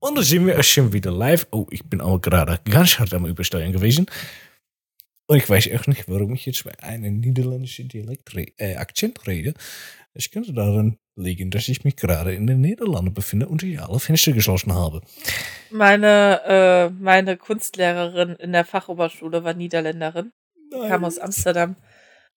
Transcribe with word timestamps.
Und 0.00 0.16
da 0.16 0.22
sind 0.22 0.46
wir 0.46 0.58
auch 0.58 0.64
schon 0.64 0.92
wieder 0.92 1.12
live. 1.12 1.46
Oh, 1.52 1.66
ich 1.70 1.84
bin 1.84 2.00
auch 2.00 2.18
gerade 2.20 2.58
ganz 2.64 2.98
hart 2.98 3.12
am 3.12 3.26
Übersteuern 3.26 3.72
gewesen. 3.72 4.06
Und 5.26 5.36
ich 5.36 5.48
weiß 5.48 5.66
echt 5.68 5.86
nicht, 5.88 6.08
warum 6.08 6.34
ich 6.34 6.46
jetzt 6.46 6.64
bei 6.64 6.72
einem 6.82 7.20
niederländischen 7.20 7.88
Dialekt 7.88 8.34
äh, 8.56 8.76
Akzent 8.76 9.26
rede. 9.26 9.54
Es 10.14 10.30
könnte 10.30 10.52
daran 10.52 10.96
liegen, 11.16 11.50
dass 11.50 11.68
ich 11.68 11.84
mich 11.84 11.96
gerade 11.96 12.34
in 12.34 12.46
den 12.46 12.62
Niederlanden 12.62 13.14
befinde 13.14 13.46
und 13.46 13.62
ich 13.62 13.80
alle 13.80 14.00
Fenster 14.00 14.32
geschlossen 14.32 14.74
habe. 14.74 15.02
Meine, 15.70 16.40
äh, 16.46 16.90
meine 16.90 17.36
Kunstlehrerin 17.36 18.34
in 18.36 18.52
der 18.52 18.64
Fachoberschule 18.64 19.44
war 19.44 19.54
Niederländerin, 19.54 20.32
Nein. 20.70 20.88
kam 20.88 21.04
aus 21.04 21.18
Amsterdam. 21.18 21.76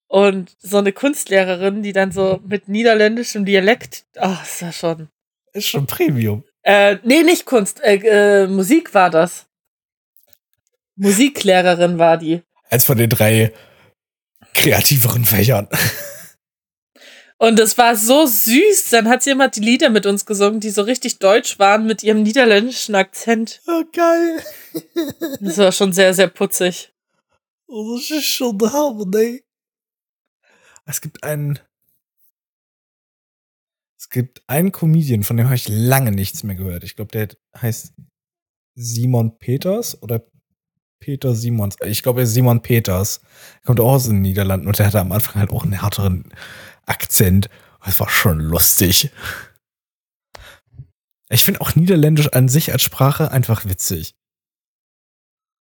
Und 0.07 0.55
so 0.59 0.77
eine 0.77 0.91
Kunstlehrerin, 0.91 1.82
die 1.82 1.93
dann 1.93 2.11
so 2.11 2.41
mit 2.45 2.68
niederländischem 2.68 3.45
Dialekt, 3.45 4.05
oh, 4.21 4.36
ist 4.43 4.61
ja 4.61 4.71
schon. 4.71 5.09
Ist 5.54 5.68
schon 5.68 5.88
Premium. 5.88 6.43
Äh, 6.64 6.98
nee, 7.04 7.23
nicht 7.23 7.45
Kunst, 7.45 7.82
äh, 7.82 7.96
äh, 7.96 8.47
Musik 8.47 8.93
war 8.93 9.10
das. 9.10 9.46
Musiklehrerin 10.96 12.00
war 12.00 12.18
die. 12.18 12.42
Als 12.69 12.86
von 12.86 12.97
den 12.97 13.10
drei 13.10 13.54
kreativeren 14.54 15.25
Fächern. 15.25 15.68
Und 17.38 17.60
es 17.60 17.78
war 17.78 17.96
so 17.97 18.25
süß. 18.25 18.89
Dann 18.91 19.10
hat 19.10 19.24
sie 19.24 19.32
immer 19.32 19.50
die 19.50 19.60
Lieder 19.60 19.89
mit 19.89 20.05
uns 20.05 20.25
gesungen, 20.25 20.61
die 20.61 20.69
so 20.69 20.83
richtig 20.83 21.19
deutsch 21.19 21.60
waren 21.60 21.86
mit 21.86 22.02
ihrem 22.02 22.24
niederländischen 22.24 22.96
Akzent. 22.96 23.61
Oh, 23.68 23.83
geil. 23.91 24.41
Das 25.41 25.57
war 25.57 25.71
schon 25.74 25.91
sehr, 25.91 26.14
sehr 26.14 26.27
putzig. 26.27 26.93
Oh, 27.68 27.97
das 27.97 28.11
ist 28.11 28.25
schon 28.25 28.57
der 28.57 28.71
Hammer, 28.71 29.05
ne? 29.05 29.41
Es 30.86 31.02
gibt 31.02 31.24
einen. 31.24 31.60
Es 34.14 34.20
gibt 34.20 34.44
einen 34.45 34.72
Comedian, 34.72 35.23
von 35.23 35.38
dem 35.38 35.48
habe 35.48 35.56
ich 35.56 35.67
lange 35.67 36.12
nichts 36.12 36.44
mehr 36.44 36.53
gehört. 36.53 36.84
Ich 36.84 36.95
glaube, 36.95 37.09
der 37.09 37.30
heißt 37.59 37.95
Simon 38.76 39.39
Peters 39.39 40.00
oder 40.03 40.22
Peter 41.00 41.33
Simons. 41.33 41.78
Ich 41.83 42.03
glaube, 42.03 42.20
er 42.20 42.25
ist 42.25 42.36
Simon 42.36 42.61
Peters. 42.61 43.22
Er 43.61 43.66
kommt 43.66 43.80
auch 43.80 43.94
aus 43.94 44.05
den 44.05 44.22
Niederlanden 44.22 44.67
und 44.67 44.78
der 44.78 44.86
hatte 44.86 45.00
am 45.00 45.11
Anfang 45.11 45.42
halt 45.42 45.50
auch 45.50 45.64
einen 45.64 45.81
härteren 45.81 46.31
Akzent. 46.86 47.50
Das 47.83 48.00
war 48.00 48.08
schon 48.08 48.39
lustig. 48.39 49.09
Ich 51.30 51.44
finde 51.44 51.61
auch 51.61 51.73
Niederländisch 51.73 52.27
an 52.33 52.50
sich 52.50 52.72
als 52.72 52.83
Sprache 52.83 53.31
einfach 53.31 53.66
witzig. 53.66 54.14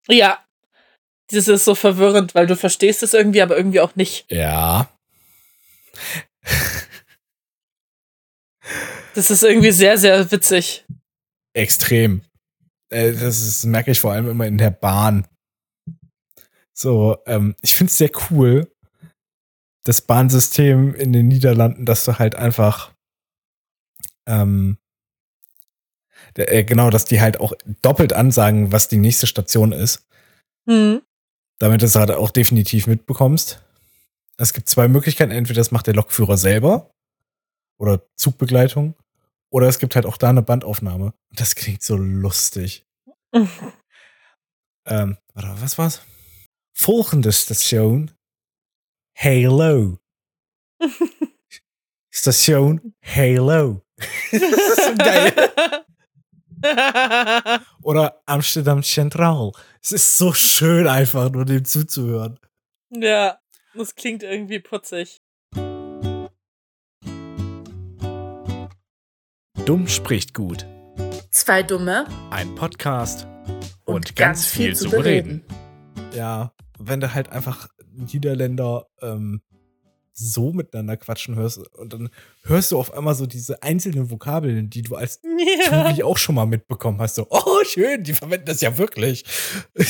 Ja. 0.08 0.44
Das 1.30 1.48
ist 1.48 1.64
so 1.64 1.74
verwirrend, 1.74 2.34
weil 2.34 2.46
du 2.46 2.56
verstehst 2.56 3.02
es 3.02 3.14
irgendwie, 3.14 3.40
aber 3.40 3.56
irgendwie 3.56 3.80
auch 3.80 3.96
nicht. 3.96 4.30
Ja. 4.30 4.92
Das 9.14 9.30
ist 9.30 9.42
irgendwie 9.42 9.72
sehr, 9.72 9.98
sehr 9.98 10.30
witzig. 10.30 10.84
Extrem. 11.54 12.22
Äh, 12.90 13.12
Das 13.12 13.40
ist, 13.42 13.64
merke 13.64 13.90
ich 13.90 14.00
vor 14.00 14.12
allem 14.12 14.28
immer 14.28 14.46
in 14.46 14.58
der 14.58 14.70
Bahn. 14.70 15.26
So, 16.74 17.18
ähm, 17.26 17.54
ich 17.60 17.74
finde 17.74 17.90
es 17.90 17.98
sehr 17.98 18.10
cool, 18.30 18.72
das 19.84 20.00
Bahnsystem 20.00 20.94
in 20.94 21.12
den 21.12 21.28
Niederlanden, 21.28 21.84
dass 21.84 22.04
du 22.04 22.18
halt 22.18 22.34
einfach, 22.34 22.92
ähm, 24.26 24.78
äh, 26.34 26.64
genau, 26.64 26.88
dass 26.90 27.04
die 27.04 27.20
halt 27.20 27.40
auch 27.40 27.52
doppelt 27.82 28.12
ansagen, 28.12 28.72
was 28.72 28.88
die 28.88 28.96
nächste 28.96 29.26
Station 29.26 29.72
ist, 29.72 30.06
Hm. 30.68 31.02
damit 31.58 31.82
du 31.82 31.86
es 31.86 31.94
halt 31.96 32.10
auch 32.12 32.30
definitiv 32.30 32.86
mitbekommst. 32.86 33.62
Es 34.38 34.52
gibt 34.54 34.68
zwei 34.68 34.88
Möglichkeiten, 34.88 35.32
entweder 35.32 35.60
das 35.60 35.72
macht 35.72 35.86
der 35.88 35.94
Lokführer 35.94 36.38
selber 36.38 36.90
oder 37.82 38.06
Zugbegleitung, 38.14 38.94
oder 39.50 39.66
es 39.66 39.80
gibt 39.80 39.96
halt 39.96 40.06
auch 40.06 40.16
da 40.16 40.28
eine 40.30 40.42
Bandaufnahme. 40.42 41.06
Und 41.06 41.40
das 41.40 41.56
klingt 41.56 41.82
so 41.82 41.96
lustig. 41.96 42.86
Ähm, 44.84 45.16
warte, 45.32 45.62
was 45.62 45.78
war's? 45.78 46.02
Volgende 46.72 47.30
Station. 47.30 48.10
Halo. 49.16 50.00
Station 52.10 52.92
Halo. 53.00 53.82
das 54.32 54.42
ist 54.42 54.84
so 54.84 54.94
geil. 54.96 55.52
Oder 57.82 58.20
Amsterdam 58.26 58.82
Central. 58.82 59.52
Es 59.80 59.92
ist 59.92 60.18
so 60.18 60.32
schön 60.32 60.88
einfach, 60.88 61.30
nur 61.30 61.44
dem 61.44 61.64
zuzuhören. 61.64 62.40
ja, 62.90 63.38
das 63.74 63.94
klingt 63.94 64.24
irgendwie 64.24 64.58
putzig. 64.58 65.21
Dumm 69.66 69.86
spricht 69.86 70.34
gut. 70.34 70.66
Zwei 71.30 71.62
Dumme 71.62 72.04
Ein 72.30 72.52
Podcast 72.56 73.28
und, 73.84 74.16
ganz, 74.16 74.44
viel, 74.44 74.74
zu 74.74 74.90
bereden. 74.90 75.44
Ja, 76.12 76.52
wenn 76.80 76.98
du 76.98 77.14
halt 77.14 77.30
einfach 77.30 77.68
Niederländer 77.92 78.88
ähm, 79.00 79.40
so 80.14 80.52
miteinander 80.52 80.96
quatschen 80.96 81.36
hörst 81.36 81.58
und 81.76 81.92
dann 81.92 82.10
hörst 82.42 82.72
du 82.72 82.78
auf 82.78 82.92
einmal 82.92 83.14
so 83.14 83.26
diese 83.26 83.62
einzelnen 83.62 84.10
Vokabeln, 84.10 84.68
die 84.68 84.82
du 84.82 84.96
als 84.96 85.20
Ja. 85.62 86.04
Auch 86.04 86.18
schon 86.18 86.34
mal 86.34 86.46
mitbekommen 86.46 87.00
hast. 87.00 87.14
So, 87.14 87.28
oh, 87.30 87.64
schön, 87.64 88.02
die 88.02 88.14
verwenden 88.14 88.46
das 88.46 88.62
ja 88.62 88.76
wirklich. 88.78 89.24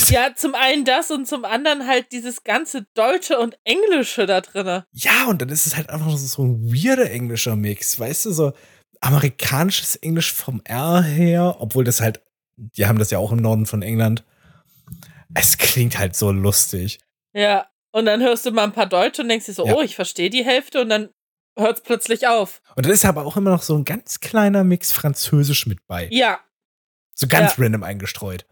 ja, 0.09 0.34
zum 0.37 0.54
einen 0.54 0.84
das 0.84 1.10
und 1.10 1.27
zum 1.27 1.47
anderen 1.47 1.87
halt 1.87 2.12
dieses 2.12 2.44
ganze 2.44 2.87
Deutsche 2.93 3.39
und 3.39 3.56
Englische 3.65 4.27
da 4.27 4.43
drinne. 4.43 4.84
Ja, 4.93 5.28
und 5.28 5.41
dann 5.41 5.49
ist 5.49 5.66
es 5.66 5.77
halt 5.77 5.89
einfach 5.89 6.10
so, 6.10 6.16
so 6.19 6.43
ein 6.44 6.62
weirder 6.72 7.10
englischer 7.10 7.56
Mix, 7.56 7.99
weißt 7.99 8.27
du, 8.27 8.33
so 8.33 8.53
amerikanisches 9.02 9.96
Englisch 9.96 10.32
vom 10.32 10.62
R 10.64 11.02
her, 11.02 11.56
obwohl 11.58 11.84
das 11.84 12.00
halt, 12.00 12.22
die 12.56 12.86
haben 12.86 12.98
das 12.98 13.10
ja 13.10 13.18
auch 13.18 13.32
im 13.32 13.38
Norden 13.38 13.66
von 13.66 13.82
England. 13.82 14.24
Es 15.34 15.58
klingt 15.58 15.98
halt 15.98 16.16
so 16.16 16.30
lustig. 16.30 16.98
Ja. 17.32 17.66
Und 17.91 18.06
dann 18.06 18.22
hörst 18.22 18.46
du 18.46 18.52
mal 18.52 18.64
ein 18.64 18.72
paar 18.72 18.86
Deutsche 18.86 19.20
und 19.22 19.28
denkst 19.28 19.46
dir 19.46 19.52
so, 19.52 19.66
Ja. 19.66 19.74
oh, 19.74 19.82
ich 19.82 19.96
verstehe 19.96 20.30
die 20.30 20.44
Hälfte 20.44 20.80
und 20.80 20.88
dann 20.88 21.10
hört 21.58 21.78
es 21.78 21.82
plötzlich 21.82 22.26
auf. 22.26 22.62
Und 22.74 22.86
dann 22.86 22.92
ist 22.92 23.04
aber 23.04 23.26
auch 23.26 23.36
immer 23.36 23.50
noch 23.50 23.62
so 23.62 23.76
ein 23.76 23.84
ganz 23.84 24.20
kleiner 24.20 24.64
Mix 24.64 24.92
Französisch 24.92 25.66
mit 25.66 25.86
bei. 25.86 26.08
Ja. 26.10 26.41
So 27.14 27.26
ganz 27.26 27.56
Ja. 27.56 27.64
random 27.64 27.82
eingestreut. 27.82 28.46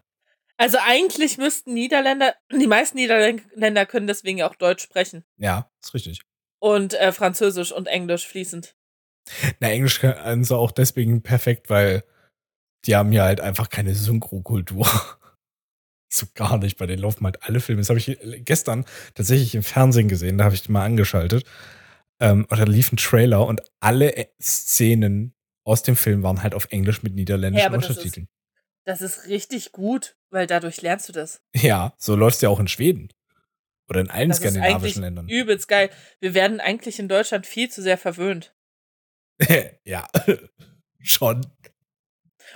Also 0.59 0.77
eigentlich 0.83 1.39
müssten 1.39 1.73
Niederländer, 1.73 2.35
die 2.53 2.67
meisten 2.67 2.99
Niederländer 2.99 3.87
können 3.87 4.07
deswegen 4.07 4.37
ja 4.39 4.51
auch 4.51 4.57
Deutsch 4.57 4.83
sprechen. 4.83 5.25
Ja, 5.39 5.71
ist 5.83 5.95
richtig. 5.95 6.21
Und 6.59 6.93
äh, 6.95 7.13
Französisch 7.13 7.73
und 7.73 7.87
Englisch 7.87 8.27
fließend. 8.27 8.75
Na, 9.61 9.71
Englisch 9.71 10.01
können 10.01 10.45
sie 10.45 10.57
auch 10.57 10.73
deswegen 10.73 11.23
perfekt, 11.23 11.71
weil 11.71 12.05
die 12.87 12.97
haben 12.97 13.13
ja 13.13 13.25
halt 13.25 13.41
einfach 13.41 13.69
keine 13.69 13.95
Synchrokultur. 13.95 14.87
so 16.13 16.27
gar 16.35 16.59
nicht. 16.59 16.79
Bei 16.79 16.87
denen 16.87 17.03
laufen 17.03 17.25
halt 17.25 17.43
alle 17.43 17.61
Filme. 17.61 17.81
Das 17.81 17.89
habe 17.89 17.99
ich 17.99 18.19
gestern 18.45 18.85
tatsächlich 19.15 19.55
im 19.55 19.63
Fernsehen 19.63 20.09
gesehen. 20.09 20.39
Da 20.39 20.45
habe 20.45 20.55
ich 20.55 20.63
die 20.63 20.73
mal 20.73 20.85
angeschaltet. 20.85 21.45
Ähm, 22.21 22.47
und 22.49 22.59
da 22.59 22.65
lief 22.65 22.93
ein 22.93 22.97
Trailer 22.97 23.47
und 23.47 23.63
alle 23.81 24.17
äh, 24.17 24.27
Szenen 24.41 25.35
aus 25.65 25.83
dem 25.83 25.97
Film 25.97 26.23
waren 26.23 26.43
halt 26.43 26.55
auf 26.55 26.67
Englisch 26.71 27.03
mit 27.03 27.15
niederländischen 27.15 27.63
Ja, 27.63 27.69
aber 27.69 27.79
das 27.79 27.91
Untertiteln. 27.91 28.29
Das 28.85 29.03
ist 29.03 29.27
richtig 29.27 29.73
gut, 29.73 30.17
weil 30.31 30.47
dadurch 30.47 30.83
lernst 30.83 31.09
du 31.09 31.13
das. 31.13 31.43
Ja, 31.55 31.95
so 31.99 32.17
läuft's 32.17 32.41
ja 32.41 32.49
auch 32.49 32.61
in 32.61 32.69
Schweden. 32.69 33.09
Oder 33.89 34.01
in 34.01 34.11
allen 34.11 34.29
Das 34.29 34.39
ist 34.39 34.45
eigentlich 34.45 34.57
skandinavischen 34.63 35.03
Ländern. 35.03 35.29
übelst 35.29 35.69
geil. 35.69 35.91
Wir 36.21 36.35
werden 36.35 36.61
eigentlich 36.61 36.99
in 36.99 37.09
Deutschland 37.09 37.47
viel 37.47 37.71
zu 37.71 37.83
sehr 37.83 37.99
verwöhnt. 37.99 38.55
ja, 39.85 40.07
schon. 41.01 41.47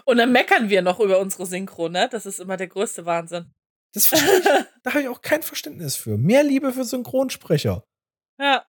Und 0.04 0.18
dann 0.18 0.32
meckern 0.32 0.68
wir 0.68 0.82
noch 0.82 1.00
über 1.00 1.18
unsere 1.18 1.46
Synchro, 1.46 1.88
ne? 1.88 2.08
Das 2.10 2.26
ist 2.26 2.40
immer 2.40 2.56
der 2.56 2.68
größte 2.68 3.06
Wahnsinn. 3.06 3.52
Das 3.92 4.12
ich. 4.12 4.20
da 4.82 4.90
habe 4.90 5.02
ich 5.02 5.08
auch 5.08 5.22
kein 5.22 5.42
Verständnis 5.42 5.96
für. 5.96 6.18
Mehr 6.18 6.42
Liebe 6.42 6.72
für 6.72 6.84
Synchronsprecher. 6.84 7.84
Ja. 8.38 8.66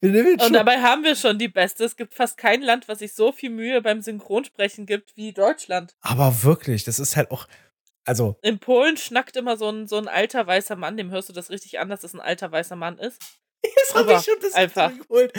Und 0.00 0.52
dabei 0.52 0.80
haben 0.82 1.02
wir 1.02 1.16
schon 1.16 1.36
die 1.36 1.48
Beste. 1.48 1.84
Es 1.84 1.96
gibt 1.96 2.14
fast 2.14 2.36
kein 2.38 2.62
Land, 2.62 2.86
was 2.86 3.00
sich 3.00 3.12
so 3.12 3.32
viel 3.32 3.50
Mühe 3.50 3.82
beim 3.82 4.02
Synchronsprechen 4.02 4.86
gibt 4.86 5.16
wie 5.16 5.32
Deutschland. 5.32 5.96
Aber 6.00 6.44
wirklich, 6.44 6.84
das 6.84 7.00
ist 7.00 7.16
halt 7.16 7.32
auch. 7.32 7.48
Also, 8.06 8.38
In 8.42 8.60
Polen 8.60 8.96
schnackt 8.96 9.36
immer 9.36 9.56
so 9.56 9.68
ein, 9.68 9.88
so 9.88 9.96
ein 9.96 10.06
alter 10.06 10.46
weißer 10.46 10.76
Mann, 10.76 10.96
dem 10.96 11.10
hörst 11.10 11.30
du 11.30 11.32
das 11.32 11.50
richtig 11.50 11.80
an, 11.80 11.88
dass 11.88 12.02
das 12.02 12.14
ein 12.14 12.20
alter 12.20 12.52
weißer 12.52 12.76
Mann 12.76 12.98
ist. 12.98 13.40
das 13.88 13.94
habe 13.94 14.12
ich 14.14 14.24
schon 14.24 14.40
das 14.40 14.54
einfach. 14.54 14.92
geholt. 14.96 15.32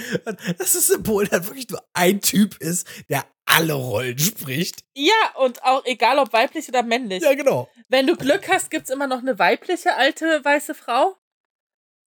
Dass 0.57 0.75
es 0.75 0.89
in 0.89 1.03
Polen 1.03 1.29
halt 1.31 1.45
wirklich 1.45 1.69
nur 1.69 1.83
ein 1.93 2.21
Typ 2.21 2.57
ist, 2.61 2.87
der 3.09 3.25
alle 3.45 3.73
Rollen 3.73 4.17
spricht. 4.17 4.83
Ja, 4.95 5.13
und 5.35 5.63
auch 5.63 5.85
egal 5.85 6.19
ob 6.19 6.33
weiblich 6.33 6.67
oder 6.67 6.83
männlich. 6.83 7.23
Ja, 7.23 7.33
genau. 7.33 7.69
Wenn 7.87 8.07
du 8.07 8.15
Glück 8.15 8.49
hast, 8.49 8.71
gibt's 8.71 8.89
immer 8.89 9.07
noch 9.07 9.19
eine 9.19 9.37
weibliche 9.39 9.95
alte 9.95 10.43
weiße 10.43 10.73
Frau. 10.73 11.15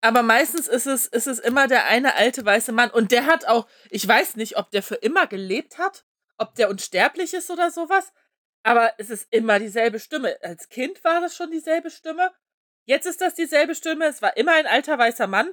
Aber 0.01 0.23
meistens 0.23 0.69
ist 0.69 0.87
es, 0.87 1.07
ist 1.07 1.27
es 1.27 1.39
immer 1.39 1.69
der 1.69 1.87
eine 1.87 2.15
alte 2.17 2.45
weiße 2.45 2.73
Mann. 2.73 2.91
Und 2.91 3.13
der 3.13 3.27
hat 3.27 3.47
auch, 3.47 3.67
ich 3.91 4.07
weiß 4.07 4.37
nicht, 4.37 4.57
ob 4.57 4.71
der 4.71 4.83
für 4.83 4.95
immer 4.97 5.27
gelebt 5.27 5.79
hat, 5.79 6.05
ob 6.39 6.55
der 6.55 6.71
unsterblich 6.71 7.35
ist 7.35 7.51
oder 7.51 7.71
sowas. 7.71 8.13
Aber 8.63 8.93
es 8.99 9.11
ist 9.11 9.27
immer 9.31 9.59
dieselbe 9.59 10.01
Stimme. 10.01 10.37
Als 10.43 10.69
Kind 10.69 11.03
war 11.05 11.21
das 11.21 11.37
schon 11.37 11.51
dieselbe 11.51 11.91
Stimme. 11.91 12.33
Jetzt 12.85 13.07
ist 13.07 13.21
das 13.21 13.35
dieselbe 13.35 13.75
Stimme. 13.75 14.07
Es 14.07 14.23
war 14.23 14.37
immer 14.37 14.53
ein 14.53 14.67
alter 14.67 14.99
weißer 14.99 15.27
Mann. 15.27 15.53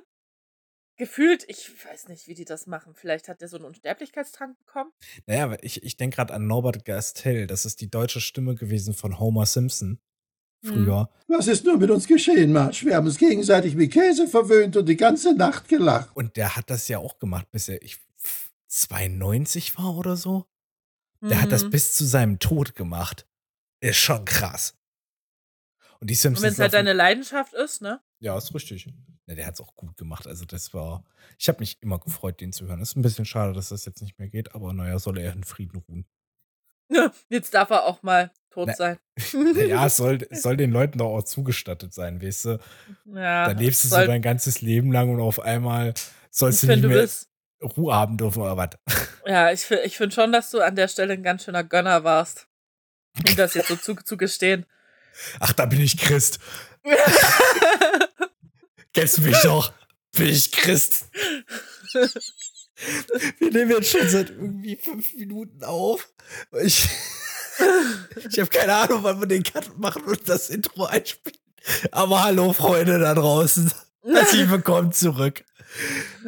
Gefühlt, 1.03 1.43
ich 1.49 1.69
weiß 1.85 2.07
nicht, 2.07 2.27
wie 2.29 2.33
die 2.33 2.45
das 2.45 2.65
machen. 2.65 2.93
Vielleicht 2.95 3.27
hat 3.27 3.41
der 3.41 3.49
so 3.49 3.57
einen 3.57 3.65
Unsterblichkeitstrank 3.65 4.57
bekommen. 4.57 4.91
Naja, 5.25 5.43
aber 5.43 5.61
ich, 5.61 5.83
ich 5.83 5.97
denke 5.97 6.15
gerade 6.15 6.33
an 6.33 6.47
Norbert 6.47 6.85
Gastel. 6.85 7.45
Das 7.45 7.65
ist 7.65 7.81
die 7.81 7.89
deutsche 7.89 8.21
Stimme 8.21 8.55
gewesen 8.55 8.93
von 8.93 9.19
Homer 9.19 9.45
Simpson. 9.45 9.99
Früher. 10.65 11.09
Was 11.27 11.47
ist 11.47 11.65
nur 11.65 11.77
mit 11.77 11.91
uns 11.91 12.07
geschehen, 12.07 12.53
Marsch? 12.53 12.85
Wir 12.85 12.95
haben 12.95 13.05
uns 13.05 13.17
gegenseitig 13.17 13.75
mit 13.75 13.91
Käse 13.91 14.29
verwöhnt 14.29 14.77
und 14.77 14.85
die 14.87 14.95
ganze 14.95 15.35
Nacht 15.35 15.67
gelacht. 15.67 16.15
Und 16.15 16.37
der 16.37 16.55
hat 16.55 16.69
das 16.69 16.87
ja 16.87 16.99
auch 16.99 17.19
gemacht, 17.19 17.51
bis 17.51 17.67
er 17.67 17.81
ich, 17.81 17.97
92 18.69 19.77
war 19.77 19.97
oder 19.97 20.15
so. 20.15 20.45
Der 21.21 21.41
hat 21.41 21.51
das 21.51 21.65
Mhm. 21.65 21.69
bis 21.71 21.93
zu 21.93 22.05
seinem 22.05 22.39
Tod 22.39 22.75
gemacht. 22.75 23.27
Ist 23.81 23.97
schon 23.97 24.23
krass. 24.23 24.75
Und 26.03 26.09
die 26.09 26.15
Und 26.15 26.17
Simpsons. 26.19 26.43
wenn 26.43 26.51
es 26.51 26.59
halt 26.59 26.73
deine 26.73 26.91
Leidenschaft 26.91 27.53
ist, 27.53 27.81
ne? 27.81 28.01
Ja, 28.19 28.37
ist 28.37 28.53
richtig. 28.53 28.89
Ja, 29.25 29.35
der 29.35 29.45
hat 29.45 29.53
es 29.53 29.61
auch 29.61 29.73
gut 29.77 29.95
gemacht. 29.95 30.27
Also, 30.27 30.43
das 30.43 30.73
war. 30.73 31.05
Ich 31.39 31.47
habe 31.47 31.59
mich 31.61 31.81
immer 31.81 31.97
gefreut, 31.97 32.41
den 32.41 32.51
zu 32.51 32.67
hören. 32.67 32.81
Ist 32.81 32.97
ein 32.97 33.01
bisschen 33.01 33.23
schade, 33.23 33.53
dass 33.53 33.69
das 33.69 33.85
jetzt 33.85 34.01
nicht 34.01 34.19
mehr 34.19 34.27
geht, 34.27 34.53
aber 34.53 34.73
naja, 34.73 34.99
soll 34.99 35.17
er 35.17 35.31
in 35.31 35.45
Frieden 35.45 35.77
ruhen. 35.87 36.05
Jetzt 37.29 37.53
darf 37.53 37.69
er 37.69 37.85
auch 37.85 38.03
mal 38.03 38.31
tot 38.49 38.67
Na, 38.67 38.73
sein. 38.75 38.99
Naja, 39.55 39.85
es 39.85 39.95
soll, 39.95 40.19
soll 40.31 40.57
den 40.57 40.71
Leuten 40.71 40.97
doch 40.97 41.15
auch 41.15 41.23
zugestattet 41.23 41.93
sein, 41.93 42.21
weißt 42.21 42.45
du? 42.45 42.59
ja, 43.05 43.45
Da 43.45 43.51
lebst 43.57 43.85
du 43.85 43.87
so 43.87 43.95
dein 43.95 44.21
ganzes 44.21 44.59
Leben 44.59 44.91
lang 44.91 45.09
und 45.09 45.21
auf 45.21 45.39
einmal 45.39 45.93
sollst 46.29 46.63
du 46.63 46.67
nicht 46.67 46.83
du 46.83 46.89
mehr 46.89 47.03
bist. 47.03 47.29
Ruhe 47.77 47.95
haben 47.95 48.17
dürfen 48.17 48.41
oder 48.41 48.57
was. 48.57 48.71
Ja, 49.25 49.53
ich, 49.53 49.71
ich 49.71 49.95
finde 49.95 50.13
schon, 50.13 50.33
dass 50.33 50.51
du 50.51 50.59
an 50.59 50.75
der 50.75 50.89
Stelle 50.89 51.13
ein 51.13 51.23
ganz 51.23 51.45
schöner 51.45 51.63
Gönner 51.63 52.03
warst. 52.03 52.49
Um 53.25 53.35
das 53.37 53.53
jetzt 53.53 53.69
so 53.69 53.77
zu, 53.77 53.95
zu 53.95 54.17
gestehen. 54.17 54.65
Ach, 55.39 55.53
da 55.53 55.65
bin 55.65 55.81
ich 55.81 55.97
Christ. 55.97 56.39
Kennst 58.93 59.17
du 59.17 59.21
mich 59.21 59.37
doch? 59.41 59.71
Bin 60.15 60.27
ich 60.27 60.51
Christ. 60.51 61.05
Wir 63.39 63.51
nehmen 63.51 63.71
jetzt 63.71 63.89
schon 63.91 64.09
seit 64.09 64.29
irgendwie 64.29 64.75
fünf 64.75 65.13
Minuten 65.13 65.63
auf. 65.63 66.09
Ich, 66.61 66.87
ich 68.29 68.39
habe 68.39 68.49
keine 68.49 68.73
Ahnung, 68.73 69.03
wann 69.03 69.19
wir 69.19 69.27
den 69.27 69.43
Cut 69.43 69.77
machen 69.77 70.03
und 70.03 70.27
das 70.27 70.49
Intro 70.49 70.85
einspielen. 70.85 71.37
Aber 71.91 72.23
hallo, 72.23 72.53
Freunde 72.53 72.99
da 72.99 73.13
draußen. 73.13 73.71
Herzlich 74.03 74.49
willkommen 74.49 74.91
zurück. 74.91 75.43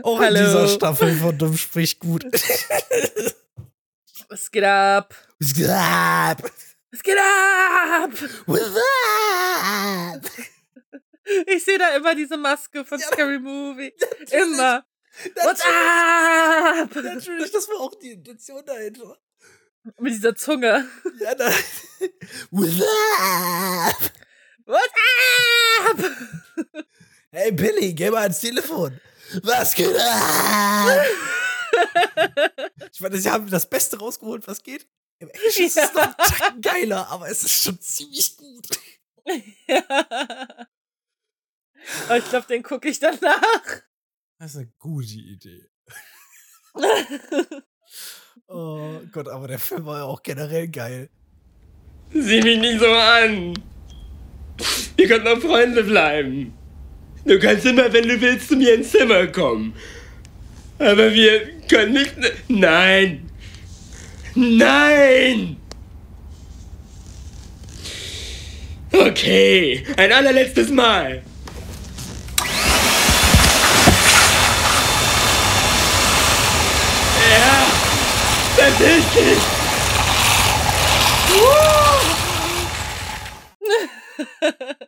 Auch 0.03 0.19
Hallo. 0.19 0.37
in 0.39 0.45
dieser 0.45 0.67
Staffel 0.69 1.15
von 1.15 1.37
Dumm 1.37 1.57
spricht 1.57 1.99
gut. 1.99 2.25
Was 4.29 4.49
geht 4.49 4.63
ab? 4.63 5.13
Was 5.39 5.53
geht 5.53 5.69
ab? 5.69 6.41
Was 6.95 7.03
geht 7.03 7.17
ab? 7.17 8.11
What's 8.45 8.77
up? 9.61 10.31
Ich 11.45 11.65
sehe 11.65 11.77
da 11.77 11.93
immer 11.93 12.15
diese 12.15 12.37
Maske 12.37 12.85
von 12.85 12.97
Ja, 12.97 13.07
Scary 13.07 13.37
Movie. 13.37 13.91
Immer. 14.31 14.85
What's 15.43 15.59
up? 15.59 16.95
Natürlich, 17.03 17.51
das 17.51 17.67
war 17.67 17.81
auch 17.81 17.95
die 17.95 18.11
Intention 18.11 18.63
dahinter. 18.65 19.17
Mit 19.99 20.13
dieser 20.13 20.35
Zunge. 20.37 20.87
Ja, 21.19 21.35
da. 21.35 21.51
What's 22.51 22.81
up? 22.81 24.11
What's 24.63 24.93
up? 25.89 26.95
Hey 27.29 27.51
Billy, 27.51 27.93
geh 27.93 28.09
mal 28.09 28.21
ans 28.21 28.39
Telefon. 28.39 29.01
Was 29.43 29.75
geht 29.75 29.97
ab? 29.97 31.05
Ich 32.93 33.01
meine, 33.01 33.17
sie 33.17 33.29
haben 33.29 33.49
das 33.49 33.69
Beste 33.69 33.99
rausgeholt, 33.99 34.47
was 34.47 34.63
geht. 34.63 34.87
Im 35.19 35.29
Englischen 35.29 35.65
ist 35.65 35.77
es 35.77 35.93
noch 35.93 36.03
ein 36.03 36.15
Tacken 36.17 36.61
geiler, 36.61 37.07
aber 37.09 37.29
es 37.29 37.43
ist 37.43 37.63
schon 37.63 37.79
ziemlich 37.79 38.35
gut. 38.37 38.67
ja. 39.67 39.83
Aber 42.07 42.17
ich 42.17 42.29
glaube, 42.29 42.47
den 42.47 42.63
gucke 42.63 42.89
ich 42.89 42.99
danach. 42.99 43.81
Das 44.39 44.51
ist 44.51 44.57
eine 44.57 44.71
gute 44.79 45.13
Idee. 45.13 45.69
Oh 48.47 49.01
Gott, 49.11 49.27
aber 49.27 49.47
der 49.47 49.57
Film 49.57 49.85
war 49.85 49.99
ja 49.99 50.03
auch 50.03 50.21
generell 50.21 50.67
geil. 50.67 51.09
Sieh 52.13 52.41
mich 52.41 52.59
nicht 52.59 52.79
so 52.79 52.91
an. 52.91 53.53
Wir 54.95 55.07
können 55.07 55.23
noch 55.23 55.39
Freunde 55.41 55.83
bleiben. 55.83 56.53
Du 57.25 57.39
kannst 57.39 57.65
immer, 57.65 57.91
wenn 57.91 58.07
du 58.07 58.21
willst, 58.21 58.49
zu 58.49 58.55
mir 58.55 58.75
ins 58.75 58.91
Zimmer 58.91 59.25
kommen. 59.27 59.73
Aber 60.77 61.11
wir 61.11 61.59
können 61.67 61.93
nicht. 61.93 62.13
Nein! 62.47 63.24
Nein! 64.35 65.55
Okay, 68.91 69.85
ein 69.95 70.11
allerletztes 70.11 70.69
Mal. 70.71 71.23
Ja, 77.31 77.65
verpiss 78.57 79.05
dich! 79.15 79.39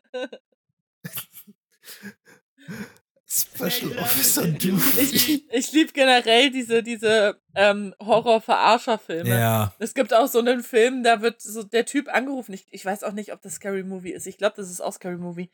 Special 3.57 3.97
Officer 3.97 4.47
Doofy. 4.47 5.01
Ich, 5.01 5.51
ich 5.51 5.71
liebe 5.71 5.91
generell 5.91 6.51
diese, 6.51 6.83
diese 6.83 7.41
ähm, 7.55 7.95
Horror-Verarscher-Filme. 7.99 9.29
Ja. 9.29 9.73
Es 9.79 9.93
gibt 9.93 10.13
auch 10.13 10.27
so 10.27 10.39
einen 10.39 10.63
Film, 10.63 11.03
da 11.03 11.21
wird 11.21 11.41
so 11.41 11.63
der 11.63 11.85
Typ 11.85 12.07
angerufen. 12.13 12.53
Ich, 12.53 12.67
ich 12.71 12.85
weiß 12.85 13.03
auch 13.03 13.13
nicht, 13.13 13.33
ob 13.33 13.41
das 13.41 13.55
Scary 13.55 13.83
Movie 13.83 14.11
ist. 14.11 14.27
Ich 14.27 14.37
glaube, 14.37 14.55
das 14.57 14.69
ist 14.69 14.81
auch 14.81 14.93
Scary 14.93 15.17
Movie. 15.17 15.49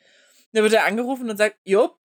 Da 0.51 0.61
wird 0.61 0.73
er 0.73 0.85
angerufen 0.85 1.29
und 1.29 1.37
sagt, 1.37 1.57
Jupp, 1.63 1.97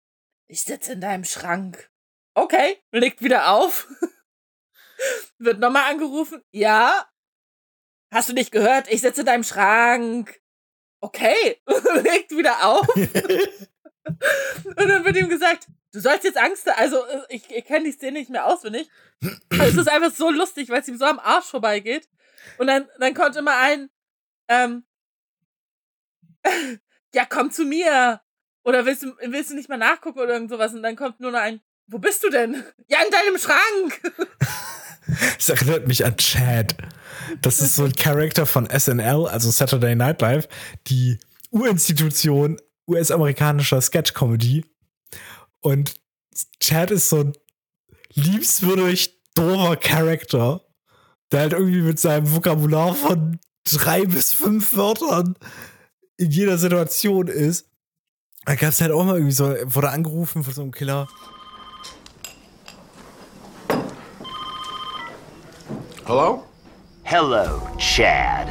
ich 0.46 0.62
sitze 0.62 0.92
in 0.92 1.00
deinem 1.00 1.24
Schrank. 1.24 1.90
Okay, 2.34 2.78
legt 2.92 3.22
wieder 3.22 3.50
auf. 3.52 3.88
wird 5.38 5.58
nochmal 5.58 5.90
angerufen. 5.90 6.42
Ja. 6.52 7.08
Hast 8.12 8.28
du 8.28 8.32
nicht 8.32 8.52
gehört? 8.52 8.86
Ich 8.88 9.00
sitze 9.00 9.20
in 9.20 9.26
deinem 9.26 9.44
Schrank. 9.44 10.40
Okay, 11.00 11.60
legt 12.04 12.30
wieder 12.30 12.64
auf. 12.64 12.86
Und 14.08 14.88
dann 14.88 15.04
wird 15.04 15.16
ihm 15.16 15.28
gesagt, 15.28 15.66
du 15.92 16.00
sollst 16.00 16.24
jetzt 16.24 16.38
Angst, 16.38 16.68
also 16.68 17.04
äh, 17.06 17.22
ich, 17.28 17.50
ich 17.50 17.64
kenne 17.64 17.84
die 17.84 17.92
Szene 17.92 18.18
nicht 18.18 18.30
mehr 18.30 18.46
auswendig. 18.46 18.88
Aber 19.50 19.66
es 19.66 19.76
ist 19.76 19.88
einfach 19.88 20.12
so 20.12 20.30
lustig, 20.30 20.68
weil 20.68 20.80
es 20.80 20.88
ihm 20.88 20.98
so 20.98 21.04
am 21.04 21.18
Arsch 21.18 21.46
vorbeigeht. 21.46 22.08
Und 22.58 22.66
dann, 22.66 22.88
dann 22.98 23.14
kommt 23.14 23.36
immer 23.36 23.56
ein, 23.56 23.90
ähm, 24.48 24.84
ja, 27.14 27.24
komm 27.28 27.50
zu 27.50 27.64
mir. 27.64 28.20
Oder 28.64 28.84
willst 28.84 29.02
du, 29.02 29.14
willst 29.20 29.50
du 29.50 29.54
nicht 29.54 29.68
mal 29.68 29.78
nachgucken 29.78 30.18
oder 30.18 30.34
irgend 30.34 30.50
sowas? 30.50 30.74
Und 30.74 30.82
dann 30.82 30.96
kommt 30.96 31.20
nur 31.20 31.30
noch 31.30 31.40
ein, 31.40 31.60
wo 31.86 31.98
bist 31.98 32.22
du 32.22 32.30
denn? 32.30 32.64
Ja, 32.88 32.98
in 33.04 33.10
deinem 33.10 33.38
Schrank. 33.38 34.16
Das 35.38 35.48
erinnert 35.48 35.88
mich 35.88 36.04
an 36.04 36.18
Chad. 36.18 36.76
Das 37.40 37.62
ist 37.62 37.76
so 37.76 37.84
ein 37.84 37.94
Charakter 37.94 38.44
von 38.44 38.68
SNL, 38.68 39.26
also 39.26 39.50
Saturday 39.50 39.94
Night 39.94 40.20
Live, 40.20 40.48
die 40.86 41.18
Urinstitution 41.50 42.60
US-amerikanischer 42.86 43.80
Sketch-Comedy. 43.80 44.66
Und 45.60 45.94
Chad 46.60 46.90
ist 46.90 47.08
so 47.08 47.20
ein 47.20 47.32
liebenswürdig 48.12 49.22
doofer 49.34 49.76
Charakter, 49.76 50.60
der 51.32 51.40
halt 51.40 51.52
irgendwie 51.52 51.82
mit 51.82 51.98
seinem 51.98 52.32
Vokabular 52.34 52.94
von 52.94 53.38
drei 53.64 54.04
bis 54.04 54.32
fünf 54.32 54.76
Wörtern 54.76 55.36
in 56.16 56.30
jeder 56.30 56.58
Situation 56.58 57.28
ist. 57.28 57.68
Da 58.44 58.54
gab 58.54 58.70
es 58.70 58.80
halt 58.80 58.92
auch 58.92 59.04
mal 59.04 59.16
irgendwie 59.16 59.32
so, 59.32 59.54
wurde 59.64 59.90
angerufen 59.90 60.42
von 60.42 60.54
so 60.54 60.62
einem 60.62 60.72
Killer. 60.72 61.06
Hello? 66.06 66.44
Hello, 67.02 67.60
Chad. 67.76 68.48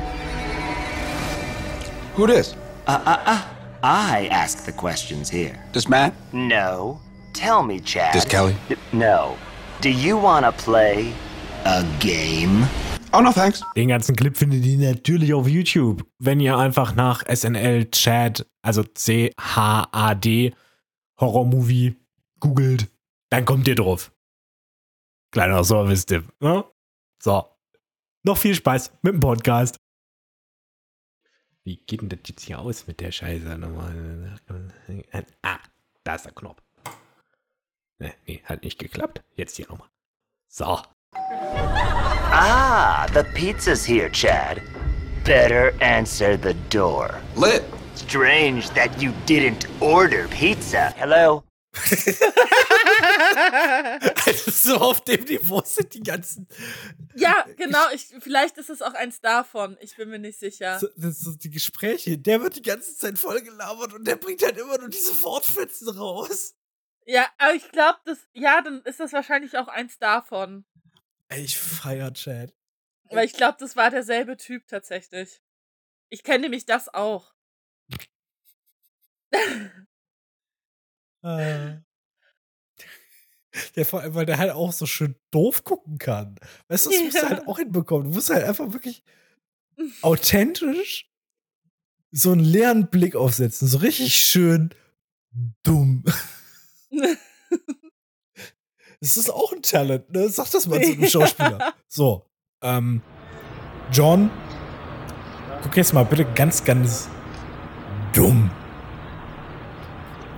Who 2.15 2.27
this? 2.27 2.55
I 3.84 4.27
ask 4.31 4.65
the 4.65 4.72
questions 4.72 5.29
here. 5.29 5.57
This 5.74 5.88
Matt? 5.88 6.13
No. 6.34 7.00
Tell 7.34 7.63
me, 7.63 7.79
Chad. 7.79 8.13
This 8.13 8.25
Kelly? 8.25 8.55
D- 8.69 8.75
no. 8.91 9.38
Do 9.81 9.89
you 9.89 10.17
want 10.17 10.46
to 10.46 10.51
play 10.51 11.13
a 11.65 11.84
game? 12.00 12.65
Oh, 13.13 13.22
no, 13.22 13.31
thanks. 13.31 13.62
Den 13.75 13.89
ganzen 13.89 14.15
Clip 14.15 14.36
findet 14.36 14.65
ihr 14.65 14.77
natürlich 14.93 15.34
auf 15.34 15.48
YouTube. 15.48 16.03
Wenn 16.19 16.39
ihr 16.39 16.57
einfach 16.57 16.96
nach 16.96 17.24
SNL 17.27 17.89
Chat, 17.91 18.46
also 18.63 18.84
C-H-A-D, 18.84 20.53
Horror-Movie 21.19 21.96
googelt, 22.39 22.89
dann 23.29 23.46
kommt 23.46 23.67
ihr 23.67 23.75
drauf. 23.75 24.12
Kleiner 25.31 25.63
Service-Tipp. 25.63 26.25
Ne? 26.39 26.65
So. 27.22 27.46
Noch 28.24 28.38
viel 28.38 28.55
Spaß 28.55 28.91
mit 29.03 29.13
dem 29.13 29.19
Podcast. 29.19 29.77
Wie 31.67 31.75
geht 31.86 32.00
denn 32.00 32.07
das 32.07 32.19
jetzt 32.25 32.45
hier 32.45 32.59
aus 32.59 32.88
mit 32.88 33.01
der 33.01 33.12
Scheiße 33.12 33.57
nochmal? 33.57 34.39
Ah, 35.41 35.59
da 36.05 36.15
ist 36.15 36.24
der 36.24 36.31
Knopf. 36.31 36.62
Ne, 38.00 38.13
nee, 38.25 38.41
hat 38.45 38.63
nicht 38.63 38.79
geklappt. 38.79 39.21
Jetzt 39.36 39.57
hier 39.57 39.67
nochmal. 39.67 39.89
So. 40.47 40.79
Ah, 42.29 43.07
the 43.13 43.24
pizza's 43.33 43.83
here, 43.83 44.09
Chad. 44.12 44.62
Better 45.25 45.74
answer 45.81 46.38
the 46.38 46.53
door. 46.69 47.19
Lit. 47.36 47.63
Strange 47.95 48.69
that 48.69 49.01
you 49.01 49.12
didn't 49.25 49.65
order 49.81 50.27
pizza. 50.29 50.93
Hello? 50.97 51.43
Also 54.25 54.51
so 54.51 54.77
auf 54.77 55.01
dem 55.01 55.24
Niveau 55.24 55.62
sind 55.63 55.94
die 55.94 56.04
ganzen. 56.04 56.48
ja, 57.16 57.46
genau. 57.56 57.89
Ich, 57.94 58.13
vielleicht 58.20 58.58
ist 58.58 58.70
es 58.70 58.82
auch 58.82 58.94
eins 58.94 59.22
davon. 59.22 59.77
Ich 59.80 59.96
bin 59.96 60.10
mir 60.10 60.20
nicht 60.20 60.39
sicher. 60.39 60.80
So, 60.80 60.88
das 60.96 61.20
so 61.20 61.34
die 61.34 61.50
Gespräche, 61.50 62.18
der 62.18 62.42
wird 62.42 62.56
die 62.56 62.62
ganze 62.62 62.96
Zeit 62.98 63.18
voll 63.18 63.42
gelabert 63.42 63.94
und 63.94 64.06
der 64.06 64.16
bringt 64.16 64.44
halt 64.44 64.58
immer 64.58 64.77
nur 64.77 64.89
diese 64.89 65.24
Wortfetzen 65.24 65.89
raus. 65.89 66.56
Ja, 67.06 67.25
aber 67.38 67.54
ich 67.54 67.72
glaube, 67.72 68.00
das, 68.06 68.20
ja, 68.34 68.62
dann 68.62 68.82
ist 68.82 69.00
das 69.00 69.13
wahrscheinlich 69.13 69.58
auch 69.58 69.70
eins 69.70 69.98
davon. 69.98 70.66
Ey, 71.30 71.44
ich 71.44 71.58
feier 71.58 72.13
Chad. 72.13 72.54
Weil 73.10 73.25
ich 73.25 73.34
glaube, 73.34 73.58
das 73.60 73.75
war 73.75 73.89
derselbe 73.89 74.36
Typ 74.36 74.68
tatsächlich. 74.68 75.42
Ich 76.10 76.24
kenne 76.24 76.42
nämlich 76.42 76.66
das 76.66 76.94
auch. 76.94 77.34
Äh. 81.24 81.77
Der 83.75 83.86
vor 83.86 84.01
allem, 84.01 84.13
weil 84.16 84.25
der 84.25 84.38
halt 84.38 84.51
auch 84.51 84.72
so 84.74 84.86
schön 84.86 85.16
doof 85.32 85.63
gucken 85.63 85.98
kann. 85.98 86.36
Weißt 86.68 86.86
du, 86.86 86.89
das 86.92 87.01
musst 87.04 87.16
du 87.18 87.22
Ja. 87.22 87.30
halt 87.30 87.48
auch 87.48 87.58
hinbekommen. 87.58 88.10
Du 88.10 88.16
musst 88.16 88.30
halt 88.30 88.44
einfach 88.44 88.72
wirklich 88.74 89.04
authentisch 90.01 91.10
so 92.12 92.32
einen 92.32 92.42
leeren 92.42 92.88
Blick 92.89 93.16
aufsetzen. 93.16 93.68
So 93.68 93.77
richtig 93.80 94.16
schön 94.16 94.70
dumm. 95.63 96.04
Das 99.00 99.16
ist 99.16 99.30
auch 99.30 99.54
ein 99.54 99.62
Talent, 99.62 100.10
ne? 100.12 100.27
Sag 100.30 100.50
das 100.50 100.66
mal 100.68 100.82
zu 100.82 100.92
einem 100.94 101.08
Schauspieler. 101.08 101.74
So, 101.88 102.25
ähm, 102.63 103.01
John, 103.92 104.32
guck 105.62 105.77
jetzt 105.77 105.94
mal 105.94 106.04
bitte 106.04 106.25
ganz, 106.34 106.63
ganz 106.63 107.08
dumm. 108.13 108.50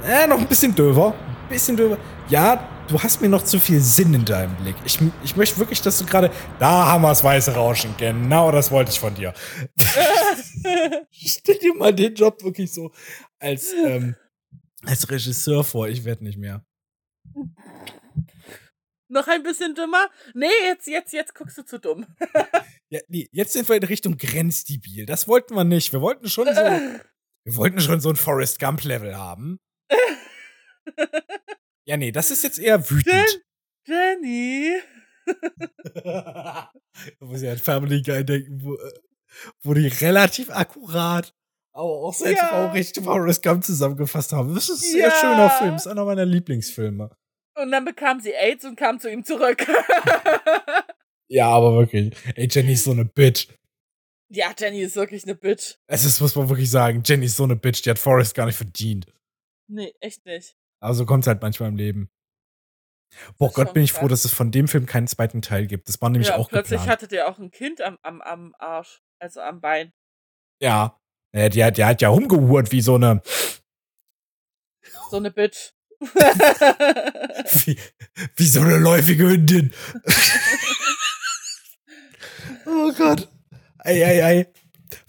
Äh, 0.04 0.28
noch 0.28 0.38
ein 0.40 0.48
bisschen 0.48 0.76
döver. 0.76 1.14
Ein 1.44 1.50
bisschen 1.50 1.78
döver. 1.78 1.98
Ja, 2.28 2.68
du 2.90 3.02
hast 3.02 3.22
mir 3.22 3.30
noch 3.30 3.44
zu 3.44 3.60
viel 3.60 3.80
Sinn 3.80 4.14
in 4.14 4.26
deinem 4.26 4.56
Blick. 4.58 4.76
Ich, 4.84 5.00
ich 5.24 5.36
möchte 5.36 5.58
wirklich, 5.58 5.82
dass 5.82 6.00
du 6.00 6.06
gerade. 6.06 6.32
Da 6.60 6.88
haben 6.88 7.04
wir 7.04 7.10
das 7.10 7.24
weiße 7.24 7.54
Rauschen. 7.54 7.96
Genau 7.98 8.52
das 8.52 8.72
wollte 8.72 8.92
ich 8.92 9.00
von 9.00 9.16
dir. 9.16 9.34
Stell 11.12 11.58
dir 11.58 11.76
mal 11.76 11.94
den 11.94 12.16
Job 12.16 12.44
wirklich 12.44 12.72
so 12.72 12.92
als, 13.40 13.72
ähm, 13.74 14.16
als 14.84 15.10
Regisseur 15.10 15.64
vor. 15.64 15.88
Ich 15.88 16.04
werde 16.04 16.24
nicht 16.24 16.38
mehr. 16.38 16.66
Noch 19.08 19.28
ein 19.28 19.44
bisschen 19.44 19.74
dümmer? 19.74 20.08
Nee, 20.34 20.48
jetzt, 20.66 20.88
jetzt, 20.88 21.14
jetzt 21.14 21.34
guckst 21.34 21.58
du 21.58 21.64
zu 21.64 21.80
dumm. 21.80 22.06
Ja, 22.92 23.00
nee, 23.08 23.30
jetzt 23.32 23.54
sind 23.54 23.70
wir 23.70 23.76
in 23.76 23.84
Richtung 23.84 24.18
grenzdebil. 24.18 25.06
Das 25.06 25.28
wollten 25.28 25.54
wir 25.54 25.64
nicht. 25.64 25.94
Wir 25.94 26.02
wollten 26.02 26.28
schon 26.28 26.48
so, 26.48 26.62
wir 27.44 27.56
wollten 27.56 27.80
schon 27.82 28.00
so 28.00 28.10
ein 28.10 28.16
Forrest 28.16 28.58
Gump 28.58 28.84
Level 28.84 29.16
haben. 29.16 29.60
Ja, 31.90 31.98
nee, 31.98 32.12
das 32.12 32.30
ist 32.30 32.44
jetzt 32.44 32.60
eher 32.60 32.88
wütend. 32.88 33.42
Jenny. 33.88 34.80
da 36.04 36.70
muss 37.20 37.42
ich 37.42 37.50
an 37.50 37.58
Family 37.58 38.02
Guy 38.04 38.24
denken, 38.24 38.62
wo, 38.64 38.76
äh, 38.76 38.94
wo 39.64 39.74
die 39.74 39.88
relativ 39.88 40.52
akkurat, 40.52 41.34
aber 41.74 41.90
auch 41.90 42.14
sehr 42.14 42.34
Ja. 42.34 42.48
traurig 42.48 42.92
Forrest 43.04 43.42
Gump 43.44 43.64
zusammengefasst 43.64 44.32
haben. 44.34 44.54
Das 44.54 44.70
ist 44.70 44.84
ein 44.94 45.00
Ja. 45.00 45.10
sehr 45.10 45.20
schöner 45.20 45.50
Film. 45.50 45.72
Das 45.74 45.86
ist 45.88 45.92
einer 45.92 46.06
meiner 46.06 46.26
Lieblingsfilme. 46.26 47.10
Und 47.56 47.72
dann 47.72 47.86
bekam 47.86 48.20
sie 48.20 48.34
AIDS 48.34 48.66
und 48.66 48.76
kam 48.76 49.00
zu 49.00 49.10
ihm 49.12 49.24
zurück. 49.26 49.66
Ja, 51.32 51.48
aber 51.50 51.74
wirklich. 51.78 52.12
Ey, 52.36 52.48
Jenny 52.50 52.74
ist 52.74 52.86
so 52.86 52.92
eine 52.92 53.06
Bitch. 53.06 53.50
ja, 54.32 54.52
Jenny 54.58 54.82
ist 54.82 54.96
wirklich 54.96 55.26
eine 55.26 55.36
Bitch. 55.36 55.76
Es 55.86 56.04
ist, 56.04 56.20
muss 56.22 56.34
man 56.36 56.50
wirklich 56.50 56.72
sagen, 56.72 57.04
Jenny 57.06 57.28
ist 57.28 57.38
so 57.38 57.44
eine 57.44 57.56
Bitch, 57.56 57.84
die 57.86 57.90
hat 57.92 58.00
Forrest 58.00 58.34
gar 58.34 58.48
nicht 58.48 58.56
verdient. 58.56 59.06
Nee, 59.68 59.94
echt 60.00 60.26
nicht. 60.26 60.56
Aber 60.82 60.94
so 60.94 61.06
kommt 61.06 61.24
es 61.24 61.28
halt 61.28 61.42
manchmal 61.42 61.70
im 61.70 61.76
Leben. 61.76 62.10
Boah 63.38 63.52
Gott, 63.52 63.74
bin 63.74 63.84
ich 63.84 63.92
froh, 63.92 64.08
dass 64.08 64.24
es 64.24 64.32
von 64.32 64.52
dem 64.52 64.68
Film 64.68 64.86
keinen 64.86 65.08
zweiten 65.08 65.42
Teil 65.42 65.66
gibt. 65.66 65.90
Das 65.90 66.00
war 66.02 66.10
nämlich 66.10 66.30
ja, 66.30 66.38
auch 66.38 66.48
plötzlich 66.48 66.80
geplant. 66.80 67.02
hatte 67.02 67.08
der 67.08 67.28
auch 67.28 67.40
ein 67.40 67.50
Kind 67.52 67.82
am, 67.82 67.98
am, 68.04 68.22
am 68.22 68.56
Arsch. 68.60 69.02
Also 69.20 69.42
am 69.42 69.62
Bein. 69.62 69.92
Ja. 70.62 71.00
die, 71.34 71.64
hat, 71.64 71.78
die 71.78 71.86
hat 71.86 72.02
ja 72.02 72.10
rumgehurt 72.10 72.72
wie 72.72 72.82
so 72.82 72.96
eine, 72.96 73.22
So 75.10 75.18
eine 75.18 75.32
Bitch. 75.32 75.74
wie, 76.00 77.78
wie 78.36 78.46
so 78.46 78.62
eine 78.62 78.78
läufige 78.78 79.28
Hündin. 79.28 79.74
oh 82.66 82.92
Gott. 82.94 83.28
Ei, 83.80 84.06
ei, 84.06 84.24
ei. 84.24 84.54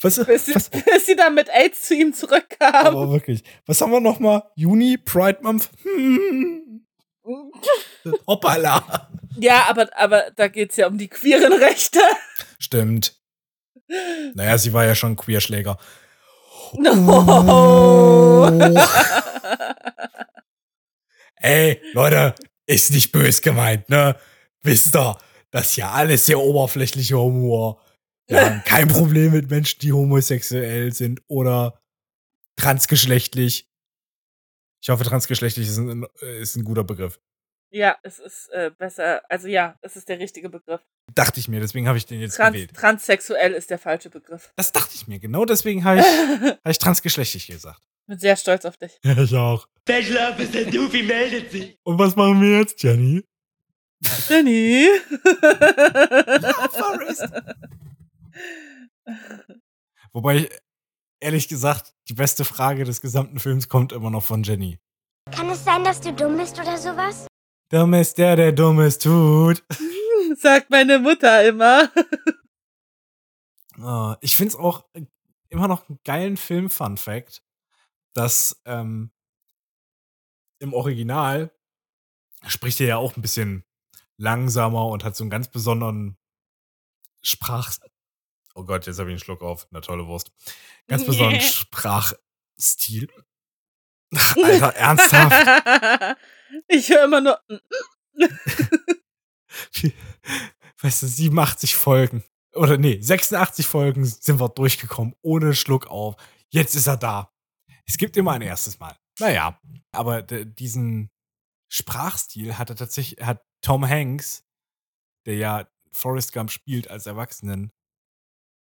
Was, 0.01 0.25
bis, 0.25 0.47
sie, 0.47 0.55
was, 0.55 0.69
bis 0.71 1.07
sie 1.07 1.17
dann 1.17 1.35
mit 1.35 1.49
AIDS 1.49 1.83
zu 1.83 1.95
ihm 1.95 2.13
zurückkam. 2.13 2.87
aber 2.87 3.11
wirklich. 3.11 3.43
Was 3.67 3.81
haben 3.81 3.93
wir 3.93 4.01
noch 4.01 4.19
mal? 4.19 4.43
Juni, 4.55 4.99
Pride 4.99 5.39
Month? 5.43 5.71
Hm. 5.83 6.87
Hoppala. 8.27 9.09
ja, 9.39 9.67
aber, 9.69 9.89
aber 9.97 10.31
da 10.37 10.49
geht's 10.49 10.77
ja 10.77 10.87
um 10.87 10.99
die 10.99 11.09
queeren 11.09 11.53
Rechte. 11.53 12.01
Stimmt. 12.59 13.21
Naja, 14.35 14.59
sie 14.59 14.73
war 14.73 14.85
ja 14.85 14.95
schon 14.95 15.17
Queerschläger. 15.17 15.79
No. 16.75 18.49
Ey, 21.37 21.81
Leute, 21.93 22.35
ist 22.67 22.93
nicht 22.93 23.13
bös 23.13 23.41
gemeint, 23.43 23.89
ne? 23.89 24.17
Wisst 24.63 24.95
ihr, 24.95 25.17
das 25.51 25.71
ist 25.71 25.77
ja 25.77 25.91
alles 25.91 26.27
sehr 26.27 26.39
oberflächlicher 26.39 27.19
Humor. 27.19 27.81
Wir 28.31 28.45
haben 28.45 28.63
kein 28.65 28.89
Problem 28.89 29.33
mit 29.33 29.51
Menschen, 29.51 29.81
die 29.81 29.93
homosexuell 29.93 30.93
sind 30.93 31.21
oder 31.27 31.81
transgeschlechtlich. 32.57 33.69
Ich 34.83 34.89
hoffe, 34.89 35.05
transgeschlechtlich 35.05 35.69
ist 35.69 35.79
ein, 35.79 36.07
ist 36.41 36.57
ein 36.57 36.65
guter 36.65 36.85
Begriff. 36.85 37.21
Ja, 37.73 37.97
es 38.03 38.19
ist 38.19 38.49
äh, 38.51 38.71
besser. 38.77 39.23
Also 39.29 39.47
ja, 39.47 39.77
es 39.83 39.97
ist 39.97 40.09
der 40.09 40.19
richtige 40.19 40.49
Begriff. 40.49 40.81
Dachte 41.15 41.39
ich 41.39 41.49
mir, 41.49 41.61
deswegen 41.61 41.87
habe 41.87 41.99
ich 41.99 42.07
den 42.07 42.21
jetzt 42.21 42.37
Trans 42.37 42.55
gewählt. 42.55 42.75
transsexuell 42.75 43.53
ist 43.53 43.71
der 43.71 43.79
falsche 43.79 44.11
Begriff. 44.11 44.53
Das 44.57 44.73
dachte 44.73 44.95
ich 44.95 45.07
mir, 45.07 45.21
genau 45.21 45.45
deswegen 45.45 45.85
habe 45.85 46.01
ich, 46.01 46.07
hab 46.65 46.71
ich 46.71 46.79
transgeschlechtlich 46.79 47.47
gesagt. 47.47 47.81
Bin 48.07 48.19
sehr 48.19 48.37
stolz 48.37 48.65
auf 48.65 48.77
dich. 48.77 48.99
Ja, 49.05 49.17
ich 49.17 49.35
auch. 49.35 49.69
Bachelor, 49.85 50.37
Mr. 50.37 50.71
Doofy 50.71 51.03
meldet 51.05 51.53
sich. 51.53 51.79
Und 51.85 51.99
was 51.99 52.17
machen 52.17 52.41
wir 52.41 52.59
jetzt, 52.59 52.83
Jenny? 52.83 53.25
Jenny. 54.29 54.89
Forrest. 56.73 57.29
Wobei, 60.13 60.37
ich, 60.37 60.51
ehrlich 61.21 61.49
gesagt, 61.49 61.95
die 62.09 62.15
beste 62.15 62.45
Frage 62.45 62.85
des 62.85 63.01
gesamten 63.01 63.39
Films 63.39 63.69
kommt 63.69 63.93
immer 63.93 64.11
noch 64.11 64.25
von 64.25 64.43
Jenny. 64.43 64.79
Kann 65.31 65.51
es 65.51 65.65
sein, 65.65 65.85
dass 65.85 66.01
du 66.01 66.13
dumm 66.13 66.37
bist 66.37 66.59
oder 66.59 66.77
sowas? 66.77 67.27
Dumm 67.71 67.95
ist 67.95 68.19
der, 68.19 68.35
der 68.35 68.53
Dummes 68.53 68.99
tut. 68.99 69.63
Sagt 70.37 70.71
meine 70.71 70.99
Mutter 70.99 71.47
immer. 71.47 71.91
Oh, 73.79 74.15
ich 74.21 74.37
finde 74.37 74.55
es 74.55 74.57
auch 74.57 74.85
immer 75.49 75.69
noch 75.69 75.89
einen 75.89 76.01
geilen 76.05 76.37
Film-Fun-Fact, 76.37 77.43
dass 78.13 78.61
ähm, 78.65 79.13
im 80.59 80.73
Original 80.73 81.53
spricht 82.47 82.81
er 82.81 82.87
ja 82.87 82.97
auch 82.97 83.17
ein 83.17 83.23
bisschen 83.23 83.65
langsamer 84.17 84.87
und 84.87 85.05
hat 85.05 85.17
so 85.17 85.25
einen 85.25 85.31
ganz 85.31 85.49
besonderen 85.49 86.17
Sprach... 87.23 87.73
Oh 88.61 88.65
Gott, 88.65 88.87
jetzt 88.87 88.99
habe 88.99 89.09
ich 89.09 89.15
einen 89.15 89.21
Schluck 89.21 89.41
auf. 89.41 89.67
Na 89.71 89.81
tolle 89.81 90.07
Wurst. 90.07 90.33
Ganz 90.87 91.07
besonderen 91.07 91.41
Sprachstil. 91.47 93.09
Ach, 94.15 94.37
Alter, 94.45 94.77
ernsthaft? 94.77 96.19
Ich 96.69 96.91
höre 96.91 97.05
immer 97.05 97.23
nur. 97.23 97.41
Weißt 100.83 101.03
du, 101.03 101.07
87 101.07 101.75
Folgen. 101.75 102.23
Oder 102.53 102.77
nee, 102.77 103.01
86 103.01 103.67
Folgen 103.67 104.05
sind 104.05 104.39
wir 104.39 104.51
durchgekommen, 104.51 105.15
ohne 105.23 105.55
Schluck 105.55 105.87
auf. 105.87 106.17
Jetzt 106.51 106.75
ist 106.75 106.87
er 106.87 106.99
da. 106.99 107.33
Es 107.87 107.97
gibt 107.97 108.19
immer 108.19 108.33
ein 108.33 108.43
erstes 108.43 108.79
Mal. 108.79 108.95
Naja, 109.21 109.59
aber 109.91 110.21
diesen 110.21 111.11
Sprachstil 111.73 112.59
hat 112.59 112.69
er 112.69 112.77
tatsächlich, 112.77 113.25
hat 113.25 113.43
Tom 113.63 113.89
Hanks, 113.89 114.45
der 115.25 115.37
ja 115.37 115.67
Forrest 115.93 116.35
Gump 116.35 116.51
spielt 116.51 116.91
als 116.91 117.07
Erwachsenen, 117.07 117.73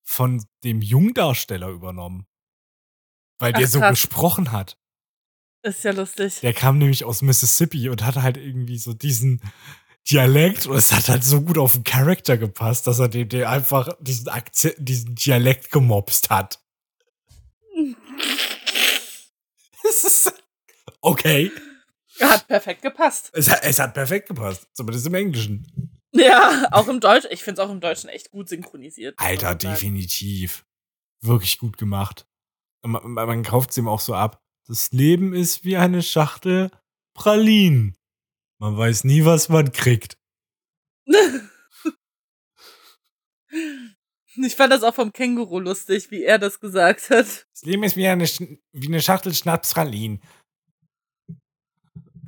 von 0.06 0.46
dem 0.64 0.82
Jungdarsteller 0.82 1.70
übernommen. 1.70 2.28
Weil 3.40 3.52
der 3.52 3.66
Ach, 3.66 3.70
so 3.70 3.80
krass. 3.80 3.90
gesprochen 3.92 4.52
hat. 4.52 4.78
Ist 5.64 5.84
ja 5.84 5.92
lustig. 5.92 6.40
Der 6.42 6.54
kam 6.54 6.78
nämlich 6.78 7.04
aus 7.04 7.22
Mississippi 7.22 7.90
und 7.90 8.06
hatte 8.06 8.22
halt 8.22 8.38
irgendwie 8.38 8.78
so 8.78 8.94
diesen 8.94 9.42
Dialekt 10.10 10.68
und 10.68 10.78
es 10.78 10.92
hat 10.92 11.10
halt 11.10 11.24
so 11.24 11.42
gut 11.42 11.58
auf 11.58 11.74
den 11.74 11.84
Charakter 11.84 12.38
gepasst, 12.38 12.86
dass 12.86 13.00
er 13.00 13.10
dem, 13.10 13.28
dem 13.28 13.48
einfach 13.48 13.90
diesen 14.00 14.30
Akzent, 14.30 14.76
diesen 14.78 15.16
Dialekt 15.16 15.72
gemobst 15.72 16.30
hat. 16.30 16.62
Es 19.84 20.04
ist 20.04 20.34
okay. 21.02 21.52
Hat 22.22 22.48
perfekt 22.48 22.84
gepasst. 22.84 23.32
Es 23.34 23.50
hat, 23.50 23.64
es 23.64 23.80
hat 23.80 23.94
perfekt 23.96 24.28
gepasst, 24.28 24.68
zumindest 24.74 25.08
im 25.08 25.16
Englischen. 25.16 25.95
Ja, 26.16 26.68
auch 26.72 26.88
im 26.88 27.00
Deutschen. 27.00 27.30
Ich 27.32 27.44
finde 27.44 27.62
es 27.62 27.68
auch 27.68 27.72
im 27.72 27.80
Deutschen 27.82 28.10
echt 28.10 28.32
gut 28.32 28.50
synchronisiert. 28.50 29.16
Alter, 29.18 29.56
definitiv. 29.56 30.66
Wirklich 31.22 31.58
gut 31.60 31.78
gemacht. 31.78 32.28
Man, 32.84 33.12
man, 33.14 33.44
kauft 33.44 33.72
es 33.72 33.78
ihm 33.78 33.88
auch 33.88 34.00
so 34.00 34.14
ab. 34.14 34.42
Das 34.68 34.92
Leben 34.92 35.34
ist 35.34 35.64
wie 35.64 35.78
eine 35.78 36.02
Schachtel 36.04 36.72
Pralinen. 37.16 37.96
Man 38.60 38.78
weiß 38.78 39.04
nie, 39.04 39.26
was 39.26 39.50
man 39.50 39.72
kriegt. 39.72 40.18
Ich 44.38 44.56
fand 44.56 44.74
das 44.74 44.84
auch 44.84 44.94
vom 44.94 45.14
Känguru 45.14 45.60
lustig, 45.60 46.12
wie 46.12 46.24
er 46.24 46.38
das 46.38 46.60
gesagt 46.60 47.10
hat. 47.10 47.26
Das 47.54 47.62
Leben 47.64 47.84
ist 47.84 47.96
wie 47.96 48.06
eine, 48.06 48.26
Sch- 48.26 48.60
wie 48.74 48.88
eine 48.88 49.02
Schachtel 49.02 49.34
Schnapsralin. 49.34 50.22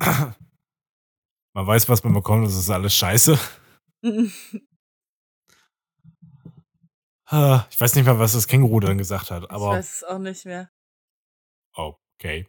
Man 0.00 1.66
weiß, 1.66 1.88
was 1.88 2.02
man 2.04 2.14
bekommt, 2.14 2.46
das 2.46 2.54
ist 2.56 2.70
alles 2.70 2.94
scheiße. 2.94 3.38
Ah, 7.24 7.66
Ich 7.70 7.80
weiß 7.80 7.94
nicht 7.94 8.06
mal, 8.06 8.18
was 8.18 8.32
das 8.32 8.46
Känguru 8.46 8.80
dann 8.80 8.98
gesagt 8.98 9.30
hat, 9.30 9.44
ich 9.44 9.50
aber 9.50 9.70
weiß 9.70 9.96
es 9.96 10.04
auch 10.04 10.18
nicht 10.18 10.44
mehr. 10.46 10.70
okay. 11.74 12.46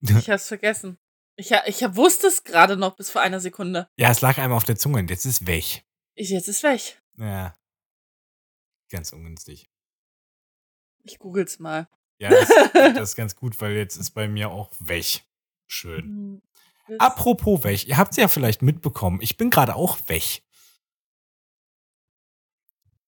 Ich 0.00 0.28
hab's 0.28 0.48
vergessen. 0.48 0.98
Ich, 1.36 1.52
ich 1.52 1.80
wusste 1.96 2.26
es 2.26 2.44
gerade 2.44 2.76
noch 2.76 2.96
bis 2.96 3.10
vor 3.10 3.22
einer 3.22 3.40
Sekunde. 3.40 3.88
Ja, 3.96 4.10
es 4.10 4.20
lag 4.20 4.36
einmal 4.38 4.56
auf 4.56 4.64
der 4.64 4.76
Zunge 4.76 4.98
und 4.98 5.08
jetzt 5.10 5.24
ist 5.24 5.46
weg. 5.46 5.84
Ich, 6.14 6.28
jetzt 6.30 6.48
ist 6.48 6.62
weg. 6.62 7.00
Ja. 7.16 7.56
Ganz 8.90 9.12
ungünstig. 9.12 9.70
Ich 11.04 11.18
google's 11.18 11.58
mal. 11.58 11.88
Ja, 12.18 12.28
das, 12.28 12.48
das 12.74 13.10
ist 13.10 13.16
ganz 13.16 13.36
gut, 13.36 13.58
weil 13.60 13.72
jetzt 13.76 13.96
ist 13.96 14.10
bei 14.10 14.28
mir 14.28 14.50
auch 14.50 14.70
weg. 14.80 15.22
Schön. 15.66 16.42
Apropos 16.98 17.64
weg, 17.64 17.86
ihr 17.86 17.96
habt 17.96 18.12
es 18.12 18.16
ja 18.16 18.28
vielleicht 18.28 18.62
mitbekommen, 18.62 19.20
ich 19.20 19.36
bin 19.36 19.50
gerade 19.50 19.76
auch 19.76 19.98
weg. 20.08 20.42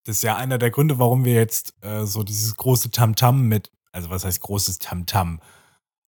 Das 0.04 0.16
ist 0.16 0.22
ja 0.22 0.36
einer 0.36 0.58
der 0.58 0.70
Gründe, 0.70 0.98
warum 0.98 1.24
wir 1.24 1.34
jetzt 1.34 1.74
äh, 1.82 2.04
so 2.06 2.22
dieses 2.22 2.56
große 2.56 2.90
Tamtam 2.90 3.46
mit, 3.48 3.72
also 3.92 4.10
was 4.10 4.24
heißt 4.24 4.40
großes 4.40 4.78
Tamtam? 4.78 5.40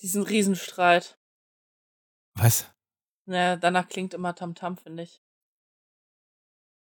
Diesen 0.02 0.24
Riesenstreit. 0.24 1.20
Was? 2.36 2.74
Naja, 3.26 3.58
danach 3.58 3.88
klingt 3.90 4.14
immer 4.14 4.34
Tamtam, 4.34 4.78
finde 4.78 5.04
ich. 5.04 5.22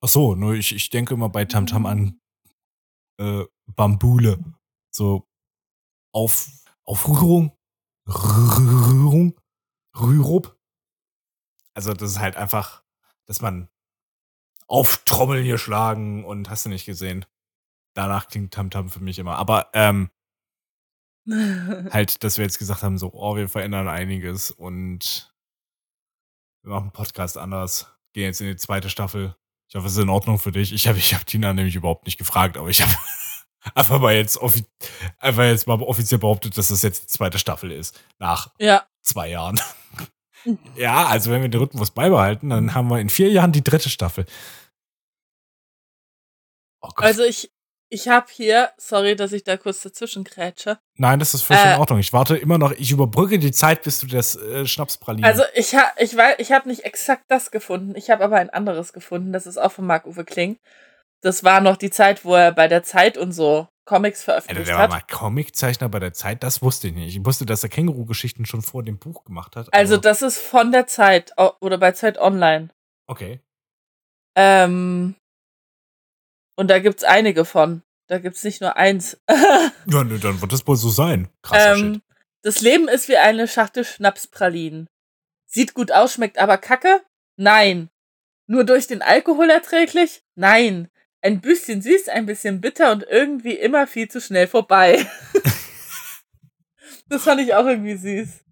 Ach 0.03 0.07
so, 0.07 0.35
nur 0.35 0.53
ich, 0.53 0.73
ich 0.73 0.89
denke 0.89 1.13
immer 1.13 1.29
bei 1.29 1.45
Tamtam 1.45 1.85
an 1.85 2.19
äh, 3.19 3.45
Bambule. 3.67 4.43
So 4.89 5.27
auf 6.13 6.49
Aufrührung, 6.83 7.57
Rührung, 8.07 9.39
Rührup. 9.95 10.57
Also 11.73 11.93
das 11.93 12.11
ist 12.11 12.19
halt 12.19 12.35
einfach, 12.35 12.83
dass 13.25 13.41
man 13.41 13.69
auf 14.67 15.03
Trommeln 15.05 15.43
hier 15.43 15.57
schlagen 15.57 16.23
und 16.23 16.49
hast 16.49 16.65
du 16.65 16.69
nicht 16.69 16.85
gesehen. 16.85 17.25
Danach 17.93 18.27
klingt 18.27 18.53
Tamtam 18.53 18.89
für 18.89 19.01
mich 19.01 19.19
immer. 19.19 19.35
Aber 19.35 19.69
ähm, 19.73 20.09
halt, 21.27 22.23
dass 22.23 22.37
wir 22.37 22.45
jetzt 22.45 22.59
gesagt 22.59 22.83
haben, 22.83 22.97
so, 22.97 23.11
oh, 23.13 23.35
wir 23.35 23.49
verändern 23.49 23.87
einiges 23.87 24.51
und 24.51 25.33
wir 26.63 26.71
machen 26.71 26.83
einen 26.83 26.91
Podcast 26.91 27.37
anders, 27.37 27.87
gehen 28.13 28.25
jetzt 28.25 28.41
in 28.41 28.47
die 28.47 28.55
zweite 28.55 28.89
Staffel. 28.89 29.35
Ich 29.67 29.75
hoffe, 29.75 29.87
es 29.87 29.93
ist 29.93 30.03
in 30.03 30.09
Ordnung 30.09 30.37
für 30.37 30.51
dich. 30.51 30.73
Ich 30.73 30.87
habe 30.87 30.97
ich 30.97 31.13
hab 31.13 31.25
Tina 31.25 31.53
nämlich 31.53 31.75
überhaupt 31.75 32.05
nicht 32.05 32.17
gefragt, 32.17 32.57
aber 32.57 32.69
ich 32.69 32.81
habe 32.81 32.93
einfach 33.75 33.99
mal 33.99 34.13
jetzt 34.13 34.39
einfach 35.17 35.43
jetzt 35.43 35.67
mal 35.67 35.81
offiziell 35.81 36.19
behauptet, 36.19 36.57
dass 36.57 36.69
das 36.69 36.81
jetzt 36.81 37.03
die 37.03 37.07
zweite 37.07 37.39
Staffel 37.39 37.71
ist. 37.71 37.99
Nach 38.19 38.51
ja. 38.59 38.85
zwei 39.01 39.29
Jahren. 39.29 39.59
Ja, 40.75 41.05
also 41.07 41.31
wenn 41.31 41.41
wir 41.41 41.49
den 41.49 41.59
Rhythmus 41.59 41.91
beibehalten, 41.91 42.49
dann 42.49 42.73
haben 42.73 42.89
wir 42.89 42.99
in 42.99 43.09
vier 43.09 43.29
Jahren 43.29 43.51
die 43.51 43.63
dritte 43.63 43.89
Staffel. 43.89 44.25
Oh. 46.81 46.89
Also 46.97 47.23
ich, 47.23 47.51
ich 47.89 48.07
habe 48.07 48.27
hier, 48.31 48.71
sorry, 48.77 49.15
dass 49.15 49.33
ich 49.33 49.43
da 49.43 49.57
kurz 49.57 49.81
dazwischen 49.81 50.23
krätsche. 50.23 50.79
Nein, 50.95 51.19
das 51.19 51.33
ist 51.33 51.43
völlig 51.43 51.63
äh, 51.63 51.73
in 51.73 51.79
Ordnung. 51.79 51.99
Ich 51.99 52.13
warte 52.13 52.37
immer 52.37 52.57
noch, 52.57 52.71
ich 52.71 52.91
überbrücke 52.91 53.37
die 53.37 53.51
Zeit, 53.51 53.83
bis 53.83 53.99
du 53.99 54.07
das 54.07 54.35
äh, 54.35 54.65
Schnapspralinen. 54.65 55.25
Also 55.25 55.43
ich 55.53 55.75
habe 55.75 55.91
ich 55.97 56.15
weiß, 56.15 56.35
ich 56.39 56.51
habe 56.51 56.69
nicht 56.69 56.85
exakt 56.85 57.25
das 57.27 57.51
gefunden. 57.51 57.95
Ich 57.95 58.09
habe 58.09 58.23
aber 58.23 58.37
ein 58.37 58.49
anderes 58.49 58.93
gefunden. 58.93 59.33
Das 59.33 59.45
ist 59.45 59.57
auch 59.57 59.71
von 59.71 59.85
Marc-Uwe 59.85 60.23
Kling. 60.23 60.57
Das 61.21 61.43
war 61.43 61.61
noch 61.61 61.77
die 61.77 61.91
Zeit, 61.91 62.25
wo 62.25 62.33
er 62.33 62.51
bei 62.51 62.67
der 62.67 62.83
Zeit 62.83 63.17
und 63.17 63.31
so 63.31 63.67
Comics 63.85 64.23
veröffentlicht 64.23 64.67
der 64.67 64.75
war 64.75 64.83
hat. 64.83 64.91
mal 64.91 65.01
Comiczeichner 65.01 65.89
bei 65.89 65.99
der 65.99 66.13
Zeit, 66.13 66.43
das 66.43 66.61
wusste 66.61 66.87
ich 66.87 66.93
nicht. 66.93 67.15
Ich 67.15 67.25
wusste, 67.25 67.45
dass 67.45 67.63
er 67.63 67.69
Känguru-Geschichten 67.69 68.45
schon 68.45 68.61
vor 68.61 68.83
dem 68.83 68.99
Buch 68.99 69.23
gemacht 69.23 69.55
hat. 69.55 69.73
Also 69.73 69.97
das 69.97 70.21
ist 70.21 70.37
von 70.37 70.71
der 70.71 70.87
Zeit 70.87 71.33
oder 71.59 71.77
bei 71.77 71.91
Zeit 71.91 72.17
Online. 72.19 72.69
Okay. 73.07 73.39
Ähm, 74.35 75.15
und 76.55 76.67
da 76.69 76.79
gibt's 76.79 77.03
einige 77.03 77.43
von. 77.43 77.81
Da 78.07 78.19
gibt's 78.19 78.43
nicht 78.43 78.61
nur 78.61 78.75
eins. 78.75 79.19
Ja, 79.87 80.03
nö, 80.03 80.19
dann 80.19 80.39
wird 80.41 80.53
das 80.53 80.65
wohl 80.67 80.75
so 80.75 80.89
sein. 80.89 81.27
Krasser 81.41 81.75
Shit. 81.75 81.85
ähm, 81.85 82.01
das 82.43 82.61
Leben 82.61 82.87
ist 82.87 83.07
wie 83.09 83.17
eine 83.17 83.47
Schachtel 83.47 83.83
Schnapspralinen. 83.83 84.87
Sieht 85.47 85.73
gut 85.73 85.91
aus, 85.91 86.13
schmeckt 86.13 86.37
aber 86.37 86.57
kacke? 86.59 87.01
Nein. 87.35 87.89
Nur 88.47 88.63
durch 88.63 88.85
den 88.85 89.01
Alkohol 89.01 89.49
erträglich? 89.49 90.23
Nein. 90.35 90.90
Ein 91.21 91.39
bisschen 91.39 91.81
süß, 91.81 92.09
ein 92.09 92.25
bisschen 92.25 92.61
bitter 92.61 92.91
und 92.91 93.03
irgendwie 93.03 93.53
immer 93.53 93.85
viel 93.85 94.09
zu 94.09 94.19
schnell 94.19 94.47
vorbei. 94.47 95.05
das 97.09 97.23
fand 97.23 97.41
ich 97.41 97.53
auch 97.53 97.65
irgendwie 97.65 97.95
süß. 97.95 98.43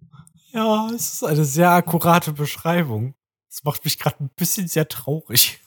Ja, 0.51 0.88
es 0.91 1.13
ist 1.13 1.23
eine 1.23 1.45
sehr 1.45 1.71
akkurate 1.71 2.32
Beschreibung. 2.32 3.15
Das 3.49 3.63
macht 3.63 3.86
mich 3.86 3.97
gerade 3.97 4.23
ein 4.23 4.29
bisschen 4.36 4.67
sehr 4.67 4.88
traurig. 4.88 5.60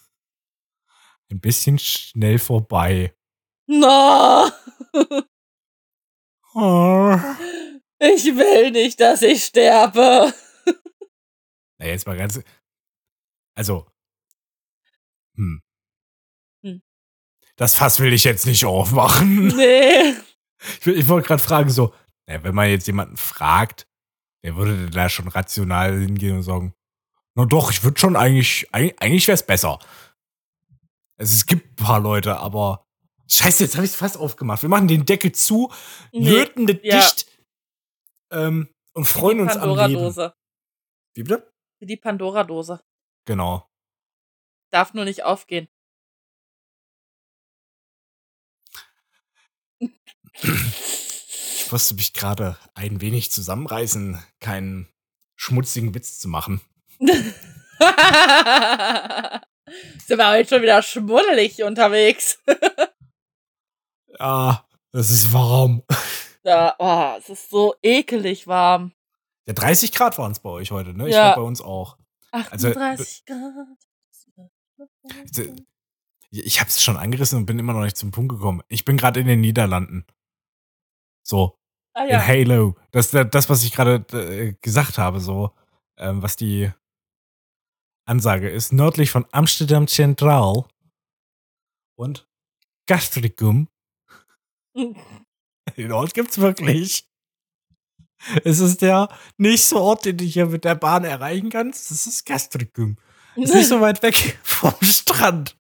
Ein 1.31 1.41
bisschen 1.41 1.79
schnell 1.79 2.39
vorbei. 2.39 3.15
No. 3.67 4.49
Oh. 6.55 7.17
Ich 7.99 8.25
will 8.27 8.73
nicht, 8.73 9.01
dass 9.01 9.23
ich 9.23 9.45
sterbe. 9.45 10.35
Na, 11.79 11.87
jetzt 11.87 12.07
mal 12.07 12.17
ganz. 12.17 12.41
Also. 13.55 13.87
Hm. 15.37 15.45
Hm. 15.45 15.72
Das 17.63 17.77
Fass 17.77 18.01
will 18.01 18.13
ich 18.13 18.25
jetzt 18.25 18.45
nicht 18.45 18.65
aufmachen. 18.65 19.47
Nee. 19.57 20.15
Ich, 20.81 20.87
ich 20.89 21.09
wollte 21.09 21.29
gerade 21.29 21.43
fragen, 21.43 21.71
so, 21.71 21.95
na, 22.27 22.43
wenn 22.43 22.57
man 22.57 22.69
jetzt 22.69 22.89
jemanden 22.89 23.17
fragt, 23.17 23.87
der 24.45 24.57
würde 24.57 24.91
da 24.91 25.09
schon 25.09 25.29
rational 25.29 25.97
hingehen 26.01 26.37
und 26.39 26.43
sagen, 26.43 26.75
na 27.37 27.45
doch, 27.45 27.71
ich 27.71 27.85
würde 27.85 28.01
schon 28.01 28.17
eigentlich, 28.17 28.69
eig- 28.73 28.97
eigentlich 28.99 29.29
wäre 29.29 29.35
es 29.35 29.47
besser. 29.47 29.79
Also 31.19 31.35
es 31.35 31.47
gibt 31.47 31.71
ein 31.71 31.77
paar 31.85 32.01
Leute, 32.01 32.37
aber 32.39 32.85
scheiße, 33.31 33.63
jetzt 33.63 33.77
habe 33.77 33.85
ich 33.85 33.93
es 33.93 33.97
fast 33.97 34.17
aufgemacht. 34.17 34.63
Wir 34.63 34.69
machen 34.69 34.89
den 34.89 35.05
Deckel 35.07 35.31
zu, 35.31 35.71
Nee. 36.11 36.29
löten 36.31 36.67
das 36.67 36.79
Ja. 36.83 36.99
dicht 37.01 37.27
ähm, 38.33 38.69
und 38.93 39.05
freuen 39.05 39.39
uns 39.41 39.53
am 39.57 39.69
Leben. 39.69 39.77
Pandora-Dose. 39.79 40.35
Wie 41.15 41.23
bitte? 41.23 41.53
Wie 41.79 41.87
die 41.87 41.97
Pandora-Dose. 41.97 42.83
Genau. 43.25 43.69
Darf 44.73 44.95
nur 44.95 45.05
nicht 45.05 45.23
aufgehen. 45.23 45.69
Ich 50.43 51.71
musste 51.71 51.95
mich 51.95 52.13
gerade 52.13 52.57
ein 52.75 53.01
wenig 53.01 53.31
zusammenreißen, 53.33 54.23
keinen 54.41 54.89
schmutzigen 55.37 55.95
Witz 55.95 56.19
zu 56.19 56.29
machen. 56.29 56.61
Sind 60.07 60.19
wir 60.19 60.29
heute 60.31 60.49
schon 60.49 60.63
wieder 60.63 60.83
schmuddelig 60.83 61.63
unterwegs? 61.63 62.39
Ja, 64.19 64.69
es 64.93 65.11
ist 65.11 65.33
warm. 65.33 65.83
Ja, 66.45 66.75
oh, 66.79 67.15
es 67.19 67.29
ist 67.29 67.51
so 67.51 67.75
ekelig 67.83 68.47
warm. 68.47 68.93
Ja, 69.47 69.55
30 69.55 69.93
Grad 69.93 70.19
waren 70.19 70.33
es 70.33 70.41
bei 70.41 70.51
euch 70.51 70.71
heute, 70.73 70.93
ne? 70.93 71.09
Ich 71.09 71.15
Ja. 71.15 71.29
glaube 71.29 71.43
bei 71.43 71.47
uns 71.49 71.61
auch. 71.61 71.97
Also, 72.31 72.69
38 72.69 73.25
Grad. 73.25 73.79
Ich 76.35 76.61
habe 76.61 76.69
es 76.69 76.83
schon 76.83 76.97
angerissen 76.97 77.39
und 77.39 77.47
bin 77.47 77.59
immer 77.59 77.75
noch 77.75 77.83
nicht 77.83 77.97
zum 77.97 78.11
Punkt 78.11 78.33
gekommen. 78.33 78.63
Ich 78.69 78.85
bin 78.85 78.97
gerade 78.97 79.21
in 79.21 79.27
den 79.27 79.41
Niederlanden. 79.41 80.07
So, 81.23 81.59
Ah 81.95 82.05
in 82.05 82.11
ja. 82.11 82.27
Halo. 82.27 82.77
Das, 82.91 83.11
das, 83.11 83.51
was 83.51 83.65
ich 83.65 83.73
gerade 83.73 84.05
äh, 84.19 84.55
gesagt 84.63 84.99
habe, 84.99 85.21
so, 85.21 85.53
ähm, 85.99 86.23
was 86.23 86.37
die 86.37 86.71
Ansage 88.07 88.49
ist. 88.49 88.73
Nördlich 88.73 89.11
von 89.11 89.27
Amsterdam 89.31 89.87
Central 89.87 90.65
und 91.97 92.29
Castricum. 92.87 93.69
Den 95.77 95.93
Ort 95.93 96.15
gibt's 96.15 96.39
wirklich. 96.39 97.09
Es 98.45 98.61
ist 98.61 98.83
der 98.83 99.09
nächste 99.37 99.81
Ort, 99.81 100.05
den 100.05 100.17
du 100.17 100.25
hier 100.25 100.47
mit 100.47 100.65
der 100.65 100.77
Bahn 100.77 101.05
erreichen 101.05 101.51
kannst. 101.51 101.91
Das 101.91 102.07
ist 102.07 102.25
Castricum. 102.25 102.97
Ist 103.37 103.55
nicht 103.55 103.69
so 103.69 103.81
weit 103.81 104.03
weg 104.03 104.39
vom 104.43 104.75
Strand. 104.81 105.57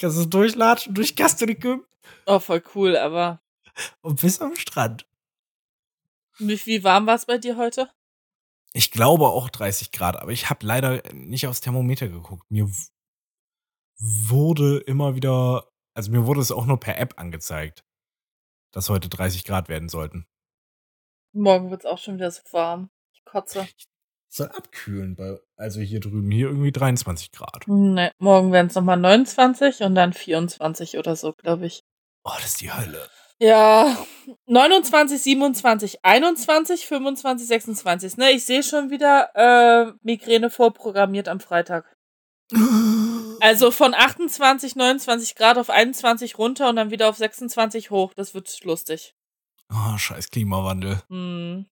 Kannst 0.00 0.18
du 0.18 0.24
durchlatschen 0.24 0.94
durch 0.94 1.14
Castricum 1.14 1.84
Oh, 2.26 2.38
voll 2.38 2.62
cool, 2.74 2.96
aber 2.96 3.42
und 4.00 4.20
bis 4.20 4.40
am 4.40 4.56
Strand. 4.56 5.06
wie, 6.38 6.66
wie 6.66 6.84
warm 6.84 7.06
war 7.06 7.14
es 7.14 7.26
bei 7.26 7.38
dir 7.38 7.56
heute? 7.56 7.90
Ich 8.72 8.90
glaube 8.90 9.26
auch 9.26 9.48
30 9.48 9.92
Grad, 9.92 10.16
aber 10.16 10.32
ich 10.32 10.48
habe 10.48 10.64
leider 10.66 11.02
nicht 11.12 11.46
aufs 11.46 11.60
Thermometer 11.60 12.08
geguckt. 12.08 12.50
Mir 12.50 12.70
wurde 13.98 14.78
immer 14.78 15.14
wieder, 15.14 15.70
also 15.94 16.10
mir 16.10 16.26
wurde 16.26 16.40
es 16.40 16.52
auch 16.52 16.66
nur 16.66 16.80
per 16.80 16.98
App 16.98 17.18
angezeigt, 17.18 17.84
dass 18.72 18.88
heute 18.88 19.08
30 19.08 19.44
Grad 19.44 19.68
werden 19.68 19.88
sollten. 19.88 20.26
Morgen 21.32 21.70
wird 21.70 21.84
es 21.84 21.86
auch 21.90 21.98
schon 21.98 22.14
wieder 22.14 22.30
so 22.30 22.42
warm. 22.52 22.90
Ich 23.12 23.24
kotze. 23.24 23.68
Soll 24.30 24.48
abkühlen, 24.48 25.16
bei, 25.16 25.38
also 25.56 25.80
hier 25.80 26.00
drüben, 26.00 26.30
hier 26.30 26.48
irgendwie 26.48 26.72
23 26.72 27.32
Grad. 27.32 27.66
Ne, 27.66 28.12
morgen 28.18 28.52
werden 28.52 28.68
es 28.68 28.74
nochmal 28.74 28.96
29 28.96 29.80
und 29.80 29.94
dann 29.94 30.12
24 30.12 30.98
oder 30.98 31.16
so, 31.16 31.32
glaube 31.32 31.66
ich. 31.66 31.82
Oh, 32.24 32.32
das 32.36 32.46
ist 32.46 32.60
die 32.60 32.72
Hölle. 32.72 33.08
Ja, 33.42 33.96
29, 34.46 35.20
27, 35.20 36.04
21, 36.04 36.86
25, 36.86 37.48
26. 37.48 38.16
Ne, 38.18 38.30
ich 38.32 38.44
sehe 38.44 38.62
schon 38.62 38.90
wieder 38.90 39.30
äh, 39.34 39.92
Migräne 40.02 40.50
vorprogrammiert 40.50 41.28
am 41.28 41.40
Freitag. 41.40 41.96
Also 43.42 43.70
von 43.70 43.94
28, 43.94 44.76
29 44.76 45.34
Grad 45.34 45.56
auf 45.56 45.70
21 45.70 46.36
runter 46.36 46.68
und 46.68 46.76
dann 46.76 46.90
wieder 46.90 47.08
auf 47.08 47.16
26 47.16 47.90
hoch. 47.90 48.12
Das 48.12 48.34
wird 48.34 48.54
lustig. 48.64 49.14
Oh, 49.72 49.96
scheiß 49.96 50.28
Klimawandel. 50.28 51.00
Hm. 51.08 51.64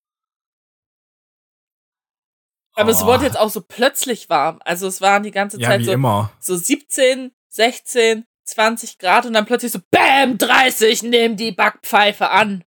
Aber 2.79 2.91
es 2.91 3.03
Oh. 3.03 3.07
wurde 3.07 3.25
jetzt 3.25 3.37
auch 3.39 3.51
so 3.51 3.61
plötzlich 3.61 4.29
warm. 4.31 4.61
Also 4.65 4.87
es 4.87 5.01
waren 5.01 5.25
die 5.25 5.33
ganze 5.33 5.61
Ja, 5.61 5.69
Zeit 5.71 5.85
so, 5.85 5.93
immer. 5.93 6.31
so 6.39 6.57
17, 6.57 7.33
16, 7.49 8.25
20 8.45 8.99
Grad 8.99 9.27
und 9.27 9.33
dann 9.33 9.47
plötzlich 9.47 9.73
so 9.73 9.81
BÄM 9.91 10.39
30, 10.39 11.03
nehm 11.03 11.37
die 11.37 11.51
Backpfeife 11.53 12.31
an. 12.31 12.63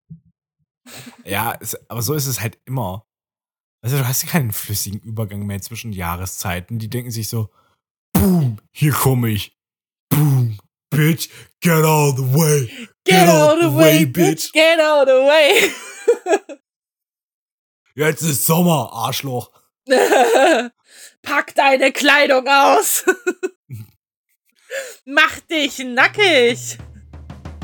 Ja, 1.23 1.55
es, 1.61 1.77
aber 1.89 2.01
so 2.01 2.13
ist 2.13 2.27
es 2.27 2.41
halt 2.41 2.59
immer. 2.65 3.05
Also 3.83 3.97
du 3.97 4.07
hast 4.07 4.27
keinen 4.27 4.51
flüssigen 4.51 4.99
Übergang 4.99 5.45
mehr 5.45 5.61
zwischen 5.61 5.93
Jahreszeiten. 5.93 6.77
Die 6.77 6.89
denken 6.89 7.11
sich 7.11 7.29
so, 7.29 7.49
boom, 8.13 8.59
hier 8.71 8.91
komme 8.91 9.29
ich. 9.29 9.57
Boom, 10.09 10.59
bitch, 10.89 11.29
get 11.61 11.85
out 11.85 12.13
of 12.13 12.17
the 12.17 12.33
way. 12.33 12.67
Get, 13.05 13.29
out 13.29 13.53
of 13.57 13.71
the 13.71 13.75
way, 13.77 14.05
bitch. 14.05 14.51
Get 14.51 14.79
out 14.79 15.07
of 15.07 15.15
the 15.15 15.25
way. 15.25 15.71
Jetzt 17.95 18.21
ist 18.23 18.45
Sommer, 18.45 18.91
Arschloch. 18.93 19.51
Pack 21.21 21.55
deine 21.55 21.91
Kleidung 21.91 22.47
aus. 22.47 23.05
Mach 25.05 25.39
dich 25.41 25.79
nackig. 25.79 26.77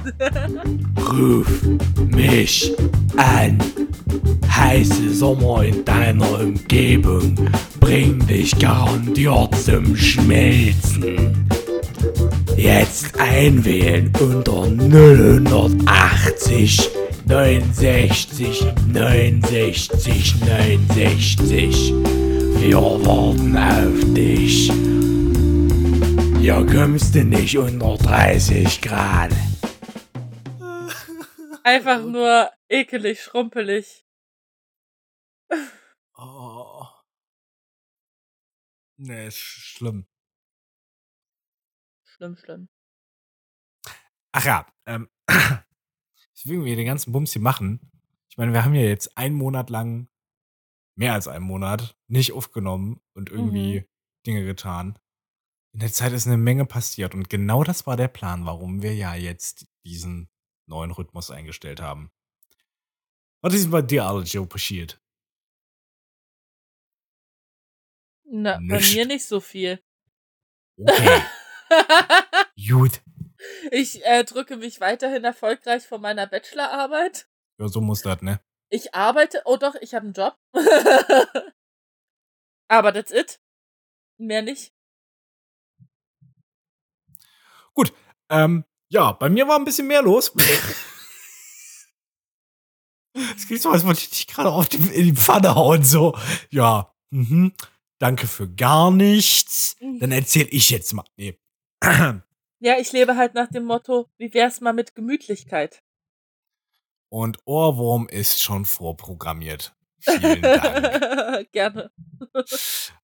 Ruf 1.11 1.47
mich 1.97 2.73
an. 3.17 3.57
Heiße 4.49 5.13
Sommer 5.13 5.63
in 5.63 5.85
deiner 5.85 6.39
Umgebung 6.39 7.49
bring 7.79 8.25
dich 8.25 8.57
garantiert 8.59 9.55
zum 9.55 9.95
Schmelzen. 9.95 11.47
Jetzt 12.56 13.19
einwählen 13.19 14.12
unter 14.19 14.63
080 15.86 16.89
69 17.26 18.65
69 18.88 20.36
69. 20.45 21.93
Wir 22.60 22.78
warten 22.78 23.58
auf 23.58 24.13
dich. 24.13 24.71
Hier 26.39 26.65
kommst 26.65 27.13
du 27.15 27.23
nicht 27.23 27.58
unter 27.58 27.97
30 27.97 28.82
Grad. 28.82 29.32
Einfach 31.63 32.02
nur 32.02 32.50
ekelig, 32.69 33.21
schrumpelig. 33.21 34.06
Oh. 36.17 36.86
Nee, 38.97 39.28
ist 39.28 39.38
schlimm. 39.38 40.08
Schlimm, 42.17 42.36
schlimm. 42.36 42.69
Ach 44.32 44.45
ja, 44.45 44.67
ähm, 44.88 45.10
deswegen 46.36 46.65
wir 46.65 46.75
den 46.75 46.88
ganzen 46.88 47.12
Bums 47.12 47.34
hier 47.34 47.41
machen. 47.41 47.91
Ich 48.30 48.38
meine, 48.38 48.53
wir 48.53 48.65
haben 48.65 48.73
ja 48.73 48.82
jetzt 48.82 49.17
einen 49.17 49.36
Monat 49.36 49.69
lang, 49.69 50.10
mehr 50.95 51.13
als 51.13 51.27
einen 51.27 51.45
Monat, 51.45 51.95
nicht 52.08 52.34
aufgenommen 52.34 52.99
und 53.13 53.30
irgendwie 53.30 53.88
Dinge 54.25 54.45
getan. 54.45 54.97
In 55.73 55.80
der 55.80 55.93
Zeit 55.93 56.12
ist 56.13 56.25
eine 56.25 56.38
Menge 56.38 56.65
passiert 56.65 57.13
und 57.13 57.30
genau 57.30 57.63
das 57.63 57.86
war 57.86 57.97
der 57.97 58.08
Plan, 58.08 58.45
warum 58.45 58.82
wir 58.82 58.95
ja 58.95 59.13
jetzt 59.13 59.67
diesen 59.86 60.30
neuen 60.67 60.91
Rhythmus 60.91 61.30
eingestellt 61.30 61.82
haben. 61.82 62.12
Was 63.41 63.53
ist 63.53 63.69
bei 63.69 63.84
dir 63.84 64.06
alles 64.06 64.32
so 64.32 64.45
passiert? 64.47 64.99
Na, 68.25 68.60
Nicht. 68.60 68.69
bei 68.69 68.95
mir 68.95 69.06
nicht 69.06 69.25
so 69.25 69.39
viel. 69.39 69.82
Okay, 70.77 71.21
gut. 72.69 73.01
Ich 73.71 74.03
äh, 74.06 74.23
drücke 74.23 74.58
mich 74.58 74.82
weiterhin 74.82 75.23
erfolgreich 75.23 75.86
von 75.88 76.01
meiner 76.01 76.27
Bachelorarbeit. 76.27 77.27
Ja, 77.60 77.67
so 77.67 77.82
muss 77.82 78.01
das, 78.01 78.21
ne? 78.21 78.39
Ich 78.69 78.93
arbeite, 78.93 79.41
oh 79.45 79.58
doch, 79.58 79.75
ich 79.75 79.93
habe 79.93 80.06
einen 80.06 80.13
Job. 80.13 80.38
Aber 82.67 82.93
that's 82.93 83.12
it. 83.12 83.39
Mehr 84.17 84.41
nicht. 84.41 84.73
Ähm, 88.30 88.65
ja, 88.89 89.12
bei 89.13 89.30
mir 89.30 89.47
war 89.47 89.58
ein 89.58 89.65
bisschen 89.65 89.88
mehr 89.88 90.01
los. 90.01 90.34
Es 93.13 93.47
klingt 93.47 93.62
so, 93.62 93.71
als 93.71 93.86
wollte 93.86 94.01
ich 94.01 94.10
dich 94.10 94.27
gerade 94.27 94.51
auf 94.51 94.69
die, 94.69 94.77
in 94.77 95.06
die 95.06 95.15
Pfanne 95.15 95.56
hauen. 95.56 95.84
So, 95.84 96.15
ja, 96.49 96.93
mhm, 97.10 97.53
danke 97.99 98.27
für 98.27 98.47
gar 98.47 98.91
nichts. 98.91 99.75
Dann 99.99 100.12
erzähl 100.12 100.47
ich 100.51 100.69
jetzt 100.69 100.93
mal. 100.93 101.06
Nee. 101.15 101.39
Ja, 102.60 102.80
ich 102.80 102.91
lebe 102.91 103.15
halt 103.15 103.36
nach 103.36 103.50
dem 103.50 103.65
Motto, 103.65 104.10
wie 104.17 104.34
wär's 104.34 104.62
mal 104.62 104.73
mit 104.73 104.95
Gemütlichkeit? 104.95 105.84
Und 107.10 107.38
Ohrwurm 107.45 108.08
ist 108.08 108.41
schon 108.41 108.65
vorprogrammiert. 108.65 109.76
Vielen 110.00 110.41
Dank. 110.41 111.52
Gerne. 111.52 111.91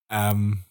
ähm, 0.09 0.63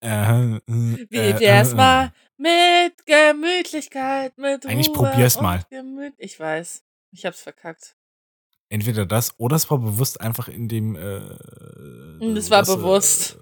äh, 0.00 0.60
Wie 1.08 1.16
äh, 1.16 1.40
wär's 1.40 1.72
äh, 1.72 1.76
mal 1.76 2.12
mit 2.36 3.06
Gemütlichkeit, 3.06 4.36
mit 4.36 4.66
Eigentlich 4.66 4.88
Ruhe 4.88 5.10
probier's 5.10 5.40
mal. 5.40 5.64
Ich 6.18 6.38
weiß. 6.40 6.82
Ich 7.12 7.24
hab's 7.24 7.40
verkackt. 7.42 7.96
Entweder 8.68 9.06
das 9.06 9.38
oder 9.38 9.54
es 9.56 9.70
war 9.70 9.78
bewusst 9.78 10.20
einfach 10.20 10.48
in 10.48 10.68
dem. 10.68 10.96
Äh, 10.96 11.20
Mm, 12.20 12.34
Das 12.34 12.50
war 12.50 12.60
was, 12.62 12.68
äh, 12.68 12.76
bewusst. 12.76 13.38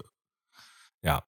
ja. 1.03 1.23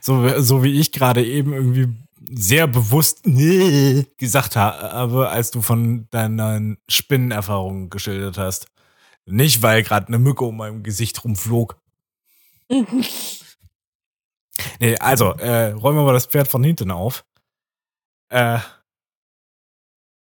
So, 0.00 0.40
so 0.40 0.62
wie 0.62 0.80
ich 0.80 0.92
gerade 0.92 1.24
eben 1.24 1.52
irgendwie 1.52 1.88
sehr 2.28 2.66
bewusst 2.66 3.22
gesagt 4.18 4.56
habe, 4.56 5.28
als 5.28 5.50
du 5.50 5.62
von 5.62 6.08
deinen 6.10 6.78
Spinnenerfahrungen 6.88 7.90
geschildert 7.90 8.38
hast. 8.38 8.66
Nicht, 9.26 9.62
weil 9.62 9.82
gerade 9.82 10.08
eine 10.08 10.18
Mücke 10.18 10.44
um 10.44 10.56
meinem 10.56 10.82
Gesicht 10.82 11.22
rumflog. 11.24 11.80
Nee, 14.80 14.96
also, 14.96 15.32
äh, 15.32 15.72
räumen 15.72 15.98
wir 15.98 16.04
mal 16.04 16.14
das 16.14 16.26
Pferd 16.26 16.48
von 16.48 16.64
hinten 16.64 16.90
auf. 16.90 17.26
Äh, 18.30 18.58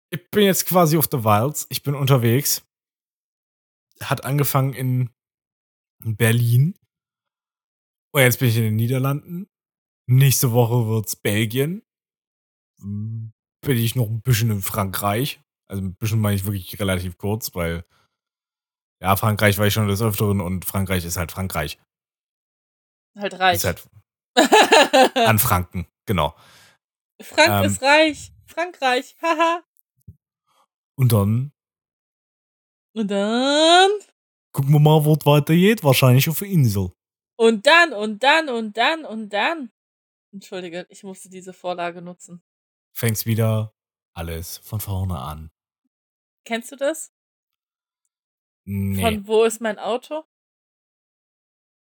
ich 0.09 0.29
bin 0.31 0.43
jetzt 0.43 0.65
quasi 0.65 0.97
auf 0.97 1.07
der 1.07 1.23
Wilds. 1.23 1.67
Ich 1.69 1.83
bin 1.83 1.95
unterwegs. 1.95 2.63
Hat 4.01 4.25
angefangen 4.25 4.73
in 4.73 5.09
Berlin. 6.03 6.75
Und 8.15 8.21
jetzt 8.21 8.39
bin 8.39 8.47
ich 8.47 8.55
in 8.55 8.63
den 8.63 8.77
Niederlanden. 8.77 9.49
Nächste 10.07 10.53
Woche 10.53 10.87
wird's 10.87 11.17
Belgien. 11.17 11.83
Bin 12.79 13.33
ich 13.65 13.95
noch 13.95 14.07
ein 14.07 14.21
bisschen 14.21 14.51
in 14.51 14.61
Frankreich. 14.61 15.41
Also 15.67 15.83
ein 15.83 15.95
bisschen 15.95 16.21
meine 16.21 16.37
ich 16.37 16.45
wirklich 16.45 16.79
relativ 16.79 17.17
kurz, 17.17 17.53
weil 17.55 17.83
ja, 19.01 19.17
Frankreich 19.17 19.57
war 19.57 19.67
ich 19.67 19.73
schon 19.73 19.89
des 19.89 20.01
Öfteren 20.01 20.39
und 20.39 20.63
Frankreich 20.63 21.03
ist 21.03 21.17
halt 21.17 21.33
Frankreich. 21.33 21.77
halt 23.17 23.37
reich. 23.37 23.55
Ist 23.57 23.65
halt 23.65 23.85
an 25.17 25.37
Franken, 25.37 25.85
genau. 26.05 26.37
Frank 27.21 27.65
ähm, 27.65 27.65
ist 27.65 27.81
reich. 27.81 28.31
Frankreich. 28.45 29.17
Haha. 29.21 29.61
Und 30.97 31.11
dann 31.11 31.51
Und 32.93 33.11
dann. 33.11 33.91
gucken 34.53 34.71
wir 34.71 34.79
mal, 34.79 35.03
wo 35.03 35.15
es 35.15 35.25
weitergeht. 35.25 35.83
Wahrscheinlich 35.83 36.29
auf 36.29 36.39
der 36.39 36.47
Insel. 36.47 36.94
Und 37.37 37.65
dann, 37.65 37.93
und 37.93 38.23
dann, 38.23 38.49
und 38.49 38.77
dann, 38.77 39.05
und 39.05 39.29
dann. 39.29 39.71
Entschuldige, 40.31 40.85
ich 40.89 41.03
musste 41.03 41.29
diese 41.29 41.53
Vorlage 41.53 42.01
nutzen. 42.01 42.43
Fängt's 42.93 43.25
wieder 43.25 43.73
alles 44.13 44.57
von 44.59 44.79
vorne 44.79 45.19
an. 45.19 45.51
Kennst 46.45 46.71
du 46.71 46.75
das? 46.75 47.11
Nee. 48.65 49.01
Von 49.01 49.27
wo 49.27 49.43
ist 49.43 49.61
mein 49.61 49.79
Auto? 49.79 50.23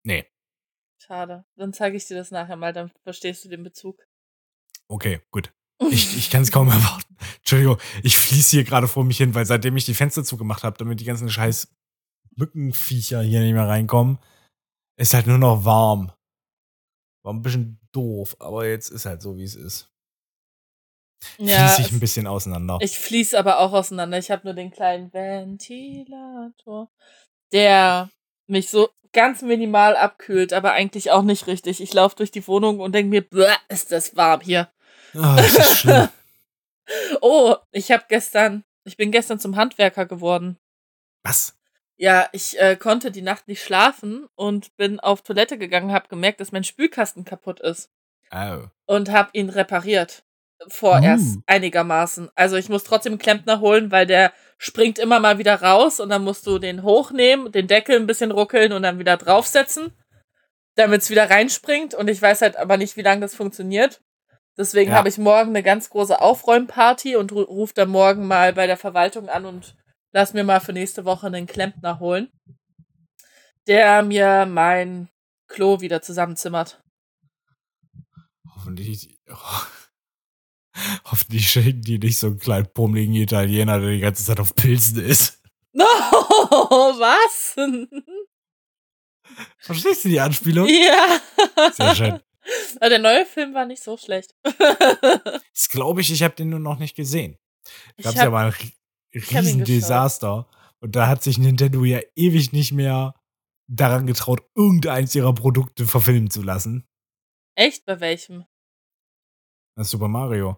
nee. 0.03 0.25
Schade. 0.97 1.43
Dann 1.55 1.73
zeige 1.73 1.97
ich 1.97 2.05
dir 2.05 2.15
das 2.15 2.31
nachher 2.31 2.55
mal, 2.55 2.71
dann 2.71 2.89
verstehst 3.03 3.43
du 3.43 3.49
den 3.49 3.63
Bezug. 3.63 4.01
Okay, 4.87 5.21
gut. 5.31 5.53
Ich, 5.91 6.17
ich 6.17 6.29
kann 6.29 6.43
es 6.43 6.51
kaum 6.51 6.69
erwarten. 6.69 7.17
Entschuldigung, 7.39 7.77
ich 8.03 8.17
fließe 8.17 8.51
hier 8.51 8.63
gerade 8.63 8.87
vor 8.87 9.03
mich 9.03 9.17
hin, 9.17 9.35
weil 9.35 9.45
seitdem 9.45 9.75
ich 9.75 9.83
die 9.83 9.93
Fenster 9.93 10.23
zugemacht 10.23 10.63
habe, 10.63 10.77
damit 10.77 11.01
die 11.01 11.05
ganzen 11.05 11.29
scheiß 11.29 11.75
Mückenviecher 12.37 13.21
hier 13.21 13.41
nicht 13.41 13.53
mehr 13.53 13.67
reinkommen, 13.67 14.17
ist 14.97 15.13
halt 15.13 15.27
nur 15.27 15.37
noch 15.37 15.65
warm. 15.65 16.11
War 17.23 17.33
ein 17.33 17.41
bisschen 17.41 17.79
doof, 17.91 18.35
aber 18.39 18.67
jetzt 18.67 18.89
ist 18.89 19.05
halt 19.05 19.21
so, 19.21 19.37
wie 19.37 19.43
es 19.43 19.55
ist. 19.55 19.89
Ja, 21.37 21.67
Fließe 21.69 21.81
ich 21.87 21.91
ein 21.93 21.99
bisschen 22.01 22.27
auseinander. 22.27 22.79
ich 22.81 22.99
fließe 22.99 23.37
aber 23.39 23.59
auch 23.59 23.71
auseinander. 23.71 24.17
Ich 24.17 24.29
habe 24.29 24.41
nur 24.45 24.53
den 24.53 24.71
kleinen 24.71 25.13
Ventilator. 25.13 26.89
der 27.53 28.09
mich 28.47 28.69
so 28.69 28.89
ganz 29.13 29.41
minimal 29.41 29.95
abkühlt, 29.95 30.51
aber 30.53 30.73
eigentlich 30.73 31.11
auch 31.11 31.21
nicht 31.21 31.47
richtig. 31.47 31.79
Ich 31.81 31.93
laufe 31.93 32.15
durch 32.15 32.31
die 32.31 32.45
Wohnung 32.47 32.79
und 32.79 32.93
denke 32.93 33.09
mir, 33.09 33.21
"Bäh, 33.21 33.53
ist 33.69 33.91
das 33.91 34.15
warm 34.17 34.41
hier. 34.41 34.69
Ah, 35.13 35.35
das 35.37 35.55
ist 35.57 35.77
schlimm. 35.79 36.09
Oh, 37.21 37.55
ich 37.71 37.91
habe 37.93 38.03
gestern, 38.09 38.65
ich 38.83 38.97
bin 38.97 39.09
gestern 39.11 39.39
zum 39.39 39.55
Handwerker 39.55 40.05
geworden. 40.05 40.57
Was? 41.23 41.57
Ja, 41.97 42.27
ich 42.31 42.59
äh, 42.59 42.75
konnte 42.75 43.11
die 43.11 43.21
Nacht 43.21 43.47
nicht 43.47 43.63
schlafen 43.63 44.27
und 44.35 44.75
bin 44.77 44.99
auf 44.99 45.21
Toilette 45.21 45.57
gegangen, 45.57 45.91
habe 45.93 46.07
gemerkt, 46.09 46.39
dass 46.39 46.51
mein 46.51 46.63
Spülkasten 46.63 47.23
kaputt 47.25 47.59
ist 47.59 47.89
Oh. 48.35 48.63
und 48.87 49.11
habe 49.11 49.29
ihn 49.33 49.49
repariert. 49.49 50.23
Vorerst 50.67 51.37
Uh. 51.37 51.41
einigermaßen. 51.45 52.29
Also 52.35 52.55
ich 52.55 52.67
muss 52.69 52.83
trotzdem 52.83 53.13
einen 53.13 53.19
Klempner 53.19 53.59
holen, 53.59 53.91
weil 53.91 54.07
der 54.07 54.31
springt 54.57 54.97
immer 54.97 55.19
mal 55.19 55.37
wieder 55.37 55.61
raus 55.61 55.99
und 55.99 56.09
dann 56.09 56.23
musst 56.23 56.47
du 56.47 56.57
den 56.57 56.81
hochnehmen, 56.83 57.51
den 57.51 57.67
Deckel 57.67 57.97
ein 57.97 58.07
bisschen 58.07 58.31
ruckeln 58.31 58.71
und 58.73 58.81
dann 58.83 58.97
wieder 58.97 59.17
draufsetzen, 59.17 59.91
damit 60.75 61.01
es 61.01 61.09
wieder 61.11 61.29
reinspringt. 61.29 61.93
Und 61.93 62.09
ich 62.09 62.21
weiß 62.21 62.41
halt 62.41 62.55
aber 62.57 62.77
nicht, 62.77 62.97
wie 62.97 63.01
lange 63.01 63.21
das 63.21 63.35
funktioniert. 63.35 64.01
Deswegen 64.57 64.91
Ja. 64.91 64.97
habe 64.97 65.09
ich 65.09 65.17
morgen 65.17 65.49
eine 65.49 65.63
ganz 65.63 65.89
große 65.89 66.19
Aufräumparty 66.21 67.17
und 67.17 67.31
ru 67.31 67.41
rufe 67.41 67.73
dann 67.75 67.89
morgen 67.89 68.25
mal 68.25 68.53
bei 68.53 68.65
der 68.65 68.77
Verwaltung 68.77 69.27
an 69.29 69.45
und 69.45 69.75
lass 70.13 70.33
mir 70.33 70.43
mal 70.43 70.59
für 70.61 70.73
nächste 70.73 71.05
Woche 71.05 71.27
einen 71.27 71.47
Klempner 71.47 71.99
holen, 71.99 72.31
der 73.67 74.01
mir 74.03 74.45
mein 74.45 75.09
Klo 75.47 75.81
wieder 75.81 76.01
zusammenzimmert. 76.01 76.81
Hoffentlich. 78.55 79.19
Hoffentlich 81.05 81.51
schicken 81.51 81.81
die 81.81 81.99
nicht 81.99 82.17
so 82.17 82.27
einen 82.27 82.39
kleinen 82.39 82.71
pummeligen 82.73 83.13
Italiener, 83.15 83.79
der 83.79 83.91
die 83.91 83.99
ganze 83.99 84.23
Zeit 84.23 84.39
auf 84.39 84.55
Pilzen 84.55 85.03
ist. 85.03 85.39
No, 85.75 85.85
was? 85.85 87.55
Verstehst 89.57 90.05
du 90.05 90.09
die 90.09 90.19
Anspielung? 90.19 90.67
ja. 90.69 91.19
Sehr 91.71 91.95
schön. 91.95 92.19
Aber 92.75 92.89
der 92.89 92.99
neue 92.99 93.25
Film 93.25 93.55
war 93.55 93.65
nicht 93.65 93.81
so 93.81 93.97
schlecht. 93.97 94.35
Das 94.43 95.69
glaube 95.69 96.01
ich, 96.01 96.11
ich 96.11 96.21
habe 96.21 96.35
den 96.35 96.49
nur 96.49 96.59
noch 96.59 96.77
nicht 96.77 96.95
gesehen. 96.95 97.39
Gab 98.03 98.13
hab- 98.13 98.23
ja 98.23 98.29
mal 98.29 98.45
ein 98.51 98.53
ich 98.53 98.59
hab 98.59 98.65
ihn 98.65 98.71
Riesendesaster. 99.13 100.47
Und 100.79 100.95
da 100.95 101.07
hat 101.07 101.23
sich 101.23 101.37
Nintendo 101.37 101.83
ja 101.85 102.01
ewig 102.15 102.51
nicht 102.51 102.71
mehr 102.73 103.15
daran 103.69 104.05
getraut, 104.05 104.41
irgendeins 104.55 105.15
ihrer 105.15 105.33
Produkte 105.33 105.85
verfilmen 105.87 106.29
zu 106.29 106.41
lassen. 106.41 106.85
Echt? 107.55 107.85
Bei 107.85 107.99
welchem? 107.99 108.45
Das 109.77 109.89
Super 109.89 110.07
Mario. 110.07 110.57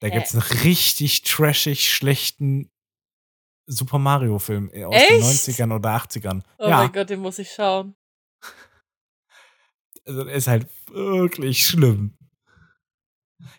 Da 0.00 0.08
Äh. 0.08 0.10
gibt's 0.12 0.32
einen 0.34 0.42
richtig 0.64 1.22
trashig 1.22 1.88
schlechten 1.92 2.70
Super 3.66 3.98
Mario-Film 3.98 4.68
aus 4.68 4.72
den 4.72 5.20
Echt? 5.20 5.22
90ern 5.22 5.74
oder 5.74 5.90
80ern. 5.94 6.42
Oh 6.58 6.68
ja, 6.68 6.78
mein 6.78 6.92
Gott, 6.92 7.08
den 7.10 7.20
muss 7.20 7.38
ich 7.38 7.52
schauen. 7.52 7.94
also 10.06 10.24
der 10.24 10.34
ist 10.34 10.48
halt 10.48 10.68
wirklich 10.88 11.64
schlimm. 11.64 12.16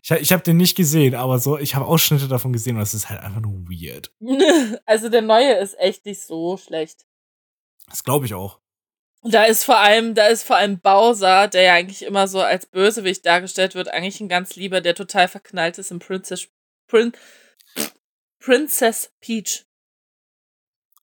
Ich, 0.04 0.12
ich 0.12 0.32
habe 0.32 0.44
den 0.44 0.58
nicht 0.58 0.76
gesehen, 0.76 1.16
aber 1.16 1.40
so, 1.40 1.58
ich 1.58 1.76
habe 1.76 1.86
Ausschnitte 1.86 2.28
davon 2.28 2.54
gesehen 2.54 2.76
und 2.76 2.82
es 2.82 2.94
ist 2.94 3.10
halt 3.10 3.22
einfach 3.22 3.42
nur 3.42 3.54
weird. 3.68 4.12
also 4.86 5.10
der 5.10 5.22
neue 5.22 5.54
ist 5.56 5.78
echt 5.80 6.06
nicht 6.06 6.22
so 6.22 6.58
schlecht. 6.58 7.06
Das 7.88 8.04
glaube 8.04 8.26
ich 8.26 8.34
auch. 8.34 8.60
Und 9.24 9.34
da 9.34 9.44
ist 9.44 9.64
vor 9.64 9.78
allem, 9.78 10.16
da 10.16 10.28
ist 10.28 10.44
vor 10.44 10.56
allem 10.56 10.80
Bowser, 10.80 11.48
der 11.48 11.62
ja 11.62 11.74
eigentlich 11.76 12.04
immer 12.04 12.28
so 12.28 12.42
als 12.42 12.66
Bösewicht 12.66 13.26
dargestellt 13.26 13.76
wird, 13.76 13.90
eigentlich 13.90 14.20
ein 14.20 14.30
ganz 14.30 14.56
lieber, 14.56 14.82
der 14.82 14.96
total 14.96 15.28
verknallt 15.28 15.78
ist 15.78 15.92
in 15.92 16.00
Princess 16.00 16.48
Prin, 16.88 17.14
Princess 18.40 19.14
Peach. 19.22 19.66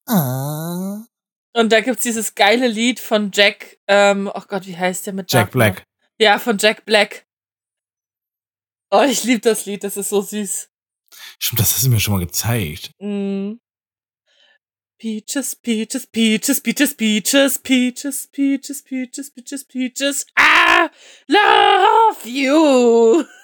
Ah. 0.07 1.05
Und 1.55 1.73
da 1.73 1.81
gibt's 1.81 2.03
dieses 2.03 2.35
geile 2.35 2.67
Lied 2.67 2.99
von 2.99 3.31
Jack, 3.33 3.79
ähm, 3.87 4.31
oh 4.35 4.43
Gott, 4.49 4.67
wie 4.67 4.77
heißt 4.77 5.07
der 5.07 5.13
mit 5.13 5.33
Jack 5.33 5.55
Nachnamen? 5.55 5.75
Black. 5.75 5.87
Ja, 6.19 6.39
von 6.39 6.59
Jack 6.59 6.85
Black. 6.85 7.28
Oh, 8.91 9.03
ich 9.03 9.25
liebe 9.25 9.41
das 9.41 9.67
Lied, 9.67 9.85
das 9.85 9.97
ist 9.97 10.09
so 10.09 10.23
süß. 10.23 10.71
Stimmt, 11.39 11.61
das 11.61 11.75
hast 11.75 11.85
du 11.85 11.91
mir 11.91 12.01
schon 12.01 12.15
mal 12.15 12.25
gezeigt. 12.25 12.91
Mm. 13.01 13.55
Peaches, 14.99 15.55
Peaches, 15.57 16.07
Peaches, 16.07 16.61
Peaches, 16.61 16.95
Peaches, 16.97 17.59
Peaches, 17.59 18.29
Peaches, 18.33 18.83
Peaches, 18.83 19.31
Peaches, 19.31 19.65
Peaches. 19.65 20.27
Ah, 20.37 20.91
love 21.29 22.29
you. 22.29 23.25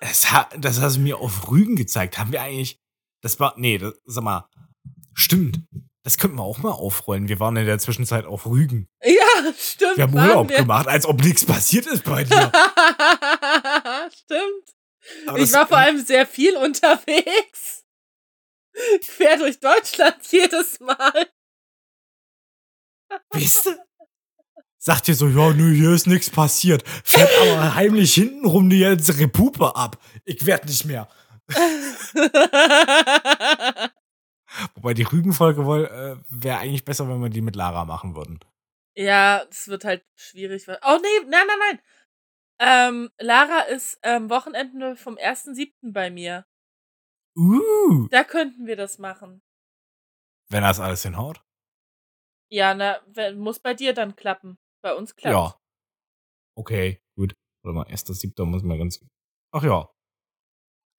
Das, 0.00 0.26
das 0.58 0.80
hast 0.80 0.96
du 0.96 1.00
mir 1.00 1.18
auf 1.18 1.50
Rügen 1.50 1.76
gezeigt. 1.76 2.18
Haben 2.18 2.30
wir 2.30 2.42
eigentlich. 2.42 2.78
Das 3.22 3.40
war. 3.40 3.54
Nee, 3.56 3.78
das, 3.78 3.94
sag 4.04 4.22
mal. 4.22 4.48
Stimmt. 5.14 5.60
Das 6.04 6.18
könnten 6.18 6.36
wir 6.36 6.42
auch 6.42 6.58
mal 6.58 6.70
aufrollen. 6.70 7.28
Wir 7.28 7.40
waren 7.40 7.56
in 7.56 7.64
der 7.64 7.78
Zwischenzeit 7.78 8.26
auf 8.26 8.44
Rügen. 8.44 8.88
Ja, 9.02 9.52
stimmt. 9.58 9.96
Wir 9.96 10.04
haben 10.04 10.14
Urlaub 10.14 10.50
wir. 10.50 10.58
gemacht, 10.58 10.86
als 10.86 11.06
ob 11.06 11.22
nichts 11.24 11.46
passiert 11.46 11.86
ist 11.86 12.04
bei 12.04 12.24
dir. 12.24 12.52
stimmt. 14.12 14.73
Aber 15.26 15.38
ich 15.38 15.52
war 15.52 15.66
vor 15.66 15.78
allem 15.78 16.04
sehr 16.04 16.26
viel 16.26 16.56
unterwegs. 16.56 17.84
Quer 19.16 19.38
durch 19.38 19.60
Deutschland 19.60 20.16
jedes 20.30 20.80
Mal. 20.80 21.28
Weißt 23.30 23.66
du? 23.66 23.70
Sagt 24.78 25.08
ihr 25.08 25.14
so, 25.14 25.28
ja, 25.28 25.50
nö, 25.54 25.74
hier 25.74 25.92
ist 25.92 26.06
nichts 26.06 26.28
passiert. 26.28 26.86
Fährt 27.04 27.30
aber 27.40 27.74
heimlich 27.74 28.12
hintenrum 28.14 28.68
die 28.68 28.80
ganze 28.80 29.18
Repupe 29.18 29.74
ab. 29.74 29.98
Ich 30.26 30.44
werd 30.44 30.66
nicht 30.66 30.84
mehr. 30.84 31.08
Wobei 34.74 34.92
die 34.92 35.04
Rügenfolge 35.04 35.64
wohl 35.64 35.86
äh, 35.86 36.16
wäre 36.28 36.58
eigentlich 36.58 36.84
besser, 36.84 37.08
wenn 37.08 37.22
wir 37.22 37.30
die 37.30 37.40
mit 37.40 37.56
Lara 37.56 37.86
machen 37.86 38.14
würden. 38.14 38.40
Ja, 38.94 39.44
es 39.50 39.68
wird 39.68 39.84
halt 39.84 40.04
schwierig. 40.16 40.66
Oh 40.68 40.98
nee, 41.00 41.26
nein, 41.30 41.46
nein, 41.46 41.58
nein. 41.58 41.80
Ähm, 42.60 43.10
Lara 43.18 43.62
ist 43.62 43.98
ähm, 44.02 44.30
Wochenende 44.30 44.96
vom 44.96 45.16
1.7. 45.16 45.92
bei 45.92 46.10
mir. 46.10 46.46
Uh. 47.36 48.06
Da 48.10 48.22
könnten 48.24 48.66
wir 48.66 48.76
das 48.76 48.98
machen. 48.98 49.42
Wenn 50.50 50.62
das 50.62 50.78
alles 50.78 51.02
hinhaut. 51.02 51.42
Ja, 52.50 52.74
na, 52.74 53.00
muss 53.34 53.58
bei 53.58 53.74
dir 53.74 53.92
dann 53.94 54.14
klappen. 54.14 54.58
Bei 54.82 54.94
uns 54.94 55.16
klappt. 55.16 55.34
Ja. 55.34 55.60
Okay, 56.56 57.02
gut. 57.16 57.34
Warte 57.64 57.74
mal, 57.74 57.86
1.7. 57.86 58.44
muss 58.44 58.62
man 58.62 58.78
ganz. 58.78 59.04
Ach 59.52 59.64
ja. 59.64 59.90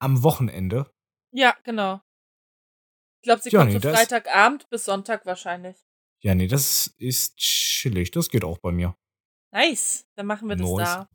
Am 0.02 0.24
Wochenende. 0.24 0.92
Ja, 1.32 1.56
genau. 1.64 2.02
Ich 3.22 3.28
glaube, 3.28 3.42
sie 3.42 3.50
Ja, 3.50 3.62
kommt 3.62 3.74
nee, 3.74 3.80
so 3.80 3.90
Freitagabend 3.90 4.70
bis 4.70 4.86
Sonntag 4.86 5.26
wahrscheinlich. 5.26 5.78
Ja, 6.22 6.36
nee, 6.36 6.48
das 6.48 6.88
ist 6.98 7.38
chillig. 7.38 8.12
Das 8.12 8.30
geht 8.30 8.44
auch 8.44 8.58
bei 8.58 8.72
mir. 8.72 8.96
Nice. 9.54 10.08
Dann 10.16 10.26
machen 10.26 10.50
wir 10.50 10.56
das 10.56 10.70
Nice. 10.70 11.08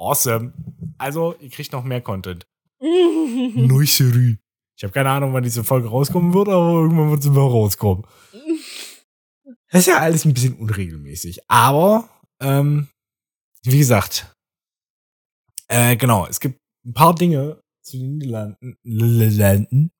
Awesome. 0.00 0.54
Also, 0.96 1.34
ihr 1.40 1.50
kriegt 1.50 1.72
noch 1.72 1.84
mehr 1.84 2.00
Content. 2.00 2.46
da. 2.80 2.86
Neucherie. 2.86 4.38
Ich 4.76 4.82
habe 4.82 4.94
keine 4.94 5.10
Ahnung, 5.10 5.34
wann 5.34 5.42
diese 5.42 5.62
Folge 5.62 5.88
rauskommen 5.88 6.32
wird, 6.32 6.48
aber 6.48 6.80
irgendwann 6.80 7.10
wird 7.10 7.22
sie 7.22 7.30
mal 7.30 7.40
rauskommen. 7.40 8.06
Das 9.70 9.80
ist 9.82 9.88
ja 9.88 9.98
alles 9.98 10.24
ein 10.24 10.32
bisschen 10.32 10.54
unregelmäßig. 10.54 11.40
Aber, 11.48 12.08
ähm, 12.40 12.88
wie 13.62 13.78
gesagt, 13.78 14.34
äh, 15.68 15.96
genau, 15.96 16.26
es 16.26 16.40
gibt 16.40 16.58
ein 16.86 16.94
paar 16.94 17.14
Dinge 17.14 17.60
zu 17.82 17.98
den. 17.98 18.16
Niederlanden. 18.82 19.90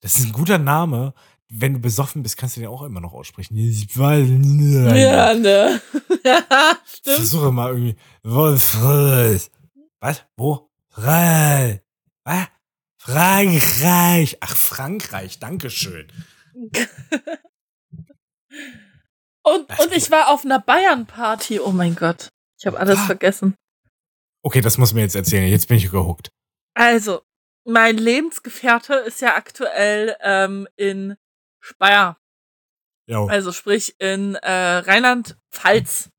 Das 0.00 0.18
ist 0.18 0.26
ein 0.26 0.32
guter 0.32 0.58
Name. 0.58 1.14
Wenn 1.52 1.74
du 1.74 1.80
besoffen 1.80 2.22
bist, 2.22 2.36
kannst 2.36 2.56
du 2.56 2.60
den 2.60 2.68
auch 2.68 2.82
immer 2.82 3.00
noch 3.00 3.12
aussprechen. 3.12 3.56
Ja, 3.56 5.34
ne. 5.34 5.80
stimmt. 6.86 7.16
Versuche 7.16 7.50
mal 7.50 7.70
irgendwie. 7.70 7.96
Wolfred. 8.22 9.50
Was? 9.98 10.24
Wo? 10.36 10.70
Frei. 10.88 11.82
Was? 12.24 12.46
Frankreich. 12.98 14.36
Ach, 14.40 14.56
Frankreich. 14.56 15.38
Dankeschön. 15.40 16.06
Und, 19.42 19.66
und 19.80 19.92
ich 19.96 20.10
war 20.10 20.28
auf 20.28 20.44
einer 20.44 20.60
Bayern-Party. 20.60 21.60
Oh 21.60 21.70
mein 21.72 21.96
Gott. 21.96 22.28
Ich 22.58 22.66
habe 22.66 22.78
alles 22.78 22.98
Ah. 22.98 23.06
vergessen. 23.06 23.54
Okay, 24.42 24.60
das 24.60 24.76
muss 24.76 24.92
mir 24.92 25.00
jetzt 25.00 25.16
erzählen. 25.16 25.48
Jetzt 25.48 25.66
bin 25.68 25.78
ich 25.78 25.90
gehuckt. 25.90 26.28
Also, 26.74 27.22
mein 27.64 27.96
Lebensgefährte 27.96 28.94
ist 28.94 29.20
ja 29.22 29.34
aktuell 29.36 30.14
ähm, 30.20 30.68
in 30.76 31.16
Speyer. 31.60 32.16
Jo. 33.06 33.26
Also 33.26 33.52
sprich 33.52 33.96
in 34.00 34.34
äh, 34.36 34.50
Rheinland-Pfalz. 34.78 36.10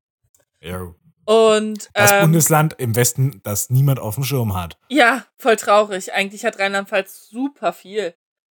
jo. 0.60 0.96
Und 1.26 1.90
Das 1.94 2.12
ähm, 2.12 2.22
Bundesland 2.24 2.74
im 2.80 2.96
Westen, 2.96 3.42
das 3.44 3.70
niemand 3.70 4.00
auf 4.00 4.16
dem 4.16 4.24
Schirm 4.24 4.56
hat. 4.56 4.78
ja, 4.90 5.26
voll 5.38 5.56
traurig. 5.56 6.12
Eigentlich 6.14 6.44
hat 6.44 6.58
Rheinland-Pfalz 6.60 7.30
super 7.30 7.72
viel. 7.74 8.16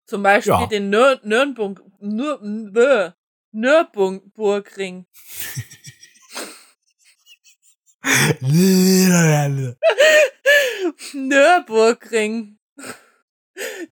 Zum 0.07 0.23
Beispiel 0.23 0.53
Ja. 0.53 0.66
den 0.66 0.88
Nür 0.88 1.21
Nürnberg 1.25 1.83
Nür 2.01 2.38
Nür 2.42 3.16
Nürburgring. 3.51 5.07
Nürburgring. 11.12 12.59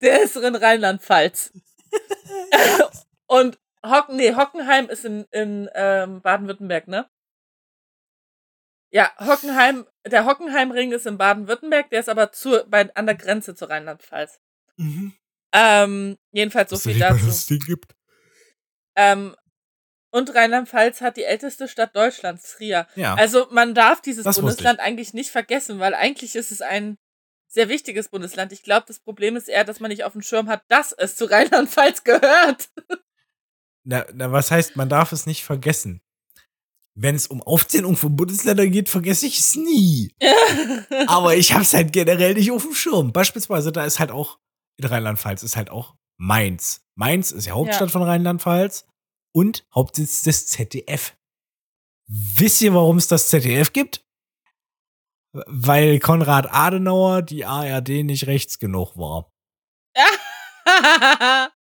Der 0.01 0.23
ist 0.23 0.35
in 0.35 0.55
Rheinland-Pfalz. 0.55 1.53
Und 3.27 3.59
Hocken, 3.83 4.17
nee, 4.17 4.35
Hockenheim 4.35 4.89
ist 4.89 5.05
in, 5.05 5.25
in 5.31 5.69
ähm, 5.73 6.21
Baden-Württemberg, 6.21 6.87
ne? 6.87 7.09
Ja, 8.91 9.11
Hockenheim, 9.19 9.87
der 10.05 10.25
Hockenheimring 10.25 10.91
ist 10.91 11.07
in 11.07 11.17
Baden-Württemberg, 11.17 11.89
der 11.89 12.01
ist 12.01 12.09
aber 12.09 12.31
zu, 12.31 12.63
bei, 12.67 12.93
an 12.95 13.05
der 13.05 13.15
Grenze 13.15 13.55
zu 13.55 13.65
Rheinland-Pfalz. 13.65 14.39
Mhm. 14.77 15.13
Ähm, 15.53 16.17
jedenfalls 16.31 16.69
so 16.69 16.75
Dass 16.75 16.83
viel 16.83 16.99
dazu. 16.99 17.25
das 17.25 17.47
Ding 17.47 17.59
gibt. 17.59 17.95
Ähm, 18.95 19.35
und 20.11 20.35
Rheinland-Pfalz 20.35 21.01
hat 21.01 21.15
die 21.15 21.23
älteste 21.23 21.69
Stadt 21.69 21.95
Deutschlands, 21.95 22.51
Trier. 22.51 22.85
Ja. 22.95 23.15
Also 23.15 23.47
man 23.49 23.73
darf 23.73 24.01
dieses 24.01 24.25
Das 24.25 24.35
Bundesland 24.35 24.79
eigentlich 24.79 25.13
nicht 25.13 25.31
vergessen, 25.31 25.79
weil 25.79 25.93
eigentlich 25.93 26.35
ist 26.35 26.51
es 26.51 26.61
ein 26.61 26.97
sehr 27.53 27.69
wichtiges 27.69 28.09
Bundesland. 28.09 28.51
Ich 28.53 28.63
glaube, 28.63 28.85
das 28.87 28.99
Problem 28.99 29.35
ist 29.35 29.49
eher, 29.49 29.63
dass 29.65 29.79
man 29.79 29.89
nicht 29.89 30.03
auf 30.03 30.13
dem 30.13 30.21
Schirm 30.21 30.47
hat, 30.47 30.63
dass 30.69 30.91
es 30.93 31.15
zu 31.15 31.25
Rheinland-Pfalz 31.25 32.03
gehört. 32.05 32.69
Na, 33.83 34.05
na, 34.13 34.31
was 34.31 34.51
heißt, 34.51 34.75
man 34.75 34.89
darf 34.89 35.11
es 35.11 35.25
nicht 35.25 35.43
vergessen? 35.43 36.01
Wenn 36.93 37.15
es 37.15 37.27
um 37.27 37.41
Aufzählung 37.41 37.95
von 37.95 38.15
Bundesländern 38.15 38.71
geht, 38.71 38.89
vergesse 38.89 39.25
ich 39.25 39.39
es 39.39 39.55
nie. 39.55 40.13
Aber 41.07 41.35
ich 41.35 41.53
habe 41.53 41.63
es 41.63 41.73
halt 41.73 41.93
generell 41.93 42.33
nicht 42.33 42.51
auf 42.51 42.63
dem 42.63 42.73
Schirm. 42.75 43.11
Beispielsweise, 43.13 43.71
da 43.71 43.85
ist 43.85 43.99
halt 43.99 44.11
auch 44.11 44.39
in 44.77 44.85
Rheinland-Pfalz 44.85 45.43
ist 45.43 45.55
halt 45.55 45.69
auch 45.69 45.95
Mainz. 46.17 46.81
Mainz 46.95 47.31
ist 47.31 47.45
ja 47.47 47.53
Hauptstadt 47.53 47.89
Ja. 47.89 47.91
von 47.91 48.03
Rheinland-Pfalz 48.03 48.85
und 49.33 49.65
Hauptsitz 49.73 50.23
des 50.23 50.47
ZDF. 50.47 51.15
Wisst 52.07 52.61
ihr, 52.61 52.73
warum 52.73 52.97
es 52.97 53.07
das 53.07 53.29
ZDF 53.29 53.71
gibt? 53.73 54.03
Weil 55.33 55.99
Konrad 55.99 56.47
Adenauer 56.51 57.21
die 57.21 57.45
ARD 57.45 58.03
nicht 58.03 58.27
rechts 58.27 58.59
genug 58.59 58.97
war. 58.97 59.31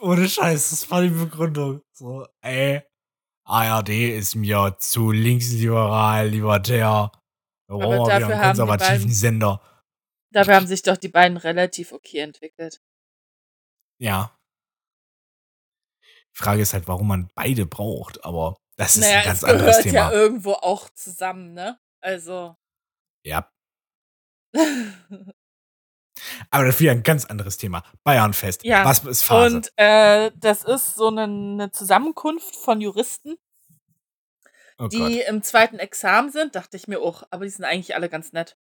Ohne 0.00 0.28
Scheiß, 0.28 0.70
das 0.70 0.90
war 0.90 1.02
die 1.02 1.08
Begründung. 1.08 1.82
So, 1.92 2.26
ey, 2.42 2.82
ARD 3.44 3.88
ist 4.16 4.36
mir 4.36 4.76
zu 4.78 5.10
linksliberal, 5.10 6.28
libertär. 6.28 7.10
Wir 7.68 7.76
wieder 7.78 8.06
dafür 8.06 8.28
einen 8.36 8.42
konservativen 8.42 8.98
beiden- 8.98 9.12
Sender. 9.12 9.60
Dabei 10.32 10.54
haben 10.56 10.66
sich 10.68 10.82
doch 10.82 10.96
die 10.96 11.08
beiden 11.08 11.36
relativ 11.36 11.90
okay 11.92 12.18
entwickelt. 12.18 12.80
Ja. 13.98 14.36
Frage 16.32 16.62
ist 16.62 16.72
halt, 16.72 16.86
warum 16.86 17.08
man 17.08 17.28
beide 17.34 17.66
braucht, 17.66 18.24
aber 18.24 18.56
das 18.80 18.96
ist 18.96 19.02
naja, 19.02 19.18
ein 19.20 19.24
ganz 19.26 19.38
es 19.38 19.44
gehört 19.44 19.60
anderes 19.60 19.76
ja 19.76 19.82
Thema. 19.82 20.12
irgendwo 20.12 20.52
auch 20.54 20.88
zusammen, 20.90 21.52
ne? 21.54 21.78
Also. 22.00 22.56
Ja, 23.24 23.50
aber 26.50 26.64
das 26.64 26.74
ist 26.76 26.80
wieder 26.80 26.92
ein 26.92 27.02
ganz 27.02 27.24
anderes 27.26 27.56
Thema. 27.58 27.82
Bayernfest. 28.04 28.64
Ja, 28.64 28.84
Was 28.84 29.04
ist 29.04 29.22
Phase? 29.22 29.56
Und 29.56 29.72
äh, 29.76 30.30
das 30.36 30.64
ist 30.64 30.94
so 30.94 31.08
eine, 31.08 31.22
eine 31.24 31.70
Zusammenkunft 31.72 32.56
von 32.56 32.80
Juristen, 32.80 33.36
oh 34.78 34.88
die 34.88 34.98
Gott. 34.98 35.28
im 35.28 35.42
zweiten 35.42 35.78
Examen 35.78 36.30
sind, 36.30 36.54
dachte 36.54 36.76
ich 36.76 36.88
mir 36.88 37.00
auch, 37.00 37.22
aber 37.30 37.44
die 37.44 37.50
sind 37.50 37.64
eigentlich 37.64 37.94
alle 37.94 38.08
ganz 38.08 38.32
nett. 38.32 38.56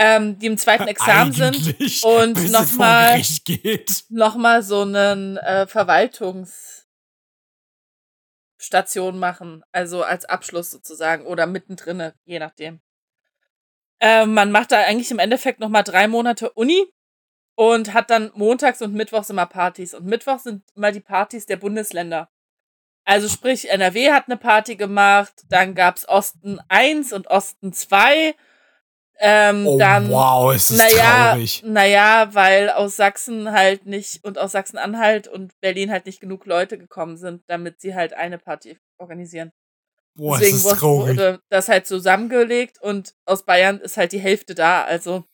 Ähm, 0.00 0.38
die 0.38 0.46
im 0.46 0.56
zweiten 0.58 0.86
Examen 0.86 1.32
sind 1.32 1.56
Eigentlich, 1.56 2.04
und 2.04 2.34
bis 2.34 2.44
es 2.44 2.50
noch 2.52 2.72
mal- 2.76 3.20
nochmal 4.10 4.62
so 4.62 4.82
einen 4.82 5.36
äh, 5.38 5.66
Verwaltungsstation 8.58 9.18
machen, 9.18 9.62
also 9.72 10.02
als 10.02 10.24
Abschluss 10.24 10.70
sozusagen 10.70 11.26
oder 11.26 11.46
mittendrin, 11.46 12.12
je 12.24 12.38
nachdem. 12.38 12.80
Ähm, 14.00 14.34
man 14.34 14.52
macht 14.52 14.72
da 14.72 14.80
eigentlich 14.80 15.10
im 15.10 15.18
Endeffekt 15.18 15.60
nochmal 15.60 15.84
drei 15.84 16.08
Monate 16.08 16.50
Uni 16.52 16.86
und 17.56 17.94
hat 17.94 18.10
dann 18.10 18.30
montags 18.34 18.82
und 18.82 18.94
mittwochs 18.94 19.30
immer 19.30 19.46
Partys. 19.46 19.94
Und 19.94 20.06
mittwochs 20.06 20.44
sind 20.44 20.62
immer 20.76 20.92
die 20.92 21.00
Partys 21.00 21.46
der 21.46 21.56
Bundesländer. 21.56 22.30
Also 23.04 23.28
sprich, 23.28 23.70
NRW 23.70 24.12
hat 24.12 24.26
eine 24.26 24.36
Party 24.36 24.76
gemacht, 24.76 25.32
dann 25.48 25.74
gab's 25.74 26.06
Osten 26.08 26.60
1 26.68 27.12
und 27.12 27.26
Osten 27.28 27.72
2. 27.72 28.34
Ähm, 29.20 29.66
Oh, 29.66 29.78
dann, 29.78 30.08
wow, 30.10 30.54
ist 30.54 30.70
das 30.70 30.78
naja, 30.78 31.32
traurig. 31.32 31.62
Naja, 31.64 32.28
weil 32.34 32.70
aus 32.70 32.96
Sachsen 32.96 33.50
halt 33.50 33.84
nicht 33.86 34.24
und 34.24 34.38
aus 34.38 34.52
Sachsen-Anhalt 34.52 35.26
und 35.26 35.52
Berlin 35.60 35.90
halt 35.90 36.06
nicht 36.06 36.20
genug 36.20 36.46
Leute 36.46 36.78
gekommen 36.78 37.16
sind, 37.16 37.42
damit 37.48 37.80
sie 37.80 37.94
halt 37.96 38.12
eine 38.12 38.38
Party 38.38 38.78
organisieren. 38.98 39.50
Boah, 40.14 40.38
Deswegen 40.38 40.56
ist 40.56 40.66
das 40.66 40.78
traurig. 40.78 41.16
wurde 41.16 41.40
das 41.48 41.68
halt 41.68 41.86
zusammengelegt 41.86 42.80
und 42.80 43.14
aus 43.26 43.44
Bayern 43.44 43.80
ist 43.80 43.96
halt 43.96 44.12
die 44.12 44.18
Hälfte 44.20 44.54
da, 44.54 44.84
also 44.84 45.24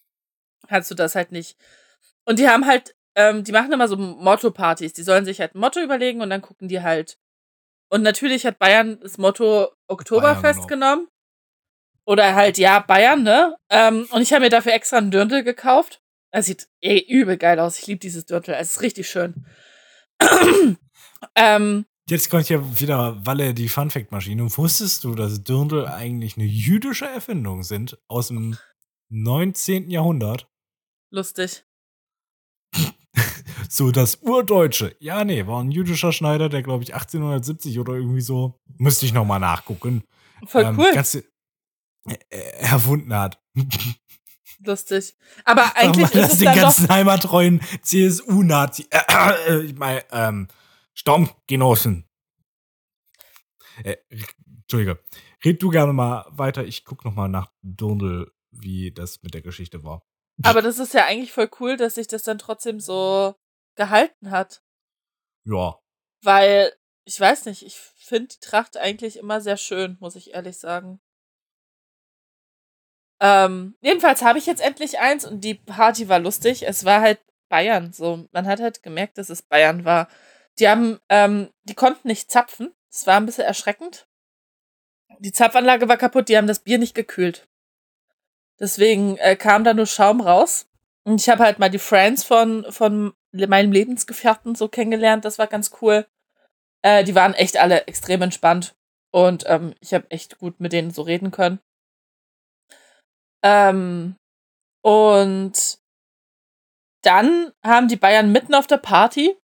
kannst 0.68 0.90
du 0.90 0.94
das 0.94 1.14
halt 1.14 1.30
nicht. 1.32 1.56
Und 2.26 2.38
die 2.38 2.48
haben 2.48 2.66
halt, 2.66 2.94
ähm, 3.16 3.44
die 3.44 3.52
machen 3.52 3.72
immer 3.72 3.88
so 3.88 3.96
Motto-Partys. 3.96 4.92
Die 4.94 5.02
sollen 5.02 5.24
sich 5.24 5.40
halt 5.40 5.54
ein 5.54 5.60
Motto 5.60 5.80
überlegen 5.80 6.20
und 6.22 6.30
dann 6.30 6.40
gucken 6.42 6.68
die 6.68 6.82
halt. 6.82 7.18
Und 7.90 8.02
natürlich 8.02 8.46
hat 8.46 8.58
Bayern 8.58 8.98
das 9.00 9.18
Motto 9.18 9.70
Oktoberfest 9.88 10.66
genau. 10.68 10.96
genommen. 10.96 11.08
Oder 12.06 12.34
halt, 12.34 12.58
ja, 12.58 12.80
Bayern, 12.80 13.22
ne? 13.22 13.56
Ähm, 13.70 14.06
und 14.10 14.22
ich 14.22 14.32
habe 14.32 14.44
mir 14.44 14.50
dafür 14.50 14.74
extra 14.74 14.98
einen 14.98 15.10
Dirndl 15.10 15.42
gekauft. 15.42 16.02
Das 16.30 16.46
sieht 16.46 16.68
eh 16.82 16.98
übel 16.98 17.36
geil 17.38 17.58
aus. 17.60 17.78
Ich 17.78 17.86
liebe 17.86 18.00
dieses 18.00 18.26
Dirndl. 18.26 18.52
Es 18.52 18.72
ist 18.72 18.82
richtig 18.82 19.08
schön. 19.08 19.46
ähm, 21.34 21.86
Jetzt 22.08 22.28
kommt 22.28 22.48
ja 22.50 22.78
wieder 22.78 23.24
Walle 23.24 23.54
die 23.54 23.68
Funfact-Maschine. 23.68 24.54
Wusstest 24.56 25.04
du, 25.04 25.14
dass 25.14 25.42
Dirndl 25.42 25.86
eigentlich 25.86 26.36
eine 26.36 26.44
jüdische 26.44 27.06
Erfindung 27.06 27.62
sind 27.62 27.98
aus 28.08 28.28
dem 28.28 28.58
19. 29.08 29.90
Jahrhundert? 29.90 30.46
lustig. 31.14 31.64
So 33.68 33.90
das 33.90 34.16
Urdeutsche. 34.22 34.94
Ja, 35.00 35.24
nee, 35.24 35.46
war 35.46 35.62
ein 35.62 35.70
jüdischer 35.70 36.12
Schneider, 36.12 36.48
der, 36.48 36.62
glaube 36.62 36.84
ich, 36.84 36.94
1870 36.94 37.78
oder 37.80 37.94
irgendwie 37.94 38.20
so, 38.20 38.60
müsste 38.76 39.06
ich 39.06 39.12
nochmal 39.12 39.40
nachgucken. 39.40 40.04
Voll 40.46 40.64
ähm, 40.64 40.78
cool. 40.78 40.92
Ganz, 40.92 41.14
äh, 41.14 41.22
erfunden 42.28 43.14
hat. 43.14 43.42
Lustig. 44.66 45.16
Aber 45.44 45.76
eigentlich 45.76 46.14
Weil 46.14 46.22
ist 46.22 46.24
das 46.24 46.32
es 46.32 46.38
den 46.38 46.44
dann 46.46 46.54
doch 46.54 46.62
ganzen 46.62 46.88
heimattreuen 46.88 47.60
CSU-Nazi, 47.82 48.88
äh, 48.90 49.00
äh, 49.48 49.62
ich 49.62 49.74
meine, 49.74 50.04
ähm, 50.10 50.48
Stammgenossen. 50.94 52.08
Äh, 53.82 53.96
Entschuldige. 54.62 55.02
Red 55.44 55.62
du 55.62 55.68
gerne 55.70 55.92
mal 55.92 56.24
weiter. 56.30 56.64
Ich 56.64 56.84
guck 56.84 57.04
noch 57.04 57.14
mal 57.14 57.28
nach 57.28 57.52
Dirndl, 57.62 58.32
wie 58.50 58.92
das 58.92 59.22
mit 59.22 59.34
der 59.34 59.42
Geschichte 59.42 59.84
war. 59.84 60.02
Aber 60.42 60.62
das 60.62 60.78
ist 60.78 60.94
ja 60.94 61.04
eigentlich 61.06 61.32
voll 61.32 61.50
cool, 61.60 61.76
dass 61.76 61.96
sich 61.96 62.06
das 62.06 62.22
dann 62.22 62.38
trotzdem 62.38 62.80
so 62.80 63.34
gehalten 63.76 64.30
hat. 64.30 64.62
Ja. 65.44 65.78
Weil, 66.22 66.72
ich 67.04 67.20
weiß 67.20 67.46
nicht, 67.46 67.62
ich 67.62 67.76
finde 67.76 68.28
die 68.28 68.40
Tracht 68.40 68.76
eigentlich 68.76 69.18
immer 69.18 69.40
sehr 69.40 69.56
schön, 69.56 69.96
muss 70.00 70.16
ich 70.16 70.32
ehrlich 70.32 70.58
sagen. 70.58 71.00
Ähm, 73.20 73.76
jedenfalls 73.80 74.22
habe 74.22 74.38
ich 74.38 74.46
jetzt 74.46 74.62
endlich 74.62 74.98
eins 74.98 75.24
und 75.24 75.42
die 75.42 75.54
Party 75.54 76.08
war 76.08 76.18
lustig. 76.18 76.66
Es 76.66 76.84
war 76.84 77.00
halt 77.00 77.20
Bayern. 77.48 77.92
So, 77.92 78.26
man 78.32 78.46
hat 78.46 78.60
halt 78.60 78.82
gemerkt, 78.82 79.18
dass 79.18 79.30
es 79.30 79.42
Bayern 79.42 79.84
war. 79.84 80.08
Die 80.58 80.68
haben, 80.68 81.00
ähm, 81.08 81.50
die 81.64 81.74
konnten 81.74 82.08
nicht 82.08 82.30
zapfen. 82.30 82.72
Es 82.90 83.06
war 83.06 83.16
ein 83.16 83.26
bisschen 83.26 83.44
erschreckend. 83.44 84.06
Die 85.18 85.32
Zapfanlage 85.32 85.88
war 85.88 85.96
kaputt, 85.96 86.28
die 86.28 86.36
haben 86.36 86.46
das 86.46 86.60
Bier 86.60 86.78
nicht 86.78 86.94
gekühlt. 86.94 87.48
Deswegen 88.58 89.16
äh, 89.18 89.36
kam 89.36 89.64
da 89.64 89.74
nur 89.74 89.86
Schaum 89.86 90.20
raus. 90.20 90.66
Und 91.04 91.20
ich 91.20 91.28
habe 91.28 91.44
halt 91.44 91.58
mal 91.58 91.70
die 91.70 91.78
Friends 91.78 92.24
von, 92.24 92.66
von 92.70 93.12
meinem 93.32 93.72
Lebensgefährten 93.72 94.54
so 94.54 94.68
kennengelernt. 94.68 95.24
Das 95.24 95.38
war 95.38 95.46
ganz 95.46 95.70
cool. 95.82 96.06
Äh, 96.82 97.04
die 97.04 97.14
waren 97.14 97.34
echt 97.34 97.58
alle 97.58 97.86
extrem 97.86 98.22
entspannt. 98.22 98.74
Und 99.10 99.44
ähm, 99.46 99.74
ich 99.80 99.92
habe 99.92 100.10
echt 100.10 100.38
gut 100.38 100.60
mit 100.60 100.72
denen 100.72 100.90
so 100.90 101.02
reden 101.02 101.30
können. 101.30 101.60
Ähm, 103.44 104.16
und 104.82 105.78
dann 107.02 107.52
haben 107.62 107.88
die 107.88 107.96
Bayern 107.96 108.32
mitten 108.32 108.54
auf 108.54 108.66
der 108.66 108.78
Party 108.78 109.36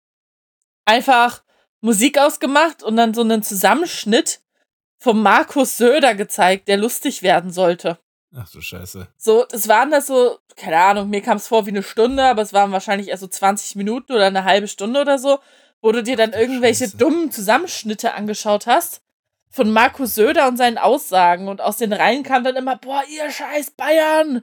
einfach 0.87 1.45
Musik 1.83 2.19
ausgemacht 2.19 2.83
und 2.83 2.97
dann 2.97 3.15
so 3.15 3.21
einen 3.21 3.43
Zusammenschnitt 3.43 4.41
vom 4.99 5.23
Markus 5.23 5.77
Söder 5.77 6.15
gezeigt, 6.15 6.69
der 6.69 6.79
lustig 6.79 7.23
werden 7.23 7.53
sollte. 7.53 7.99
Ach 8.35 8.51
du 8.51 8.61
Scheiße. 8.61 9.09
So, 9.17 9.45
das 9.45 9.69
waren 9.69 9.91
das 9.91 10.07
so, 10.07 10.39
keine 10.57 10.79
Ahnung, 10.79 11.11
mir 11.11 11.21
kam 11.21 11.37
es 11.37 11.49
vor 11.49 11.67
wie 11.67 11.71
eine 11.71 11.83
Stunde, 11.83 12.25
aber 12.25 12.43
es 12.43 12.53
waren 12.53 12.73
wahrscheinlich 12.73 13.09
erst 13.09 13.23
so 13.23 13.27
20 13.27 13.77
Minuten 13.77 14.13
oder 14.13 14.27
eine 14.27 14.45
halbe 14.45 14.69
Stunde 14.69 15.01
oder 15.01 15.19
so, 15.19 15.41
wo 15.81 15.93
du 15.93 16.03
dir 16.03 16.17
dann 16.17 16.33
irgendwelche 16.33 16.85
Scheiße. 16.85 16.97
dummen 16.97 17.31
Zusammenschnitte 17.31 18.15
angeschaut 18.15 18.67
hast 18.67 19.03
von 19.51 19.73
Markus 19.73 20.15
Söder 20.15 20.49
und 20.49 20.57
seinen 20.57 20.79
Aussagen 20.79 21.49
und 21.49 21.61
aus 21.61 21.77
den 21.77 21.93
Reihen 21.93 22.23
kam 22.23 22.45
dann 22.45 22.57
immer, 22.57 22.77
boah, 22.77 23.03
ihr 23.11 23.31
scheiß 23.31 23.73
Bayern! 23.73 24.43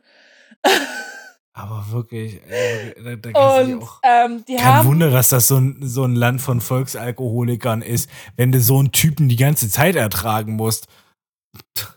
Aber 1.53 1.85
wirklich, 1.89 2.39
äh, 2.47 2.93
da, 3.01 3.15
da 3.15 3.31
kannst 3.31 3.73
Und 3.73 3.83
auch. 3.83 3.99
ähm, 4.03 4.45
die 4.45 4.57
Kein 4.57 4.85
Wunder, 4.85 5.09
dass 5.09 5.29
das 5.29 5.47
so 5.47 5.57
ein, 5.57 5.79
so 5.81 6.03
ein 6.03 6.13
Land 6.15 6.39
von 6.39 6.61
Volksalkoholikern 6.61 7.81
ist, 7.81 8.11
wenn 8.35 8.51
du 8.51 8.59
so 8.59 8.77
einen 8.77 8.91
Typen 8.91 9.27
die 9.27 9.37
ganze 9.37 9.67
Zeit 9.67 9.95
ertragen 9.95 10.53
musst. 10.53 10.87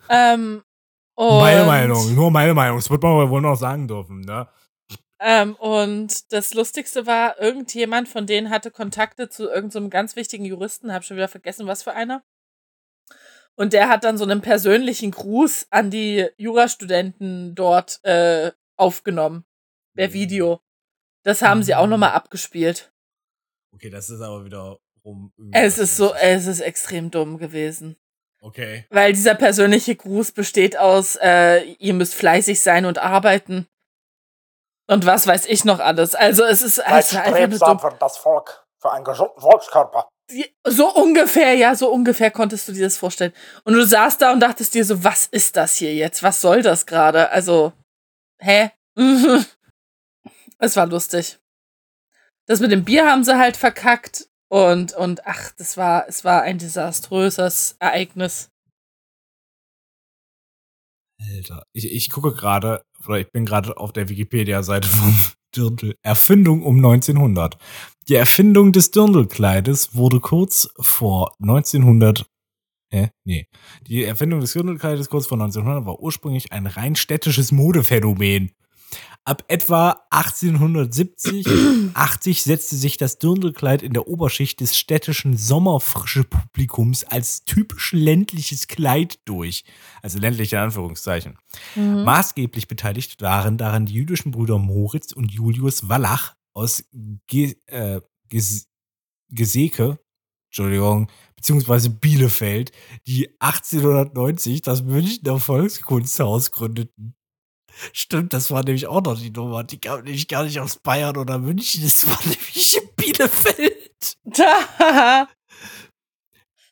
ähm, 0.08 0.62
und 1.14 1.38
Meine 1.40 1.66
Meinung, 1.66 2.14
nur 2.14 2.30
meine 2.30 2.54
Meinung. 2.54 2.78
Das 2.78 2.88
wird 2.88 3.02
man 3.02 3.28
wohl 3.28 3.42
noch 3.42 3.56
sagen 3.56 3.86
dürfen, 3.86 4.22
ne? 4.22 4.48
Ähm, 5.20 5.54
und 5.56 6.32
das 6.32 6.54
Lustigste 6.54 7.06
war, 7.06 7.38
irgendjemand 7.38 8.08
von 8.08 8.26
denen 8.26 8.48
hatte 8.48 8.70
Kontakte 8.70 9.28
zu 9.28 9.50
irgendeinem 9.50 9.84
so 9.84 9.90
ganz 9.90 10.16
wichtigen 10.16 10.46
Juristen, 10.46 10.94
hab 10.94 11.04
schon 11.04 11.18
wieder 11.18 11.28
vergessen, 11.28 11.66
was 11.66 11.82
für 11.82 11.92
einer. 11.92 12.22
Und 13.56 13.72
der 13.72 13.88
hat 13.88 14.04
dann 14.04 14.16
so 14.16 14.24
einen 14.24 14.40
persönlichen 14.40 15.10
Gruß 15.10 15.66
an 15.70 15.90
die 15.90 16.28
Jurastudenten 16.36 17.54
dort 17.54 18.02
äh, 18.04 18.52
aufgenommen. 18.76 19.44
Per 19.94 20.12
Video. 20.12 20.60
Das 21.24 21.42
haben 21.42 21.62
sie 21.62 21.74
auch 21.74 21.86
nochmal 21.86 22.12
abgespielt. 22.12 22.92
Okay, 23.74 23.90
das 23.90 24.08
ist 24.08 24.20
aber 24.20 24.44
wieder 24.44 24.78
rum. 25.04 25.32
Es 25.52 25.78
ist 25.78 25.96
so, 25.96 26.14
es 26.14 26.46
ist 26.46 26.60
extrem 26.60 27.10
dumm 27.10 27.38
gewesen. 27.38 27.96
Okay. 28.40 28.86
Weil 28.90 29.12
dieser 29.12 29.34
persönliche 29.34 29.94
Gruß 29.94 30.32
besteht 30.32 30.78
aus, 30.78 31.16
äh, 31.16 31.62
ihr 31.78 31.92
müsst 31.92 32.14
fleißig 32.14 32.60
sein 32.62 32.86
und 32.86 32.98
arbeiten. 32.98 33.68
Und 34.86 35.06
was 35.06 35.26
weiß 35.26 35.46
ich 35.46 35.64
noch 35.64 35.78
alles. 35.78 36.14
Also 36.14 36.44
es 36.44 36.62
ist, 36.62 36.78
es 36.78 37.12
ist 37.12 37.16
einfach 37.16 37.48
nur 37.48 37.58
dumm. 37.58 37.78
für 37.78 37.96
das 38.00 38.16
Volk, 38.16 38.66
für 38.78 38.92
einen 38.92 39.04
gesunden 39.04 39.40
Volkskörper. 39.40 40.08
So 40.66 40.94
ungefähr, 40.94 41.54
ja, 41.54 41.74
so 41.74 41.90
ungefähr 41.90 42.30
konntest 42.30 42.68
du 42.68 42.72
dir 42.72 42.84
das 42.84 42.96
vorstellen. 42.96 43.32
Und 43.64 43.74
du 43.74 43.84
saßt 43.84 44.20
da 44.20 44.32
und 44.32 44.40
dachtest 44.40 44.74
dir 44.74 44.84
so, 44.84 45.02
was 45.02 45.26
ist 45.26 45.56
das 45.56 45.76
hier 45.76 45.94
jetzt? 45.94 46.22
Was 46.22 46.40
soll 46.40 46.62
das 46.62 46.86
gerade? 46.86 47.30
Also, 47.30 47.72
hä? 48.38 48.70
es 50.58 50.76
war 50.76 50.86
lustig. 50.86 51.38
Das 52.46 52.60
mit 52.60 52.72
dem 52.72 52.84
Bier 52.84 53.10
haben 53.10 53.24
sie 53.24 53.38
halt 53.38 53.56
verkackt. 53.56 54.28
Und, 54.48 54.92
und 54.94 55.26
ach, 55.26 55.52
das 55.52 55.76
war, 55.76 56.08
es 56.08 56.24
war 56.24 56.42
ein 56.42 56.58
desaströses 56.58 57.76
Ereignis. 57.78 58.50
Alter, 61.20 61.62
ich, 61.72 61.90
ich 61.92 62.10
gucke 62.10 62.32
gerade, 62.32 62.84
oder 63.06 63.20
ich 63.20 63.30
bin 63.30 63.46
gerade 63.46 63.76
auf 63.76 63.92
der 63.92 64.08
Wikipedia-Seite 64.08 64.88
vom 64.88 65.14
Dirndl. 65.56 65.94
Erfindung 66.02 66.62
um 66.62 66.76
1900. 66.76 67.58
Die 68.08 68.14
Erfindung 68.14 68.72
des 68.72 68.90
Dirndlkleides 68.90 69.94
wurde 69.94 70.20
kurz 70.20 70.68
vor 70.78 71.34
1900 71.40 72.26
äh, 72.92 73.08
nee. 73.24 73.46
Die 73.86 74.04
Erfindung 74.04 74.40
des 74.40 74.52
Dirndlkleides 74.52 75.08
kurz 75.08 75.26
vor 75.26 75.38
1900 75.40 75.86
war 75.86 76.00
ursprünglich 76.00 76.52
ein 76.52 76.66
rein 76.66 76.96
städtisches 76.96 77.52
Modephänomen. 77.52 78.50
Ab 79.24 79.44
etwa 79.48 80.00
1870, 80.10 81.46
80 81.94 82.42
setzte 82.42 82.76
sich 82.76 82.96
das 82.96 83.18
Dirndlkleid 83.18 83.82
in 83.82 83.92
der 83.92 84.08
Oberschicht 84.08 84.60
des 84.60 84.76
städtischen 84.76 85.36
Sommerfrische-Publikums 85.36 87.04
als 87.04 87.44
typisch 87.44 87.92
ländliches 87.92 88.66
Kleid 88.66 89.20
durch. 89.26 89.64
Also 90.02 90.18
ländlich 90.18 90.52
in 90.52 90.58
Anführungszeichen. 90.58 91.36
Mhm. 91.76 92.04
Maßgeblich 92.04 92.66
beteiligt 92.66 93.20
waren 93.20 93.58
daran 93.58 93.86
die 93.86 93.94
jüdischen 93.94 94.32
Brüder 94.32 94.58
Moritz 94.58 95.12
und 95.12 95.30
Julius 95.30 95.88
Wallach 95.88 96.34
aus 96.54 96.84
Ge 97.26 97.56
äh, 97.66 98.00
Ges 98.28 98.68
Geseke, 99.28 100.00
Entschuldigung, 100.48 101.08
beziehungsweise 101.36 101.90
Bielefeld, 101.90 102.72
die 103.06 103.28
1890 103.40 104.62
das 104.62 104.82
Münchner 104.82 105.38
Volkskunsthaus 105.38 106.50
gründeten. 106.50 107.14
Stimmt, 107.92 108.32
das 108.32 108.50
war 108.50 108.64
nämlich 108.64 108.86
auch 108.86 109.02
noch 109.02 109.18
die 109.18 109.30
Nummer. 109.30 109.64
Die 109.64 109.78
kam 109.78 110.02
nämlich 110.02 110.28
gar 110.28 110.44
nicht 110.44 110.60
aus 110.60 110.76
Bayern 110.78 111.16
oder 111.16 111.38
München, 111.38 111.82
das 111.82 112.06
war 112.06 112.18
nämlich 112.24 112.76
in 112.76 112.88
Bielefeld. 112.96 114.18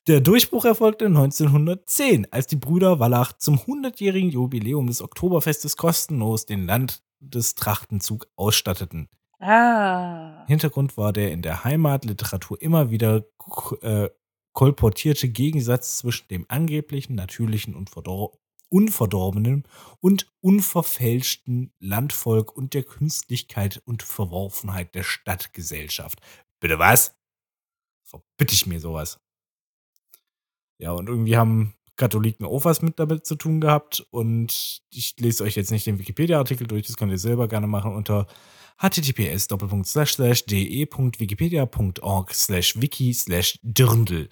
Der 0.07 0.21
Durchbruch 0.21 0.65
erfolgte 0.65 1.05
1910, 1.07 2.29
als 2.33 2.47
die 2.47 2.57
Brüder 2.57 2.99
Wallach 2.99 3.35
zum 3.35 3.57
100-jährigen 3.57 4.31
Jubiläum 4.31 4.87
des 4.87 5.03
Oktoberfestes 5.03 5.77
kostenlos 5.77 6.47
den 6.47 6.67
Landestrachtenzug 6.67 8.27
ausstatteten. 8.35 9.11
Ah. 9.39 10.47
Hintergrund 10.47 10.97
war 10.97 11.13
der 11.13 11.31
in 11.31 11.43
der 11.43 11.63
Heimatliteratur 11.63 12.61
immer 12.61 12.91
wieder 12.91 13.25
äh, 13.83 14.09
kolportierte 14.53 15.29
Gegensatz 15.29 15.99
zwischen 15.99 16.27
dem 16.29 16.47
angeblichen, 16.49 17.15
natürlichen 17.15 17.75
und 17.75 17.91
verdor 18.71 18.71
unverdorbenen 18.71 19.65
und 20.01 20.31
unverfälschten 20.41 21.73
Landvolk 21.79 22.57
und 22.57 22.75
der 22.75 22.83
Künstlichkeit 22.83 23.83
und 23.85 24.03
Verworfenheit 24.03 24.95
der 24.95 25.03
Stadtgesellschaft. 25.03 26.21
Bitte 26.61 26.79
was? 26.79 27.15
Verbitte 28.05 28.55
ich 28.55 28.67
mir 28.67 28.81
sowas. 28.81 29.21
Ja, 30.79 30.93
und 30.93 31.09
irgendwie 31.09 31.37
haben 31.37 31.75
Katholiken 31.97 32.47
auch 32.47 32.65
was 32.65 32.83
mit 32.83 32.99
damit 32.99 33.27
zu 33.27 33.37
tun 33.37 33.61
gehabt. 33.61 34.07
Und 34.11 34.83
ich 34.91 35.17
lese 35.19 35.45
euch 35.45 35.57
jetzt 35.57 35.71
nicht 35.71 35.87
den 35.87 35.99
Wikipedia-Artikel 35.99 36.67
durch, 36.67 36.87
das 36.87 36.97
könnt 36.97 37.13
ihr 37.13 37.19
selber 37.19 37.49
gerne 37.49 37.67
machen 37.67 37.95
unter 37.95 38.27
https 38.81 39.49
de.wikipedia.org 39.49 42.35
slash 42.35 42.81
wiki 42.81 43.13
slash 43.13 43.59
dirndl. 43.63 44.29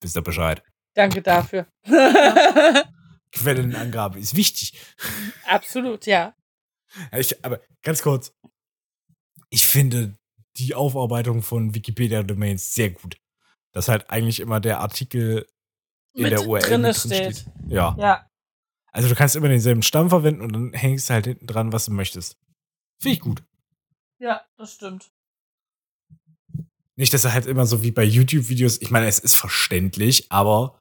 Wisst 0.00 0.16
ihr 0.16 0.22
Bescheid? 0.22 0.62
Danke 0.94 1.22
dafür. 1.22 1.66
Quellenangabe 3.32 4.18
ist 4.18 4.36
wichtig. 4.36 4.78
Absolut, 5.46 6.06
ja. 6.06 6.34
Ja, 7.10 7.18
Ich, 7.18 7.44
aber 7.44 7.60
ganz 7.82 8.02
kurz. 8.02 8.32
Ich 9.50 9.66
finde 9.66 10.16
die 10.56 10.74
Aufarbeitung 10.74 11.42
von 11.42 11.74
Wikipedia-Domains 11.74 12.74
sehr 12.74 12.90
gut. 12.90 13.16
Dass 13.72 13.88
halt 13.88 14.10
eigentlich 14.10 14.40
immer 14.40 14.60
der 14.60 14.80
Artikel 14.80 15.46
in 16.14 16.24
Mit 16.24 16.32
der 16.32 16.46
URL 16.46 16.78
mit 16.78 16.84
drin 16.84 16.94
steht. 16.94 17.36
steht. 17.38 17.46
Ja. 17.68 17.96
Ja. 17.98 18.28
Also 18.92 19.08
du 19.08 19.14
kannst 19.14 19.34
immer 19.34 19.48
denselben 19.48 19.82
Stamm 19.82 20.10
verwenden 20.10 20.42
und 20.42 20.52
dann 20.52 20.72
hängst 20.74 21.08
du 21.08 21.14
halt 21.14 21.24
hinten 21.24 21.46
dran, 21.46 21.72
was 21.72 21.86
du 21.86 21.92
möchtest. 21.92 22.36
Finde 23.00 23.14
ich 23.14 23.20
gut. 23.20 23.42
Ja, 24.18 24.44
das 24.58 24.74
stimmt. 24.74 25.10
Nicht, 26.96 27.14
dass 27.14 27.24
er 27.24 27.32
halt 27.32 27.46
immer 27.46 27.64
so 27.64 27.82
wie 27.82 27.90
bei 27.90 28.04
YouTube-Videos, 28.04 28.82
ich 28.82 28.90
meine, 28.90 29.06
es 29.06 29.18
ist 29.18 29.34
verständlich, 29.34 30.30
aber 30.30 30.78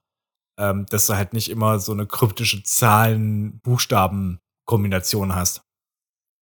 ähm, 0.62 0.86
dass 0.90 1.08
du 1.08 1.16
halt 1.16 1.34
nicht 1.34 1.50
immer 1.50 1.80
so 1.80 1.92
eine 1.92 2.06
kryptische 2.06 2.62
Zahlen-Buchstaben-Kombination 2.62 5.34
hast. 5.34 5.64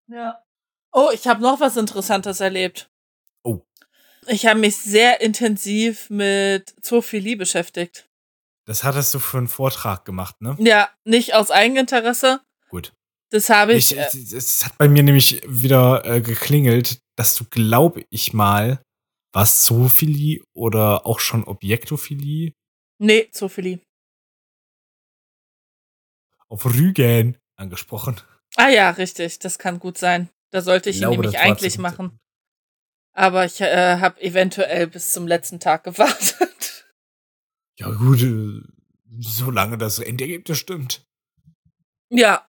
Ja. 0.07 0.43
Oh, 0.91 1.07
ich 1.13 1.25
habe 1.27 1.41
noch 1.41 1.61
was 1.61 1.77
Interessantes 1.77 2.41
erlebt. 2.41 2.91
Oh. 3.43 3.61
Ich 4.27 4.45
habe 4.45 4.59
mich 4.59 4.75
sehr 4.75 5.21
intensiv 5.21 6.09
mit 6.09 6.75
Zoophilie 6.83 7.37
beschäftigt. 7.37 8.09
Das 8.65 8.83
hattest 8.83 9.13
du 9.13 9.19
für 9.19 9.37
einen 9.37 9.47
Vortrag 9.47 10.03
gemacht, 10.03 10.41
ne? 10.41 10.57
Ja, 10.59 10.89
nicht 11.05 11.33
aus 11.33 11.49
Eigeninteresse. 11.49 12.41
Gut. 12.69 12.91
Das 13.31 13.49
habe 13.49 13.73
ich. 13.73 13.93
Ich, 13.93 13.97
äh, 13.97 14.09
es, 14.35 14.65
hat 14.65 14.77
bei 14.77 14.89
mir 14.89 15.03
nämlich 15.03 15.41
wieder 15.47 16.03
äh, 16.05 16.19
geklingelt, 16.21 16.99
dass 17.15 17.35
du, 17.35 17.45
glaube 17.45 18.05
ich 18.09 18.33
mal, 18.33 18.81
was 19.31 19.63
Zoophilie 19.63 20.41
oder 20.53 21.05
auch 21.05 21.19
schon 21.19 21.45
Objektophilie 21.45 22.51
nee, 22.99 23.29
Zoophilie. 23.31 23.79
Auf 26.49 26.65
Rügen 26.65 27.37
angesprochen. 27.55 28.19
Ah 28.55 28.69
ja, 28.69 28.89
richtig. 28.91 29.39
Das 29.39 29.59
kann 29.59 29.79
gut 29.79 29.97
sein. 29.97 30.29
Da 30.51 30.61
sollte 30.61 30.89
ich, 30.89 30.97
Ich 30.97 31.01
ihn 31.01 31.09
glaube, 31.09 31.21
nämlich 31.21 31.39
eigentlich 31.39 31.77
machen. 31.77 32.19
Aber 33.13 33.45
ich 33.45 33.61
äh, 33.61 33.97
habe 33.99 34.21
eventuell 34.21 34.87
bis 34.87 35.13
zum 35.13 35.27
letzten 35.27 35.59
Tag 35.59 35.83
gewartet. 35.83 36.87
Ja, 37.77 37.89
gut, 37.91 38.21
äh, 38.21 38.61
solange 39.19 39.77
das 39.77 39.99
Endergebnis 39.99 40.57
stimmt. 40.57 41.05
ja. 42.09 42.45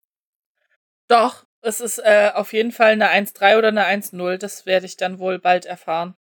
Doch, 1.08 1.44
es 1.62 1.80
ist 1.80 1.98
äh, 1.98 2.30
auf 2.34 2.52
jeden 2.52 2.70
Fall 2.72 2.92
eine 2.92 3.10
1.3 3.10 3.58
oder 3.58 3.68
eine 3.68 3.84
1.0. 3.86 4.38
Das 4.38 4.64
werde 4.64 4.86
ich 4.86 4.96
dann 4.96 5.18
wohl 5.18 5.38
bald 5.38 5.66
erfahren. 5.66 6.14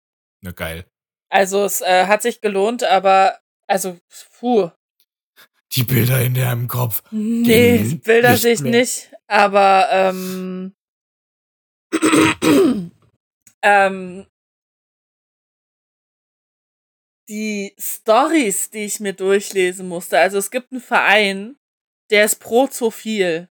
Na 0.43 0.53
geil. 0.53 0.87
Also 1.29 1.65
es 1.65 1.81
äh, 1.83 2.07
hat 2.07 2.23
sich 2.23 2.41
gelohnt, 2.41 2.85
aber 2.85 3.41
also, 3.67 3.99
puh. 4.39 4.71
Die 5.77 5.85
Bilder 5.85 6.23
in 6.23 6.35
deinem 6.35 6.69
Kopf. 6.69 7.03
Nee, 7.11 8.01
Bilder 8.03 8.33
nicht 8.33 8.43
sehe 8.43 8.53
ich 8.55 8.61
mehr. 8.61 8.73
nicht, 8.73 9.13
aber 9.27 9.89
ähm, 9.91 10.75
ähm, 13.63 14.27
die 17.29 17.75
Stories, 17.79 18.71
die 18.71 18.85
ich 18.85 19.01
mir 19.01 19.13
durchlesen 19.13 19.89
musste. 19.89 20.19
Also 20.19 20.39
es 20.39 20.51
gibt 20.51 20.73
einen 20.73 20.81
Verein, 20.81 21.57
der 22.11 22.25
ist 22.25 22.37
pro 22.37 22.67
Zophil. 22.67 23.49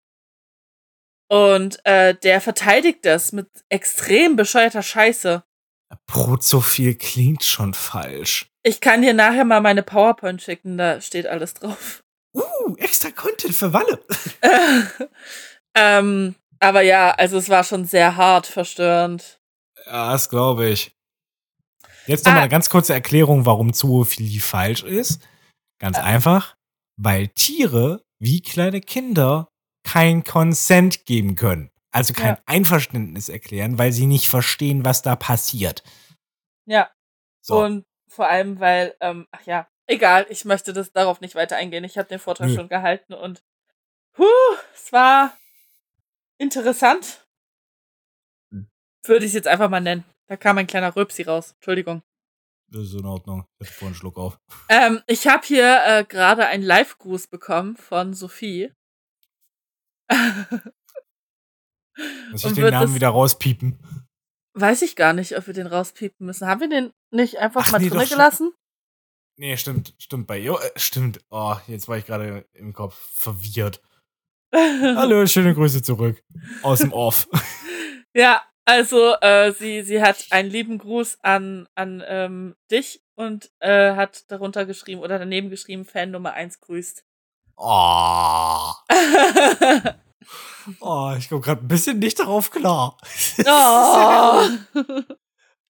Und 1.29 1.85
äh, 1.87 2.15
der 2.15 2.41
verteidigt 2.43 3.07
das 3.07 3.33
mit 3.33 3.49
extrem 3.71 4.37
bescheuerter 4.37 4.83
Scheiße. 4.83 5.43
Prozophil 6.07 6.95
klingt 6.95 7.45
schon 7.45 7.75
falsch. 7.75 8.51
Ich 8.63 8.81
kann 8.81 9.03
dir 9.03 9.15
nachher 9.15 9.45
mal 9.45 9.61
meine 9.61 9.83
PowerPoint 9.83 10.43
schicken, 10.43 10.79
da 10.79 11.01
steht 11.01 11.27
alles 11.27 11.55
drauf. 11.55 12.05
Uh, 12.35 12.75
extra 12.79 13.11
Content 13.11 13.55
für 13.55 13.73
Walle. 13.73 14.03
ähm, 15.75 16.35
aber 16.61 16.83
ja, 16.83 17.11
also 17.13 17.39
es 17.39 17.49
war 17.49 17.65
schon 17.65 17.85
sehr 17.85 18.17
hart 18.17 18.47
verstörend. 18.47 19.41
Ja, 19.87 20.13
das 20.13 20.29
glaube 20.29 20.69
ich. 20.69 20.95
Jetzt 22.07 22.25
noch 22.25 22.33
mal 22.33 22.39
Ah. 22.39 22.43
eine 22.43 22.49
ganz 22.51 22.71
kurze 22.71 22.95
Erklärung, 22.95 23.47
warum 23.47 23.73
Zoophilie 23.73 24.41
falsch 24.41 24.83
ist. 24.83 25.23
Ganz 25.79 25.99
einfach, 25.99 26.57
weil 26.97 27.29
Tiere 27.29 28.05
wie 28.19 28.41
kleine 28.41 28.81
Kinder 28.81 29.49
kein 29.85 30.23
Consent 30.25 31.07
geben 31.07 31.35
können. 31.35 31.71
Also 31.91 32.15
kein 32.15 32.37
Ja. 32.37 32.43
Einverständnis 32.47 33.29
erklären, 33.29 33.79
weil 33.79 33.93
sie 33.93 34.07
nicht 34.07 34.29
verstehen, 34.29 34.85
was 34.85 35.03
da 35.03 35.17
passiert. 35.17 35.83
Ja. 36.67 36.91
So. 37.45 37.63
Und 37.65 37.85
vor 38.09 38.29
allem, 38.29 38.61
weil, 38.61 38.95
ähm, 39.01 39.27
ach 39.33 39.43
ja, 39.45 39.67
egal, 39.87 40.27
ich 40.29 40.45
möchte 40.45 40.73
das 40.73 40.93
darauf 40.93 41.21
nicht 41.21 41.35
weiter 41.35 41.57
eingehen. 41.57 41.85
Ich 41.85 41.99
habe 41.99 42.09
den 42.09 42.19
Vortrag 42.19 42.49
Nö. 42.49 42.55
schon 42.55 42.69
gehalten 42.69 43.15
und 43.15 43.43
puh, 44.13 44.25
es 44.75 44.93
war 44.93 45.37
interessant. 46.39 47.27
Hm. 48.51 48.69
Würde 49.05 49.25
ich 49.25 49.31
es 49.31 49.35
jetzt 49.35 49.49
einfach 49.49 49.71
mal 49.71 49.81
nennen. 49.81 50.05
Da 50.27 50.37
kam 50.37 50.59
ein 50.59 50.67
kleiner 50.67 50.95
Röpsi 50.97 51.23
raus. 51.23 51.53
Entschuldigung. 51.53 52.03
Das 52.69 52.83
ist 52.85 52.95
in 52.95 53.05
Ordnung. 53.05 53.45
Ich 53.59 53.69
hatte 53.69 53.79
vorhin 53.79 53.89
einen 53.89 53.97
Schluck 53.97 54.17
auf. 54.17 54.39
Ähm, 54.71 55.03
ich 55.07 55.27
habe 55.27 55.47
hier 55.47 55.83
äh, 55.85 56.05
gerade 56.05 56.47
einen 56.47 56.63
Live-Gruß 56.63 57.27
bekommen 57.27 57.77
von 57.77 58.15
Sophie. 58.15 58.73
Muss 62.31 62.45
ich 62.45 62.55
den 62.55 62.71
Namen 62.71 62.95
wieder 62.95 63.11
rauspiepen? 63.11 63.79
Weiß 64.55 64.81
ich 64.83 64.97
gar 64.97 65.13
nicht, 65.13 65.37
ob 65.37 65.47
wir 65.47 65.55
den 65.55 65.67
rauspiepen 65.67 66.27
müssen. 66.27 66.47
Haben 66.47 66.61
wir 66.63 66.69
den 66.69 66.93
nicht 67.11 67.39
einfach 67.39 67.67
Ach 67.67 67.73
mal 67.73 67.81
nee, 67.81 67.91
schon. 67.91 68.09
gelassen? 68.09 68.53
Nee, 69.37 69.57
stimmt, 69.57 69.95
stimmt 69.99 70.27
bei 70.27 70.39
ihr. 70.39 70.53
Äh, 70.53 70.79
stimmt. 70.79 71.21
Oh, 71.31 71.57
jetzt 71.67 71.89
war 71.89 71.97
ich 71.97 72.07
gerade 72.07 72.47
im 72.53 72.73
Kopf 72.73 72.95
verwirrt. 73.15 73.83
Hallo, 74.55 75.27
schöne 75.27 75.55
Grüße 75.55 75.83
zurück. 75.83 76.23
Aus 76.63 76.81
dem 76.81 76.93
Off. 76.93 77.29
Ja, 78.15 78.43
also 78.67 79.15
äh, 79.23 79.53
sie, 79.53 79.81
sie 79.85 80.03
hat 80.03 80.27
einen 80.33 80.51
lieben 80.51 80.77
Gruß 80.77 81.21
an, 81.23 81.67
an 81.75 82.05
ähm, 82.07 82.55
dich 82.71 83.03
und 83.15 83.51
äh, 83.61 83.95
hat 83.95 84.31
darunter 84.31 84.67
geschrieben 84.67 85.01
oder 85.01 85.19
daneben 85.19 85.49
geschrieben, 85.49 85.87
Fan 85.87 86.11
Nummer 86.11 86.35
1 86.35 86.61
grüßt. 86.61 87.07
Oh. 87.57 88.73
Oh, 90.81 91.15
ich 91.19 91.31
komme 91.31 91.41
gerade 91.41 91.63
ein 91.63 91.69
bisschen 91.69 92.01
nicht 92.01 92.19
darauf 92.19 92.51
klar. 92.51 92.99
oh. 93.47 94.49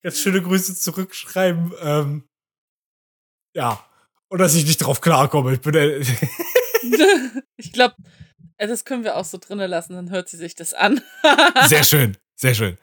Ganz 0.02 0.18
schöne 0.18 0.42
Grüße 0.42 0.74
zurückschreiben. 0.74 1.72
Ähm, 1.80 2.28
ja. 3.55 3.84
Und 4.28 4.38
dass 4.38 4.55
ich 4.55 4.64
nicht 4.64 4.78
drauf 4.78 5.00
klarkomme. 5.00 5.55
Ich 5.55 5.61
bin 5.61 5.74
äh, 5.74 6.05
ich 7.57 7.72
glaube, 7.72 7.96
das 8.59 8.84
können 8.84 9.05
wir 9.05 9.16
auch 9.16 9.24
so 9.24 9.38
drinnen 9.38 9.70
lassen, 9.70 9.94
dann 9.94 10.11
hört 10.11 10.28
sie 10.28 10.36
sich 10.36 10.55
das 10.55 10.74
an. 10.74 11.00
sehr 11.66 11.84
schön, 11.84 12.16
sehr 12.36 12.55
schön. 12.55 12.78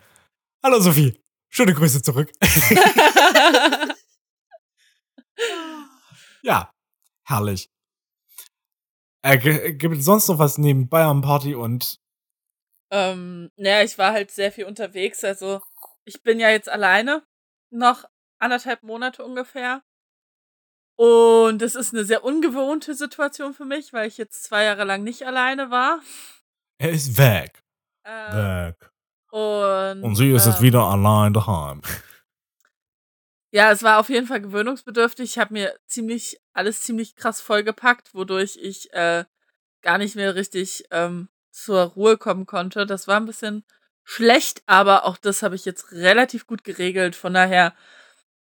Hallo 0.63 0.79
Sophie. 0.79 1.19
Schöne 1.49 1.73
Grüße 1.73 2.01
zurück. 2.03 2.31
ja, 6.43 6.71
herrlich. 7.25 7.69
Äh, 9.23 9.73
gibt 9.73 9.97
es 9.97 10.05
sonst 10.05 10.27
noch 10.27 10.37
was 10.37 10.57
neben 10.59 10.87
Bayern 10.87 11.21
Party 11.21 11.55
und 11.55 11.99
ähm, 12.91 13.51
naja, 13.55 13.83
ich 13.83 13.97
war 13.97 14.13
halt 14.13 14.31
sehr 14.31 14.51
viel 14.51 14.65
unterwegs. 14.65 15.23
Also 15.23 15.61
ich 16.05 16.23
bin 16.23 16.39
ja 16.39 16.49
jetzt 16.49 16.69
alleine 16.69 17.23
noch 17.71 18.05
anderthalb 18.39 18.83
Monate 18.83 19.23
ungefähr. 19.23 19.83
Und 20.99 21.61
es 21.61 21.75
ist 21.75 21.93
eine 21.93 22.03
sehr 22.03 22.25
ungewohnte 22.25 22.93
Situation 22.93 23.53
für 23.53 23.63
mich, 23.63 23.93
weil 23.93 24.09
ich 24.09 24.17
jetzt 24.17 24.43
zwei 24.43 24.65
Jahre 24.65 24.83
lang 24.83 25.01
nicht 25.01 25.25
alleine 25.25 25.71
war. 25.71 26.01
er 26.77 26.89
ist 26.89 27.17
weg. 27.17 27.63
Äh, 28.03 28.33
Weg. 28.33 28.91
und, 29.31 30.03
Und 30.03 30.15
sie 30.17 30.29
ist 30.33 30.45
jetzt 30.45 30.57
ähm, 30.57 30.63
wieder 30.63 30.81
allein 30.81 31.33
daheim. 31.33 31.81
Ja, 33.51 33.71
es 33.71 33.81
war 33.81 33.99
auf 33.99 34.09
jeden 34.09 34.27
Fall 34.27 34.41
gewöhnungsbedürftig. 34.41 35.31
Ich 35.31 35.39
habe 35.39 35.53
mir 35.53 35.73
ziemlich 35.87 36.37
alles 36.51 36.81
ziemlich 36.81 37.15
krass 37.15 37.39
vollgepackt, 37.39 38.13
wodurch 38.13 38.59
ich 38.61 38.91
äh, 38.91 39.23
gar 39.81 39.99
nicht 39.99 40.17
mehr 40.17 40.35
richtig 40.35 40.83
ähm, 40.91 41.29
zur 41.49 41.81
Ruhe 41.81 42.17
kommen 42.17 42.45
konnte. 42.45 42.85
Das 42.85 43.07
war 43.07 43.15
ein 43.15 43.25
bisschen 43.25 43.63
schlecht, 44.03 44.63
aber 44.65 45.05
auch 45.05 45.15
das 45.15 45.43
habe 45.43 45.55
ich 45.55 45.63
jetzt 45.63 45.93
relativ 45.93 46.45
gut 46.45 46.65
geregelt. 46.65 47.15
Von 47.15 47.33
daher 47.33 47.73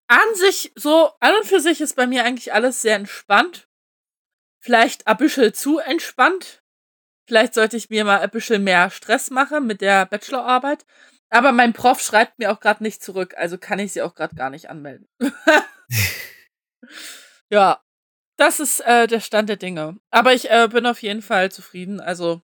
an 0.09 0.35
sich 0.35 0.73
so 0.75 1.13
an 1.21 1.37
und 1.37 1.47
für 1.47 1.61
sich 1.61 1.81
ist 1.81 1.95
bei 1.95 2.07
mir 2.07 2.25
eigentlich 2.25 2.53
alles 2.53 2.83
sehr 2.83 2.97
entspannt. 2.97 3.69
Vielleicht 4.61 5.07
ein 5.07 5.17
bisschen 5.17 5.55
zu 5.55 5.79
entspannt. 5.79 6.63
Vielleicht 7.29 7.55
sollte 7.55 7.77
ich 7.77 7.91
mir 7.91 8.05
mal 8.05 8.21
ein 8.21 8.31
bisschen 8.31 8.65
mehr 8.65 8.91
Stress 8.91 9.31
machen 9.31 9.67
mit 9.67 9.81
der 9.83 10.07
Bachelorarbeit. 10.07 10.87
Aber 11.31 11.53
mein 11.53 11.75
Prof 11.75 12.01
schreibt 12.01 12.39
mir 12.39 12.51
auch 12.51 12.61
gerade 12.61 12.83
nicht 12.83 13.03
zurück, 13.03 13.35
also 13.37 13.59
kann 13.59 13.79
ich 13.79 13.93
sie 13.93 14.01
auch 14.01 14.15
gerade 14.15 14.35
gar 14.35 14.49
nicht 14.49 14.71
anmelden. 14.71 15.07
ja, 17.51 17.83
das 18.39 18.61
ist 18.61 18.81
äh, 18.81 19.07
der 19.07 19.21
Stand 19.21 19.51
der 19.51 19.57
Dinge. 19.57 19.99
Aber 20.11 20.33
ich 20.33 20.51
äh, 20.51 20.69
bin 20.69 20.87
auf 20.87 21.03
jeden 21.03 21.21
Fall 21.21 21.53
zufrieden. 21.53 22.01
Also 22.01 22.41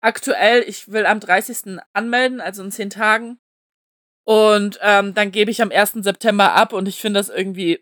aktuell, 0.00 0.62
ich 0.62 0.92
will 0.92 1.06
am 1.06 1.18
30. 1.18 1.80
anmelden, 1.92 2.40
also 2.40 2.62
in 2.62 2.70
zehn 2.70 2.90
Tagen. 2.90 3.40
Und 4.26 4.78
ähm, 4.82 5.14
dann 5.14 5.30
gebe 5.30 5.50
ich 5.52 5.62
am 5.62 5.70
1. 5.70 5.92
September 6.02 6.52
ab 6.54 6.72
und 6.72 6.88
ich 6.88 7.00
finde 7.00 7.20
das 7.20 7.28
irgendwie 7.28 7.80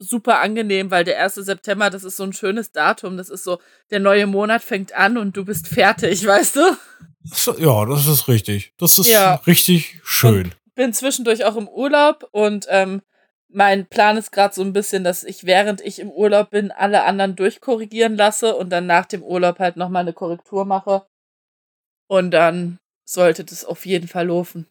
super 0.00 0.40
angenehm, 0.40 0.90
weil 0.90 1.04
der 1.04 1.20
1. 1.22 1.36
September, 1.36 1.88
das 1.88 2.02
ist 2.02 2.16
so 2.16 2.24
ein 2.24 2.32
schönes 2.32 2.72
Datum. 2.72 3.16
Das 3.16 3.28
ist 3.28 3.44
so, 3.44 3.60
der 3.90 4.00
neue 4.00 4.26
Monat 4.26 4.62
fängt 4.62 4.92
an 4.92 5.16
und 5.16 5.36
du 5.36 5.44
bist 5.44 5.68
fertig, 5.68 6.26
weißt 6.26 6.56
du? 6.56 6.76
Ja, 7.58 7.86
das 7.86 8.06
ist 8.08 8.26
richtig. 8.28 8.74
Das 8.76 8.98
ist 8.98 9.06
Ja. 9.06 9.36
richtig 9.46 10.00
schön. 10.04 10.52
bin 10.74 10.92
zwischendurch 10.92 11.44
auch 11.44 11.54
im 11.56 11.68
Urlaub 11.68 12.28
und 12.32 12.66
ähm, 12.68 13.00
mein 13.48 13.86
Plan 13.86 14.16
ist 14.16 14.32
gerade 14.32 14.52
so 14.52 14.62
ein 14.62 14.72
bisschen, 14.72 15.04
dass 15.04 15.22
ich 15.22 15.44
während 15.44 15.80
ich 15.80 16.00
im 16.00 16.10
Urlaub 16.10 16.50
bin, 16.50 16.72
alle 16.72 17.04
anderen 17.04 17.36
durchkorrigieren 17.36 18.16
lasse 18.16 18.56
und 18.56 18.70
dann 18.70 18.86
nach 18.86 19.06
dem 19.06 19.22
Urlaub 19.22 19.60
halt 19.60 19.76
nochmal 19.76 20.00
eine 20.02 20.12
Korrektur 20.12 20.64
mache. 20.64 21.06
Und 22.08 22.32
dann 22.32 22.80
sollte 23.08 23.44
das 23.44 23.64
auf 23.64 23.86
jeden 23.86 24.08
Fall 24.08 24.26
laufen. 24.26 24.66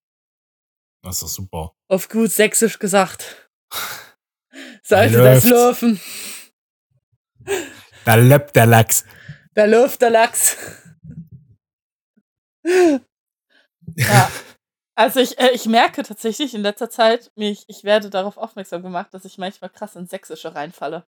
Das 1.04 1.22
ist 1.22 1.34
super. 1.34 1.76
Auf 1.90 2.10
gut 2.10 2.32
sächsisch 2.32 2.80
gesagt. 2.80 3.50
Sollte 4.84 5.18
das 5.18 5.44
Läuft's. 5.46 5.82
laufen. 5.82 6.02
Da 8.06 8.16
lebt 8.16 8.56
der 8.56 8.66
Lachs. 8.66 9.06
Da 9.54 9.66
läuft 9.66 10.02
der 10.02 10.10
Lachs. 10.10 10.58
ja. 12.64 14.32
Also 14.96 15.20
ich, 15.20 15.40
äh, 15.40 15.52
ich 15.52 15.66
merke 15.66 16.04
tatsächlich 16.04 16.54
in 16.54 16.62
letzter 16.62 16.90
Zeit, 16.90 17.32
mich, 17.36 17.66
ich 17.68 17.84
werde 17.84 18.10
darauf 18.10 18.38
aufmerksam 18.38 18.84
gemacht, 18.84 19.14
dass 19.14 19.26
ich 19.26 19.38
manchmal 19.38 19.70
krass 19.72 19.96
ins 19.96 20.12
Sächsische 20.12 20.56
reinfalle. 20.56 21.06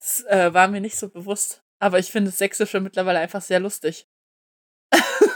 Das 0.00 0.24
äh, 0.24 0.52
war 0.54 0.68
mir 0.68 0.80
nicht 0.80 0.96
so 0.96 1.08
bewusst. 1.08 1.62
Aber 1.78 1.98
ich 1.98 2.10
finde 2.10 2.30
das 2.30 2.38
Sächsische 2.38 2.80
mittlerweile 2.80 3.18
einfach 3.20 3.42
sehr 3.42 3.60
lustig. 3.60 4.08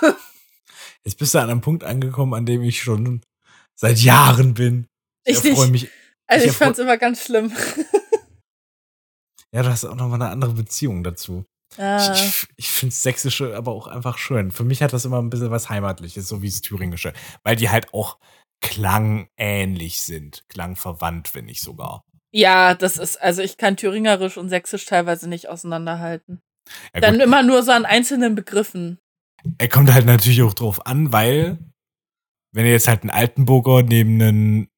Jetzt 1.04 1.18
bist 1.18 1.34
du 1.34 1.38
an 1.38 1.50
einem 1.50 1.60
Punkt 1.60 1.84
angekommen, 1.84 2.34
an 2.34 2.46
dem 2.46 2.62
ich 2.62 2.82
schon 2.82 3.22
seit 3.78 3.98
Jahren 3.98 4.54
bin. 4.54 4.86
Ich, 5.24 5.38
Ich 5.38 5.50
erfreue 5.50 5.68
mich. 5.68 5.88
Also 6.28 6.44
ich, 6.46 6.50
ich 6.52 6.56
erfreu- 6.56 6.64
fand's 6.64 6.78
immer 6.78 6.96
ganz 6.96 7.24
schlimm. 7.24 7.52
Ja, 9.54 9.62
du 9.62 9.68
hast 9.68 9.84
auch 9.84 9.94
nochmal 9.94 10.22
eine 10.22 10.30
andere 10.30 10.52
Beziehung 10.54 11.04
dazu. 11.04 11.44
Ah. 11.78 12.12
Ich, 12.14 12.20
ich, 12.22 12.46
ich 12.56 12.70
finde 12.70 12.94
Sächsische 12.94 13.54
aber 13.56 13.72
auch 13.72 13.86
einfach 13.86 14.18
schön. 14.18 14.50
Für 14.50 14.64
mich 14.64 14.82
hat 14.82 14.92
das 14.92 15.04
immer 15.04 15.20
ein 15.20 15.30
bisschen 15.30 15.50
was 15.50 15.68
Heimatliches, 15.68 16.26
so 16.28 16.40
wie 16.42 16.48
das 16.48 16.60
Thüringische. 16.62 17.12
Weil 17.44 17.56
die 17.56 17.68
halt 17.70 17.92
auch 17.92 18.18
klangähnlich 18.62 20.02
sind. 20.02 20.44
Klangverwandt, 20.48 21.34
wenn 21.34 21.46
nicht 21.46 21.60
sogar. 21.62 22.02
Ja, 22.34 22.74
das 22.74 22.96
ist, 22.96 23.20
also 23.20 23.42
ich 23.42 23.58
kann 23.58 23.76
Thüringerisch 23.76 24.38
und 24.38 24.48
Sächsisch 24.48 24.86
teilweise 24.86 25.28
nicht 25.28 25.48
auseinanderhalten. 25.48 26.40
Ja, 26.94 27.00
Dann 27.00 27.20
immer 27.20 27.42
nur 27.42 27.62
so 27.62 27.72
an 27.72 27.84
einzelnen 27.84 28.34
Begriffen. 28.34 28.98
Er 29.58 29.68
kommt 29.68 29.92
halt 29.92 30.06
natürlich 30.06 30.42
auch 30.42 30.54
drauf 30.54 30.86
an, 30.86 31.12
weil, 31.12 31.58
wenn 32.52 32.64
du 32.64 32.70
jetzt 32.70 32.88
halt 32.88 33.02
einen 33.02 33.10
Altenburger 33.10 33.82
neben 33.82 34.20
einen 34.22 34.68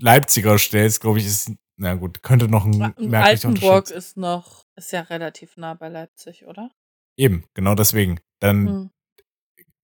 Leipziger 0.00 0.58
stellst, 0.58 1.00
glaube 1.00 1.18
ich, 1.18 1.26
ist, 1.26 1.52
na 1.76 1.94
gut, 1.94 2.22
könnte 2.22 2.48
noch 2.48 2.64
ein 2.64 2.74
Und 2.74 3.10
merklicher 3.10 3.48
Altenburg 3.48 3.90
ist 3.90 4.16
noch, 4.16 4.64
ist 4.76 4.92
ja 4.92 5.00
relativ 5.02 5.56
nah 5.56 5.74
bei 5.74 5.88
Leipzig, 5.88 6.46
oder? 6.46 6.70
Eben, 7.16 7.44
genau 7.54 7.74
deswegen. 7.74 8.20
Dann 8.40 8.68
Hm. 8.68 8.90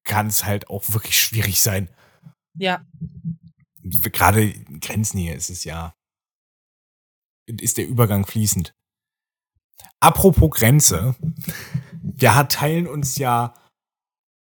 kann 0.04 0.28
es 0.28 0.44
halt 0.44 0.68
auch 0.70 0.88
wirklich 0.92 1.20
schwierig 1.20 1.60
sein. 1.60 1.88
Ja. 2.56 2.86
Gerade 3.82 4.42
in 4.50 4.80
Grenznähe 4.80 5.34
ist 5.34 5.50
es 5.50 5.64
ja, 5.64 5.94
ist 7.46 7.76
der 7.78 7.86
Übergang 7.86 8.24
fließend. 8.24 8.74
Apropos 10.00 10.50
Grenze. 10.50 11.16
Wir 12.02 12.48
teilen 12.48 12.86
uns 12.86 13.16
ja, 13.16 13.54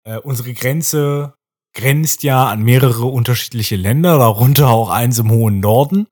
äh, 0.10 0.18
unsere 0.18 0.54
Grenze 0.54 1.36
grenzt 1.74 2.24
ja 2.24 2.48
an 2.48 2.64
mehrere 2.64 3.06
unterschiedliche 3.06 3.76
Länder, 3.76 4.18
darunter 4.18 4.70
auch 4.70 4.90
eins 4.90 5.20
im 5.20 5.30
hohen 5.30 5.60
Norden. 5.60 6.08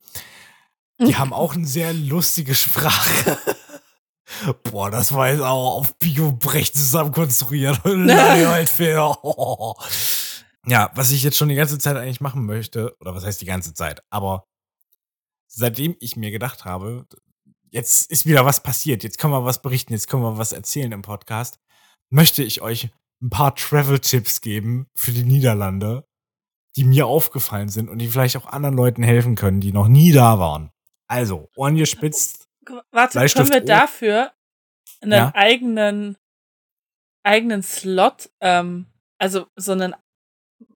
Die 1.00 1.16
haben 1.16 1.34
auch 1.34 1.56
eine 1.56 1.66
sehr 1.66 1.94
lustige 1.94 2.54
Sprache. 2.54 3.38
Boah, 4.64 4.92
das 4.92 5.14
war 5.14 5.30
jetzt 5.30 5.42
auch 5.42 5.78
auf 5.78 5.98
Bio-Brecht 5.98 6.76
zusammen 6.76 7.12
konstruiert. 7.12 7.82
Leinwandfehler. 7.86 9.18
Ja, 10.70 10.92
was 10.96 11.12
ich 11.12 11.24
jetzt 11.24 11.38
schon 11.38 11.48
die 11.48 11.56
ganze 11.56 11.78
Zeit 11.78 11.96
eigentlich 11.96 12.20
machen 12.20 12.46
möchte, 12.46 12.94
oder 13.00 13.16
was 13.16 13.24
heißt 13.24 13.40
die 13.40 13.46
ganze 13.46 13.74
Zeit, 13.74 14.02
aber 14.10 14.44
seitdem 15.48 15.96
ich 16.02 16.18
mir 16.18 16.30
gedacht 16.30 16.66
habe, 16.66 17.06
jetzt 17.72 18.12
ist 18.12 18.26
wieder 18.26 18.44
was 18.44 18.64
passiert, 18.64 19.02
jetzt 19.02 19.18
können 19.18 19.32
wir 19.32 19.46
was 19.46 19.62
berichten, 19.62 19.94
jetzt 19.94 20.10
können 20.10 20.24
wir 20.24 20.38
was 20.38 20.52
erzählen 20.52 20.92
im 20.92 21.04
Podcast, 21.04 21.62
möchte 22.10 22.44
ich 22.44 22.60
euch 22.60 22.90
ein 23.22 23.30
paar 23.30 23.56
Travel-Tipps 23.56 24.42
geben 24.42 24.88
für 24.96 25.12
die 25.12 25.24
Niederlande, 25.24 26.06
die 26.76 26.84
mir 26.84 27.08
aufgefallen 27.08 27.70
sind 27.70 27.90
und 27.90 27.98
die 28.00 28.08
vielleicht 28.08 28.38
auch 28.38 28.46
anderen 28.48 28.76
Leuten 28.76 29.04
helfen 29.04 29.36
können, 29.36 29.60
die 29.60 29.72
noch 29.72 29.88
nie 29.88 30.12
da 30.12 30.38
waren. 30.40 30.72
Also, 31.08 31.50
Ohren 31.56 31.76
gespitzt. 31.76 32.48
Warte, 32.92 33.20
können 33.28 33.50
wir 33.50 33.62
dafür 33.62 34.32
einen 35.02 35.12
Ja. 35.14 35.32
eigenen, 35.34 36.18
eigenen 37.24 37.64
Slot, 37.64 38.30
ähm, 38.42 38.88
also 39.18 39.48
so 39.56 39.72
einen 39.72 39.96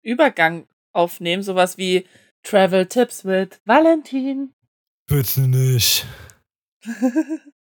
Übergang 0.04 0.68
aufnehmen, 0.94 1.44
sowas 1.44 1.78
wie 1.78 2.06
Travel 2.44 2.86
Tips 2.88 3.24
mit 3.24 3.62
Valentin. 3.66 4.54
Bitte 5.08 5.42
nicht. 5.48 6.06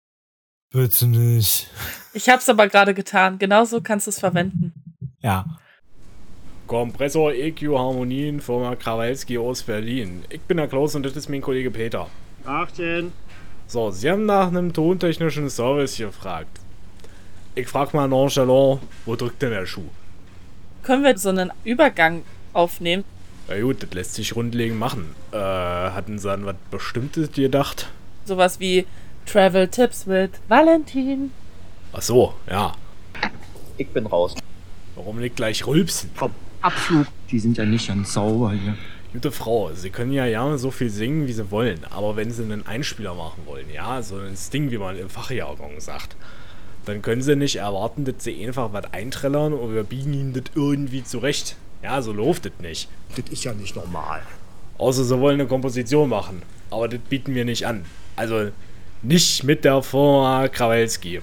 Bitte 0.71 1.07
nicht. 1.07 1.69
Ich 2.13 2.29
hab's 2.29 2.49
aber 2.49 2.67
gerade 2.67 2.93
getan. 2.93 3.39
Genauso 3.39 3.81
kannst 3.81 4.07
du 4.07 4.11
es 4.11 4.19
verwenden. 4.19 4.73
Ja. 5.21 5.45
Kompressor 6.67 7.33
EQ 7.33 7.77
Harmonien, 7.77 8.41
Firma 8.41 8.75
Krawalski 8.75 9.37
aus 9.37 9.63
Berlin. 9.63 10.25
Ich 10.29 10.41
bin 10.41 10.57
der 10.57 10.67
Klaus 10.67 10.95
und 10.95 11.03
das 11.03 11.15
ist 11.15 11.29
mein 11.29 11.41
Kollege 11.41 11.71
Peter. 11.71 12.07
18. 12.45 13.13
So, 13.67 13.91
Sie 13.91 14.09
haben 14.09 14.25
nach 14.25 14.47
einem 14.47 14.73
tontechnischen 14.73 15.49
Service 15.49 15.97
gefragt. 15.97 16.59
Ich 17.55 17.67
frag 17.67 17.93
mal 17.93 18.07
nonchalant, 18.07 18.81
wo 19.05 19.15
drückt 19.15 19.41
denn 19.41 19.51
der 19.51 19.65
Schuh? 19.65 19.89
Können 20.83 21.03
wir 21.03 21.17
so 21.17 21.29
einen 21.29 21.51
Übergang 21.63 22.23
aufnehmen? 22.53 23.03
Na 23.47 23.59
gut, 23.59 23.81
das 23.83 23.93
lässt 23.93 24.13
sich 24.15 24.31
grundlegend 24.31 24.77
machen. 24.77 25.15
Äh, 25.31 25.37
hatten 25.37 26.19
Sie 26.19 26.31
an 26.31 26.45
was 26.45 26.55
Bestimmtes 26.69 27.31
gedacht? 27.31 27.87
Sowas 28.25 28.59
wie 28.59 28.85
Travel 29.27 29.67
Tips 29.67 30.05
mit 30.05 30.31
Valentin. 30.47 31.31
Ach 31.91 32.01
so, 32.01 32.33
ja. 32.49 32.73
Ich 33.77 33.89
bin 33.89 34.05
raus. 34.05 34.33
Warum 34.95 35.19
nicht 35.19 35.35
gleich 35.35 35.67
rülpsen? 35.67 36.11
Komm, 36.17 36.31
Abflug. 36.61 37.07
Die 37.29 37.39
sind 37.39 37.57
ja 37.57 37.65
nicht 37.65 37.89
ganz 37.89 38.13
sauber 38.13 38.53
hier. 38.53 38.75
Gute 39.11 39.31
Frau, 39.31 39.71
Sie 39.73 39.89
können 39.89 40.13
ja 40.13 40.25
gerne 40.27 40.57
so 40.57 40.71
viel 40.71 40.89
singen, 40.89 41.27
wie 41.27 41.33
Sie 41.33 41.51
wollen, 41.51 41.79
aber 41.89 42.15
wenn 42.15 42.31
Sie 42.31 42.41
einen 42.41 42.65
Einspieler 42.65 43.15
machen 43.15 43.41
wollen, 43.45 43.65
ja, 43.73 44.01
so 44.01 44.17
ein 44.17 44.37
Sting, 44.37 44.71
wie 44.71 44.77
man 44.77 44.97
im 44.97 45.09
Fachjargon 45.09 45.79
sagt, 45.79 46.15
dann 46.85 47.01
können 47.01 47.21
Sie 47.21 47.35
nicht 47.35 47.57
erwarten, 47.57 48.05
dass 48.05 48.23
Sie 48.23 48.45
einfach 48.45 48.71
was 48.71 48.93
einträllern 48.93 49.51
und 49.53 49.75
wir 49.75 49.83
biegen 49.83 50.13
Ihnen 50.13 50.33
das 50.33 50.43
irgendwie 50.55 51.03
zurecht. 51.03 51.57
Ja, 51.83 52.01
so 52.01 52.13
läuft 52.13 52.45
das 52.45 52.53
nicht. 52.59 52.89
Das 53.15 53.29
ist 53.29 53.43
ja 53.43 53.53
nicht 53.53 53.75
normal. 53.75 54.21
Außer 54.77 55.03
Sie 55.03 55.19
wollen 55.19 55.39
eine 55.41 55.49
Komposition 55.49 56.09
machen, 56.09 56.41
aber 56.71 56.87
das 56.87 56.99
bieten 57.09 57.35
wir 57.35 57.43
nicht 57.43 57.67
an. 57.67 57.83
Also 58.15 58.51
nicht 59.01 59.43
mit 59.43 59.65
der 59.65 59.81
Firma 59.81 60.47
Krawalski. 60.47 61.21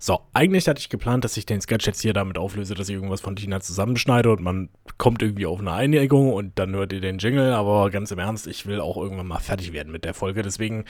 So, 0.00 0.20
eigentlich 0.32 0.68
hatte 0.68 0.78
ich 0.78 0.90
geplant, 0.90 1.24
dass 1.24 1.36
ich 1.36 1.44
den 1.44 1.60
Sketch 1.60 1.86
jetzt 1.86 2.02
hier 2.02 2.12
damit 2.12 2.38
auflöse, 2.38 2.74
dass 2.74 2.88
ich 2.88 2.94
irgendwas 2.94 3.20
von 3.20 3.34
Tina 3.34 3.60
zusammenschneide 3.60 4.30
und 4.30 4.40
man 4.40 4.68
kommt 4.96 5.22
irgendwie 5.22 5.46
auf 5.46 5.58
eine 5.58 5.72
Einigung 5.72 6.32
und 6.32 6.56
dann 6.58 6.72
hört 6.74 6.92
ihr 6.92 7.00
den 7.00 7.18
Jingle, 7.18 7.52
aber 7.52 7.90
ganz 7.90 8.12
im 8.12 8.20
Ernst, 8.20 8.46
ich 8.46 8.64
will 8.66 8.80
auch 8.80 8.96
irgendwann 8.96 9.26
mal 9.26 9.40
fertig 9.40 9.72
werden 9.72 9.90
mit 9.90 10.04
der 10.04 10.14
Folge, 10.14 10.42
deswegen 10.42 10.84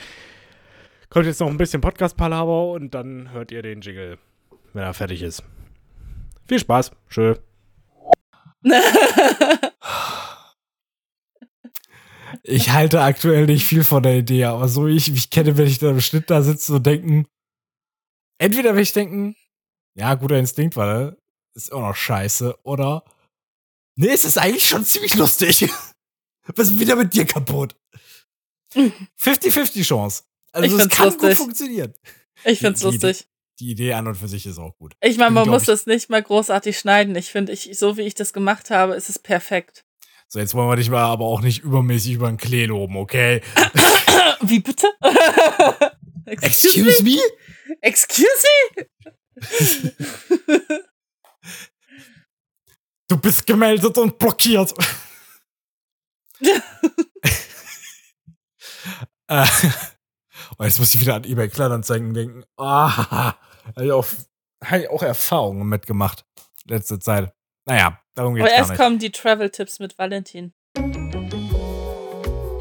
kommt 1.09 1.25
jetzt 1.25 1.39
noch 1.39 1.47
ein 1.47 1.57
bisschen 1.57 1.81
Podcast-Palaver 1.81 2.69
und 2.69 2.93
dann 2.93 3.31
hört 3.31 3.51
ihr 3.51 3.63
den 3.63 3.81
Jingle, 3.81 4.19
wenn 4.73 4.83
er 4.83 4.93
fertig 4.93 5.23
ist. 5.23 5.43
Viel 6.47 6.59
Spaß, 6.59 6.91
schön. 7.07 7.35
Ich 12.43 12.69
halte 12.71 13.01
aktuell 13.01 13.45
nicht 13.45 13.65
viel 13.65 13.83
von 13.83 14.03
der 14.03 14.17
Idee, 14.17 14.45
aber 14.45 14.67
so 14.67 14.87
wie 14.87 14.95
ich 14.95 15.11
mich 15.11 15.29
kenne, 15.29 15.57
wenn 15.57 15.67
ich 15.67 15.79
da 15.79 15.89
im 15.89 16.01
Schnitt 16.01 16.29
da 16.29 16.41
sitze 16.41 16.75
und 16.75 16.85
denken, 16.85 17.27
entweder 18.37 18.75
will 18.75 18.81
ich 18.83 18.93
denken, 18.93 19.35
ja, 19.95 20.13
guter 20.15 20.37
Instinkt, 20.39 20.75
weil 20.75 21.17
ist 21.55 21.71
auch 21.73 21.81
noch 21.81 21.95
scheiße, 21.95 22.57
oder 22.63 23.03
nee, 23.95 24.09
es 24.09 24.23
ist 24.23 24.37
eigentlich 24.37 24.67
schon 24.67 24.85
ziemlich 24.85 25.15
lustig. 25.15 25.69
Was 26.55 26.69
ist 26.69 26.79
wieder 26.79 26.95
mit 26.95 27.13
dir 27.13 27.25
kaputt? 27.25 27.75
50-50 28.73 29.83
Chance. 29.83 30.23
Also 30.51 30.77
es 30.77 30.89
kann 30.89 31.09
gut 31.11 31.21
lustig. 31.21 31.37
funktionieren. 31.37 31.93
Ich 32.45 32.59
find's 32.59 32.79
Die- 32.81 32.85
die 32.87 32.91
lustig. 33.05 33.27
Die 33.59 33.71
Idee 33.71 33.91
an 33.93 34.07
und 34.07 34.15
für 34.15 34.29
sich 34.29 34.45
ist 34.45 34.57
auch 34.57 34.73
gut. 34.77 34.93
Ich 35.01 35.17
meine, 35.17 35.31
man 35.31 35.49
muss 35.49 35.63
das 35.65 35.85
nicht 35.85 36.09
mal 36.09 36.23
großartig 36.23 36.79
schneiden. 36.79 37.13
Ich 37.17 37.29
finde, 37.29 37.51
ich, 37.51 37.77
so 37.77 37.97
wie 37.97 38.03
ich 38.03 38.15
das 38.15 38.31
gemacht 38.31 38.69
habe, 38.69 38.95
ist 38.95 39.09
es 39.09 39.19
perfekt. 39.19 39.83
So, 40.31 40.37
jetzt 40.39 40.53
wollen 40.53 40.69
wir 40.69 40.75
dich 40.75 40.91
mal 40.91 41.01
aber 41.03 41.25
auch 41.25 41.41
nicht 41.41 41.63
übermäßig 41.63 42.13
über 42.13 42.27
den 42.27 42.37
Klee 42.37 42.65
loben, 42.65 42.97
okay? 42.97 43.41
Wie 44.41 44.59
bitte? 44.59 44.87
Excuse 46.25 47.03
me? 47.03 47.17
Excuse 47.81 48.27
me? 48.77 48.85
Du 53.07 53.17
bist 53.17 53.47
gemeldet 53.47 53.97
und 53.97 54.19
blockiert. 54.19 54.71
äh, 59.27 59.47
oh, 60.59 60.63
jetzt 60.63 60.77
muss 60.79 60.93
ich 60.93 61.01
wieder 61.01 61.15
an 61.15 61.23
eBay 61.23 61.49
Kleinanzeigen 61.49 62.13
denken. 62.13 62.43
Ah, 62.55 63.33
habe 63.75 63.85
ich, 63.85 63.91
auch- 63.91 64.05
hab 64.63 64.79
ich 64.79 64.89
auch 64.89 65.01
Erfahrungen 65.01 65.67
mitgemacht. 65.67 66.23
Letzte 66.65 66.99
Zeit. 66.99 67.33
Naja, 67.65 67.99
darum 68.19 68.35
geht's 68.35 68.43
Aber 68.43 68.51
gar 68.51 68.57
erst 68.59 68.69
nicht. 68.71 68.79
kommen 68.79 68.99
die 68.99 69.11
Travel-Tipps 69.11 69.79
mit 69.79 69.97
Valentin. 69.97 70.53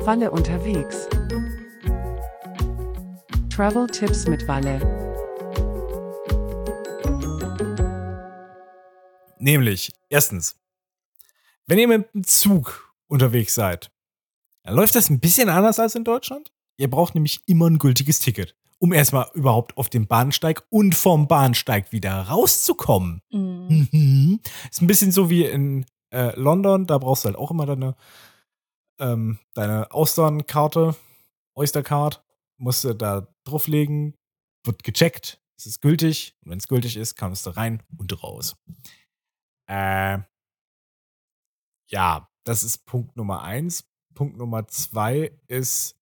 Walle 0.04 0.30
unterwegs. 0.30 1.08
Travel 3.50 3.86
Tipps 3.88 4.26
mit 4.26 4.46
Walle. 4.46 4.78
Nämlich, 9.40 9.92
erstens, 10.08 10.58
wenn 11.66 11.78
ihr 11.78 11.88
mit 11.88 12.12
dem 12.14 12.24
Zug 12.24 12.94
unterwegs 13.08 13.54
seid, 13.54 13.90
dann 14.62 14.74
läuft 14.74 14.94
das 14.94 15.10
ein 15.10 15.20
bisschen 15.20 15.48
anders 15.48 15.78
als 15.78 15.94
in 15.94 16.04
Deutschland. 16.04 16.52
Ihr 16.76 16.88
braucht 16.88 17.14
nämlich 17.14 17.40
immer 17.46 17.68
ein 17.68 17.78
gültiges 17.78 18.20
Ticket, 18.20 18.56
um 18.78 18.92
erstmal 18.92 19.30
überhaupt 19.34 19.76
auf 19.76 19.88
den 19.88 20.06
Bahnsteig 20.06 20.64
und 20.70 20.94
vom 20.94 21.28
Bahnsteig 21.28 21.92
wieder 21.92 22.22
rauszukommen. 22.22 23.22
Mhm. 23.30 24.40
Ist 24.70 24.82
ein 24.82 24.86
bisschen 24.86 25.12
so 25.12 25.30
wie 25.30 25.44
in 25.44 25.84
äh, 26.10 26.38
London, 26.38 26.86
da 26.86 26.98
brauchst 26.98 27.24
du 27.24 27.28
halt 27.28 27.36
auch 27.36 27.50
immer 27.50 27.66
deine, 27.66 27.96
ähm, 28.98 29.38
deine 29.54 29.90
Austernkarte, 29.92 30.96
Oystercard, 31.54 32.24
musst 32.56 32.84
du 32.84 32.94
da 32.94 33.26
drauflegen, 33.44 34.14
wird 34.64 34.84
gecheckt, 34.84 35.40
es 35.58 35.66
ist 35.66 35.80
gültig. 35.80 36.36
Und 36.44 36.52
wenn 36.52 36.58
es 36.58 36.68
gültig 36.68 36.96
ist, 36.96 37.16
kannst 37.16 37.46
du 37.46 37.50
rein 37.50 37.82
und 37.96 38.22
raus. 38.22 38.56
Äh, 39.68 40.20
ja, 41.90 42.28
das 42.44 42.62
ist 42.62 42.86
Punkt 42.86 43.16
Nummer 43.16 43.42
eins. 43.42 43.84
Punkt 44.14 44.36
Nummer 44.36 44.66
zwei 44.68 45.32
ist, 45.46 45.97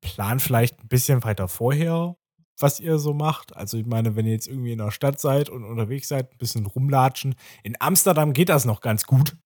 plan 0.00 0.40
vielleicht 0.40 0.80
ein 0.80 0.88
bisschen 0.88 1.24
weiter 1.24 1.48
vorher, 1.48 2.16
was 2.58 2.80
ihr 2.80 2.98
so 2.98 3.14
macht. 3.14 3.56
Also 3.56 3.76
ich 3.78 3.86
meine, 3.86 4.16
wenn 4.16 4.26
ihr 4.26 4.32
jetzt 4.32 4.48
irgendwie 4.48 4.72
in 4.72 4.78
der 4.78 4.90
Stadt 4.90 5.20
seid 5.20 5.48
und 5.48 5.64
unterwegs 5.64 6.08
seid, 6.08 6.32
ein 6.32 6.38
bisschen 6.38 6.66
rumlatschen. 6.66 7.34
In 7.62 7.76
Amsterdam 7.80 8.32
geht 8.32 8.48
das 8.48 8.64
noch 8.64 8.80
ganz 8.80 9.04
gut. 9.04 9.36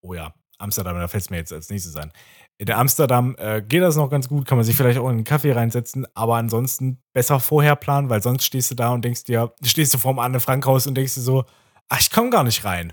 Oh 0.00 0.14
ja, 0.14 0.34
Amsterdam, 0.58 0.98
da 0.98 1.08
fällt 1.08 1.24
es 1.24 1.30
mir 1.30 1.38
jetzt 1.38 1.52
als 1.52 1.70
nächstes 1.70 1.96
ein. 1.96 2.12
In 2.58 2.70
Amsterdam 2.70 3.34
äh, 3.38 3.62
geht 3.62 3.82
das 3.82 3.96
noch 3.96 4.08
ganz 4.08 4.28
gut, 4.28 4.46
kann 4.46 4.56
man 4.56 4.64
sich 4.64 4.76
vielleicht 4.76 4.98
auch 4.98 5.08
in 5.08 5.16
einen 5.16 5.24
Kaffee 5.24 5.52
reinsetzen, 5.52 6.06
aber 6.14 6.36
ansonsten 6.36 7.02
besser 7.12 7.40
vorher 7.40 7.74
planen, 7.74 8.10
weil 8.10 8.22
sonst 8.22 8.44
stehst 8.44 8.70
du 8.70 8.74
da 8.76 8.92
und 8.92 9.04
denkst 9.04 9.24
dir, 9.24 9.52
stehst 9.62 9.92
du 9.92 9.98
vorm 9.98 10.20
Anne 10.20 10.38
Frank 10.38 10.64
Haus 10.64 10.86
und 10.86 10.94
denkst 10.94 11.14
dir 11.14 11.20
so, 11.20 11.44
ach, 11.88 12.00
ich 12.00 12.10
komme 12.10 12.30
gar 12.30 12.44
nicht 12.44 12.64
rein. 12.64 12.92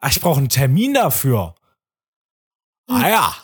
Ach, 0.00 0.10
ich 0.10 0.20
brauche 0.20 0.38
einen 0.38 0.48
Termin 0.48 0.94
dafür. 0.94 1.54
Ah 2.88 3.08
ja. 3.08 3.34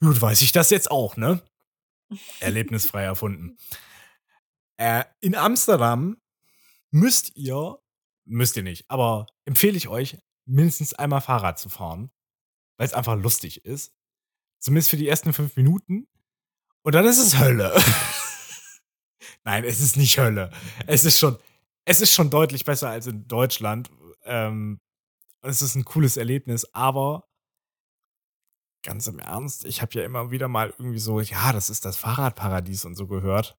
Gut, 0.00 0.20
weiß 0.20 0.42
ich 0.42 0.52
das 0.52 0.70
jetzt 0.70 0.90
auch, 0.90 1.16
ne? 1.16 1.42
Erlebnisfrei 2.40 3.02
erfunden. 3.02 3.58
Äh, 4.76 5.04
in 5.20 5.34
Amsterdam 5.34 6.16
müsst 6.90 7.36
ihr, 7.36 7.78
müsst 8.24 8.56
ihr 8.56 8.62
nicht, 8.62 8.88
aber 8.88 9.26
empfehle 9.44 9.76
ich 9.76 9.88
euch, 9.88 10.18
mindestens 10.46 10.94
einmal 10.94 11.20
Fahrrad 11.20 11.58
zu 11.58 11.68
fahren, 11.68 12.10
weil 12.76 12.86
es 12.86 12.94
einfach 12.94 13.16
lustig 13.16 13.64
ist. 13.64 13.92
Zumindest 14.60 14.90
für 14.90 14.96
die 14.96 15.08
ersten 15.08 15.32
fünf 15.32 15.56
Minuten. 15.56 16.08
Und 16.82 16.94
dann 16.94 17.04
ist 17.04 17.18
es 17.18 17.38
Hölle. 17.38 17.76
Nein, 19.44 19.64
es 19.64 19.80
ist 19.80 19.96
nicht 19.96 20.18
Hölle. 20.18 20.50
Es 20.86 21.04
ist 21.04 21.18
schon, 21.18 21.38
es 21.84 22.00
ist 22.00 22.12
schon 22.12 22.30
deutlich 22.30 22.64
besser 22.64 22.90
als 22.90 23.06
in 23.06 23.26
Deutschland. 23.28 23.90
Ähm, 24.24 24.80
es 25.42 25.62
ist 25.62 25.74
ein 25.74 25.84
cooles 25.84 26.16
Erlebnis, 26.16 26.66
aber 26.72 27.27
ganz 28.82 29.06
im 29.06 29.18
Ernst, 29.18 29.64
ich 29.64 29.82
habe 29.82 29.92
ja 29.98 30.04
immer 30.04 30.30
wieder 30.30 30.48
mal 30.48 30.72
irgendwie 30.78 30.98
so, 30.98 31.20
ja, 31.20 31.52
das 31.52 31.70
ist 31.70 31.84
das 31.84 31.96
Fahrradparadies 31.96 32.84
und 32.84 32.94
so 32.96 33.06
gehört. 33.06 33.56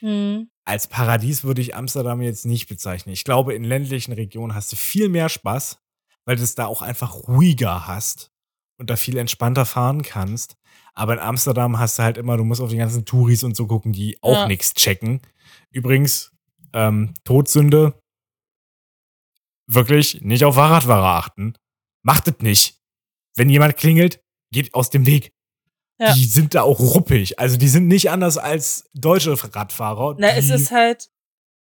Hm. 0.00 0.48
Als 0.64 0.86
Paradies 0.86 1.44
würde 1.44 1.60
ich 1.60 1.74
Amsterdam 1.74 2.22
jetzt 2.22 2.44
nicht 2.46 2.68
bezeichnen. 2.68 3.12
Ich 3.12 3.24
glaube, 3.24 3.54
in 3.54 3.64
ländlichen 3.64 4.12
Regionen 4.12 4.54
hast 4.54 4.72
du 4.72 4.76
viel 4.76 5.08
mehr 5.08 5.28
Spaß, 5.28 5.78
weil 6.24 6.36
du 6.36 6.42
es 6.42 6.54
da 6.54 6.66
auch 6.66 6.82
einfach 6.82 7.28
ruhiger 7.28 7.86
hast 7.86 8.30
und 8.78 8.90
da 8.90 8.96
viel 8.96 9.16
entspannter 9.18 9.66
fahren 9.66 10.02
kannst. 10.02 10.56
Aber 10.94 11.14
in 11.14 11.18
Amsterdam 11.20 11.78
hast 11.78 11.98
du 11.98 12.02
halt 12.02 12.18
immer, 12.18 12.36
du 12.36 12.44
musst 12.44 12.60
auf 12.60 12.70
die 12.70 12.76
ganzen 12.76 13.04
Touris 13.04 13.42
und 13.44 13.56
so 13.56 13.66
gucken, 13.66 13.92
die 13.92 14.18
auch 14.22 14.32
Ja. 14.42 14.46
nichts 14.46 14.74
checken. 14.74 15.20
Übrigens, 15.70 16.30
Ähm, 16.74 17.12
Todsünde. 17.24 18.00
Wirklich 19.66 20.20
nicht 20.22 20.44
auf 20.44 20.54
Fahrradfahrer 20.54 21.16
achten. 21.16 21.54
Macht 22.02 22.28
es 22.28 22.38
nicht. 22.40 22.80
Wenn 23.36 23.48
jemand 23.50 23.76
klingelt, 23.76 24.22
geht 24.52 24.74
aus 24.74 24.90
dem 24.90 25.06
Weg. 25.06 25.32
Ja. 25.98 26.14
Die 26.14 26.24
sind 26.24 26.54
da 26.54 26.62
auch 26.62 26.78
ruppig. 26.80 27.38
Also 27.38 27.56
die 27.56 27.68
sind 27.68 27.86
nicht 27.88 28.10
anders 28.10 28.38
als 28.38 28.88
deutsche 28.94 29.36
Radfahrer. 29.54 30.16
Na, 30.18 30.28
es 30.36 30.48
ist 30.50 30.70
halt 30.70 31.10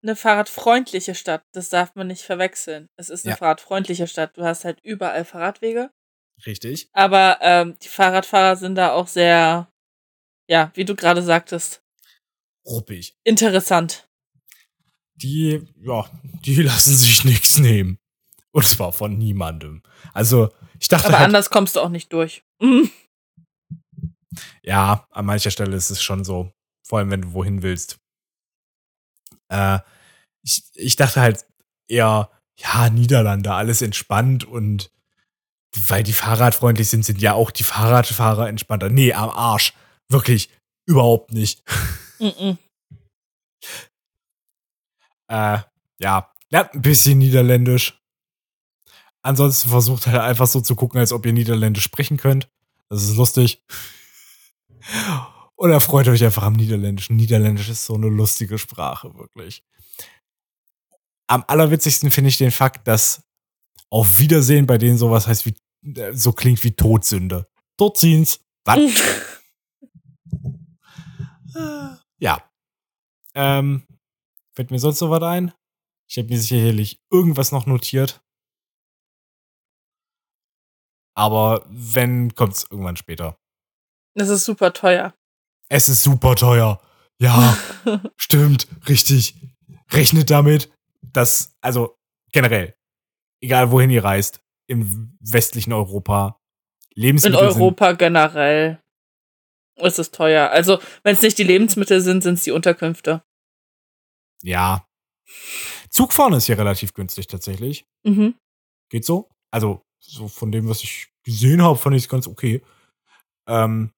eine 0.02 0.16
fahrradfreundliche 0.16 1.14
Stadt. 1.14 1.42
Das 1.52 1.68
darf 1.68 1.94
man 1.94 2.06
nicht 2.06 2.22
verwechseln. 2.22 2.88
Es 2.96 3.08
ist 3.10 3.24
eine 3.24 3.32
Ja. 3.32 3.36
fahrradfreundliche 3.36 4.06
Stadt. 4.06 4.36
Du 4.36 4.42
hast 4.44 4.64
halt 4.64 4.80
überall 4.82 5.24
Fahrradwege. 5.24 5.90
Richtig. 6.44 6.88
Aber 6.92 7.38
ähm, 7.40 7.76
die 7.82 7.88
Fahrradfahrer 7.88 8.56
sind 8.56 8.74
da 8.76 8.92
auch 8.92 9.08
sehr, 9.08 9.68
ja, 10.48 10.70
wie 10.74 10.84
du 10.84 10.94
gerade 10.94 11.22
sagtest, 11.22 11.82
Ruppig. 12.66 13.16
interessant. 13.24 14.08
Die, 15.14 15.62
ja, 15.80 16.10
die 16.44 16.56
lassen 16.62 16.96
sich 16.96 17.24
nichts 17.24 17.58
nehmen. 17.58 17.98
Und 18.50 18.66
zwar 18.66 18.92
von 18.92 19.16
niemandem. 19.16 19.82
Also, 20.14 20.50
ich 20.78 20.88
dachte 20.88 21.08
Aber 21.08 21.18
halt, 21.18 21.26
anders 21.26 21.50
kommst 21.50 21.76
du 21.76 21.80
auch 21.80 21.88
nicht 21.88 22.12
durch. 22.12 22.44
Mhm. 22.60 22.90
Ja, 24.62 25.06
an 25.10 25.26
mancher 25.26 25.50
Stelle 25.50 25.76
ist 25.76 25.90
es 25.90 26.02
schon 26.02 26.24
so. 26.24 26.52
Vor 26.86 26.98
allem, 26.98 27.10
wenn 27.10 27.22
du 27.22 27.32
wohin 27.32 27.62
willst. 27.62 27.98
Äh, 29.48 29.78
ich, 30.44 30.62
ich 30.74 30.96
dachte 30.96 31.20
halt 31.20 31.46
eher, 31.88 32.30
ja, 32.58 32.90
Niederlande, 32.90 33.52
alles 33.52 33.82
entspannt 33.82 34.44
und 34.44 34.90
weil 35.88 36.02
die 36.02 36.12
fahrradfreundlich 36.12 36.88
sind, 36.88 37.04
sind 37.04 37.20
ja 37.20 37.34
auch 37.34 37.50
die 37.50 37.64
Fahrradfahrer 37.64 38.48
entspannter. 38.48 38.88
Nee, 38.88 39.12
am 39.12 39.30
Arsch. 39.30 39.74
Wirklich. 40.08 40.50
Überhaupt 40.86 41.32
nicht. 41.32 41.62
Äh, 45.28 45.58
ja, 45.98 46.32
ein 46.52 46.82
bisschen 46.82 47.18
Niederländisch. 47.18 48.00
Ansonsten 49.26 49.70
versucht 49.70 50.06
halt 50.06 50.18
einfach 50.18 50.46
so 50.46 50.60
zu 50.60 50.76
gucken, 50.76 51.00
als 51.00 51.10
ob 51.10 51.26
ihr 51.26 51.32
Niederländisch 51.32 51.82
sprechen 51.82 52.16
könnt. 52.16 52.48
Das 52.88 53.02
ist 53.02 53.16
lustig. 53.16 53.60
Oder 55.56 55.80
freut 55.80 56.06
euch 56.06 56.22
einfach 56.22 56.44
am 56.44 56.52
Niederländischen. 56.52 57.16
Niederländisch 57.16 57.68
ist 57.68 57.86
so 57.86 57.94
eine 57.94 58.06
lustige 58.06 58.56
Sprache, 58.56 59.12
wirklich. 59.18 59.64
Am 61.26 61.42
allerwitzigsten 61.48 62.12
finde 62.12 62.28
ich 62.28 62.38
den 62.38 62.52
Fakt, 62.52 62.86
dass 62.86 63.24
auf 63.90 64.20
Wiedersehen 64.20 64.66
bei 64.66 64.78
denen 64.78 64.96
sowas 64.96 65.26
heißt 65.26 65.44
wie, 65.44 65.56
äh, 65.98 66.12
so 66.12 66.30
klingt 66.30 66.62
wie 66.62 66.76
Todsünde. 66.76 67.48
Dort 67.76 67.98
siehen's. 67.98 68.38
Was? 68.64 68.78
ja. 72.20 72.48
Ähm, 73.34 73.88
fällt 74.52 74.70
mir 74.70 74.78
sonst 74.78 75.00
noch 75.00 75.10
was 75.10 75.22
ein? 75.24 75.52
Ich 76.06 76.16
habe 76.16 76.28
mir 76.28 76.38
sicherlich 76.40 77.00
irgendwas 77.10 77.50
noch 77.50 77.66
notiert. 77.66 78.22
Aber 81.16 81.64
wenn, 81.68 82.34
kommt's 82.34 82.66
irgendwann 82.70 82.96
später. 82.96 83.38
Das 84.14 84.28
ist 84.28 84.44
super 84.44 84.72
teuer. 84.72 85.14
Es 85.68 85.88
ist 85.88 86.02
super 86.02 86.36
teuer. 86.36 86.80
Ja, 87.18 87.56
stimmt, 88.16 88.68
richtig. 88.88 89.34
Rechnet 89.90 90.30
damit, 90.30 90.70
dass, 91.00 91.56
also 91.60 91.96
generell, 92.32 92.76
egal 93.40 93.70
wohin 93.70 93.90
ihr 93.90 94.04
reist, 94.04 94.42
im 94.66 95.16
westlichen 95.20 95.72
Europa, 95.72 96.38
In 96.94 97.02
Lebensmittel 97.02 97.38
Europa 97.38 97.92
generell 97.92 98.82
ist 99.76 99.98
es 99.98 100.10
teuer. 100.10 100.50
Also, 100.50 100.80
wenn 101.02 101.14
es 101.14 101.22
nicht 101.22 101.38
die 101.38 101.44
Lebensmittel 101.44 102.00
sind, 102.00 102.22
sind 102.22 102.34
es 102.34 102.44
die 102.44 102.50
Unterkünfte. 102.50 103.22
sind, 104.42 104.50
ja. 104.50 104.86
Zugfahren 105.88 106.34
ist 106.34 106.46
hier 106.46 106.58
relativ 106.58 106.94
günstig 106.94 107.26
tatsächlich. 107.26 107.86
Mhm. 108.04 108.34
Geht 108.90 109.04
so. 109.04 109.30
Also, 109.50 109.85
so 109.98 110.28
von 110.28 110.52
dem, 110.52 110.68
was 110.68 110.82
ich 110.82 111.08
gesehen 111.24 111.62
habe, 111.62 111.78
fand 111.78 111.96
ich 111.96 112.04
es 112.04 112.08
ganz 112.08 112.26
okay. 112.26 112.62
Ähm, 113.48 113.92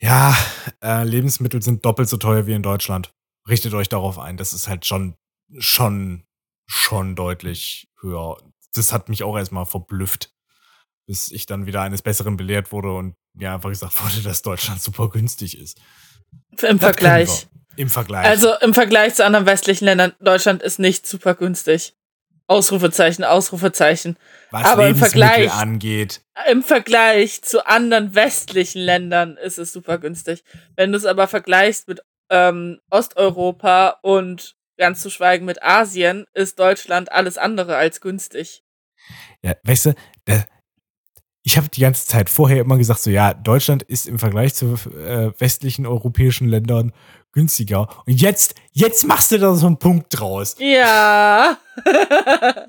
ja, 0.00 0.36
äh, 0.82 1.04
Lebensmittel 1.04 1.62
sind 1.62 1.84
doppelt 1.84 2.08
so 2.08 2.16
teuer 2.16 2.46
wie 2.46 2.54
in 2.54 2.62
Deutschland. 2.62 3.14
Richtet 3.48 3.74
euch 3.74 3.88
darauf 3.88 4.18
ein. 4.18 4.36
Das 4.36 4.52
ist 4.52 4.68
halt 4.68 4.84
schon, 4.84 5.16
schon, 5.58 6.24
schon 6.66 7.14
deutlich 7.16 7.88
höher. 8.00 8.36
Das 8.74 8.92
hat 8.92 9.08
mich 9.08 9.22
auch 9.22 9.36
erstmal 9.36 9.66
verblüfft, 9.66 10.34
bis 11.06 11.30
ich 11.30 11.46
dann 11.46 11.66
wieder 11.66 11.82
eines 11.82 12.02
Besseren 12.02 12.36
belehrt 12.36 12.72
wurde 12.72 12.92
und 12.92 13.14
mir 13.34 13.52
einfach 13.52 13.68
gesagt 13.68 14.02
wurde, 14.04 14.22
dass 14.22 14.42
Deutschland 14.42 14.82
super 14.82 15.08
günstig 15.08 15.56
ist. 15.56 15.80
Im 16.62 16.78
Das 16.78 16.80
Vergleich. 16.80 17.48
Im 17.76 17.88
Vergleich. 17.88 18.26
Also 18.26 18.52
im 18.60 18.74
Vergleich 18.74 19.14
zu 19.14 19.24
anderen 19.24 19.46
westlichen 19.46 19.86
Ländern, 19.86 20.12
Deutschland 20.20 20.62
ist 20.62 20.78
nicht 20.78 21.06
super 21.06 21.34
günstig. 21.34 21.94
Ausrufezeichen, 22.46 23.24
Ausrufezeichen. 23.24 24.16
was 24.50 24.64
aber 24.64 24.86
im 24.88 24.94
Lebensmittel 24.94 25.28
Vergleich- 25.28 25.52
angeht. 25.52 26.20
Im 26.50 26.62
Vergleich 26.62 27.42
zu 27.42 27.66
anderen 27.66 28.14
westlichen 28.14 28.80
Ländern 28.82 29.36
ist 29.36 29.58
es 29.58 29.72
super 29.72 29.98
günstig. 29.98 30.42
Wenn 30.76 30.92
du 30.92 30.98
es 30.98 31.04
aber 31.04 31.28
vergleichst 31.28 31.88
mit 31.88 32.00
ähm, 32.30 32.80
Osteuropa 32.90 33.98
und 34.02 34.56
ganz 34.78 35.00
zu 35.02 35.10
schweigen 35.10 35.44
mit 35.44 35.62
Asien, 35.62 36.26
ist 36.34 36.58
Deutschland 36.58 37.12
alles 37.12 37.38
andere 37.38 37.76
als 37.76 38.00
günstig. 38.00 38.62
Ja, 39.42 39.54
weißt 39.62 39.86
du, 39.86 39.94
ich 41.42 41.56
habe 41.56 41.68
die 41.68 41.80
ganze 41.80 42.06
Zeit 42.06 42.30
vorher 42.30 42.60
immer 42.60 42.78
gesagt, 42.78 43.00
so 43.00 43.10
ja, 43.10 43.34
Deutschland 43.34 43.82
ist 43.82 44.06
im 44.06 44.18
Vergleich 44.18 44.54
zu 44.54 44.74
äh, 44.74 45.32
westlichen 45.38 45.86
europäischen 45.86 46.48
Ländern 46.48 46.92
günstiger. 47.32 47.88
Und 48.06 48.20
jetzt, 48.20 48.54
jetzt 48.72 49.04
machst 49.04 49.32
du 49.32 49.38
da 49.38 49.54
so 49.54 49.66
einen 49.66 49.78
Punkt 49.78 50.06
draus. 50.10 50.54
Ja. 50.58 51.58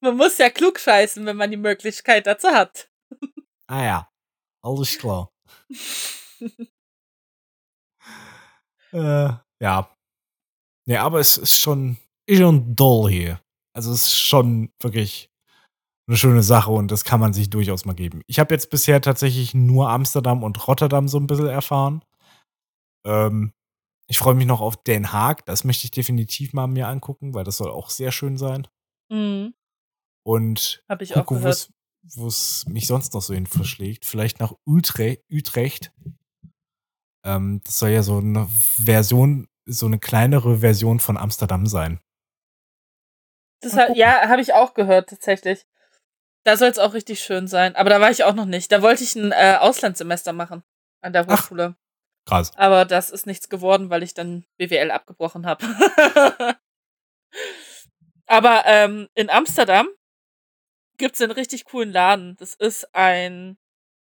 man 0.00 0.16
muss 0.16 0.36
ja 0.38 0.50
klug 0.50 0.78
scheißen, 0.78 1.24
wenn 1.24 1.36
man 1.36 1.50
die 1.50 1.56
Möglichkeit 1.56 2.26
dazu 2.26 2.48
hat. 2.48 2.90
Ah 3.66 3.84
ja, 3.84 4.08
alles 4.62 4.98
klar. 4.98 5.32
äh, 8.92 9.30
ja. 9.60 9.96
Ja, 10.86 11.04
aber 11.04 11.20
es 11.20 11.36
ist 11.36 11.58
schon, 11.58 11.98
ist 12.26 12.38
schon 12.38 12.74
doll 12.74 13.10
hier. 13.10 13.40
Also 13.74 13.92
es 13.92 14.04
ist 14.04 14.18
schon 14.18 14.72
wirklich 14.80 15.30
eine 16.08 16.16
schöne 16.16 16.42
Sache 16.42 16.70
und 16.70 16.90
das 16.90 17.04
kann 17.04 17.20
man 17.20 17.32
sich 17.32 17.50
durchaus 17.50 17.84
mal 17.84 17.94
geben. 17.94 18.22
Ich 18.26 18.38
habe 18.38 18.54
jetzt 18.54 18.70
bisher 18.70 19.00
tatsächlich 19.00 19.54
nur 19.54 19.90
Amsterdam 19.90 20.42
und 20.42 20.66
Rotterdam 20.66 21.06
so 21.08 21.18
ein 21.18 21.26
bisschen 21.26 21.48
erfahren. 21.48 22.02
Ähm, 23.06 23.52
ich 24.08 24.18
freue 24.18 24.34
mich 24.34 24.46
noch 24.46 24.60
auf 24.62 24.82
Den 24.82 25.12
Haag. 25.12 25.44
Das 25.44 25.64
möchte 25.64 25.84
ich 25.84 25.90
definitiv 25.90 26.54
mal 26.54 26.66
mir 26.66 26.88
angucken, 26.88 27.34
weil 27.34 27.44
das 27.44 27.58
soll 27.58 27.70
auch 27.70 27.90
sehr 27.90 28.10
schön 28.10 28.38
sein. 28.38 28.66
Mhm. 29.10 29.54
Und 30.26 30.82
Hab 30.88 31.02
ich 31.02 31.12
auch 31.14 31.26
gucke, 31.26 31.34
wo 31.36 31.38
gehört. 31.40 31.54
es- 31.54 31.72
wo 32.14 32.26
es 32.26 32.64
mich 32.68 32.86
sonst 32.86 33.12
noch 33.12 33.20
so 33.20 33.34
hin 33.34 33.46
verschlägt. 33.46 34.06
Vielleicht 34.06 34.40
nach 34.40 34.54
Utre 34.66 35.18
Utrecht. 35.30 35.92
Ähm, 37.24 37.60
das 37.64 37.78
soll 37.80 37.90
ja 37.90 38.02
so 38.02 38.18
eine 38.18 38.46
Version, 38.76 39.46
so 39.66 39.84
eine 39.84 39.98
kleinere 39.98 40.58
Version 40.58 41.00
von 41.00 41.18
Amsterdam 41.18 41.66
sein. 41.66 42.00
Das 43.60 43.76
hat, 43.76 43.94
ja, 43.96 44.28
habe 44.28 44.40
ich 44.40 44.54
auch 44.54 44.72
gehört, 44.72 45.10
tatsächlich. 45.10 45.66
Da 46.48 46.56
soll 46.56 46.68
es 46.68 46.78
auch 46.78 46.94
richtig 46.94 47.20
schön 47.20 47.46
sein. 47.46 47.76
Aber 47.76 47.90
da 47.90 48.00
war 48.00 48.10
ich 48.10 48.24
auch 48.24 48.32
noch 48.32 48.46
nicht. 48.46 48.72
Da 48.72 48.80
wollte 48.80 49.04
ich 49.04 49.14
ein 49.14 49.32
äh, 49.32 49.58
Auslandssemester 49.60 50.32
machen 50.32 50.62
an 51.02 51.12
der 51.12 51.26
Hochschule. 51.26 51.76
Krass. 52.24 52.52
Aber 52.56 52.86
das 52.86 53.10
ist 53.10 53.26
nichts 53.26 53.50
geworden, 53.50 53.90
weil 53.90 54.02
ich 54.02 54.14
dann 54.14 54.46
BWL 54.56 54.90
abgebrochen 54.90 55.44
habe. 55.44 55.62
Aber 58.26 58.62
ähm, 58.64 59.08
in 59.14 59.28
Amsterdam 59.28 59.88
gibt's 60.96 61.20
einen 61.20 61.32
richtig 61.32 61.66
coolen 61.66 61.92
Laden. 61.92 62.34
Das 62.38 62.54
ist 62.54 62.94
ein, 62.94 63.58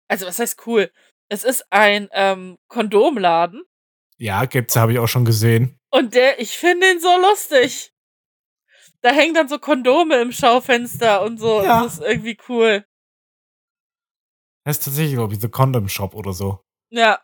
also 0.06 0.24
was 0.24 0.38
heißt 0.38 0.64
cool? 0.68 0.92
Es 1.28 1.42
ist 1.42 1.66
ein 1.70 2.08
ähm, 2.12 2.56
Kondomladen 2.68 3.64
Ja, 4.16 4.44
gibt's, 4.44 4.76
habe 4.76 4.92
ich 4.92 5.00
auch 5.00 5.08
schon 5.08 5.24
gesehen. 5.24 5.76
und 5.90 6.14
der, 6.14 6.40
ich 6.40 6.56
finde 6.56 6.88
ihn 6.88 7.00
so 7.00 7.18
lustig. 7.20 7.92
Da 9.02 9.10
hängen 9.10 9.34
dann 9.34 9.48
so 9.48 9.58
Kondome 9.58 10.20
im 10.20 10.32
Schaufenster 10.32 11.22
und 11.22 11.38
so. 11.38 11.62
Ja. 11.62 11.84
Das 11.84 11.94
ist 11.94 12.02
irgendwie 12.02 12.38
cool. 12.48 12.84
Das 14.64 14.78
ist 14.78 14.84
tatsächlich, 14.84 15.14
glaube 15.14 15.34
ich, 15.34 15.40
The 15.40 15.48
Condom 15.48 15.88
Shop 15.88 16.14
oder 16.14 16.32
so. 16.32 16.64
Ja. 16.90 17.20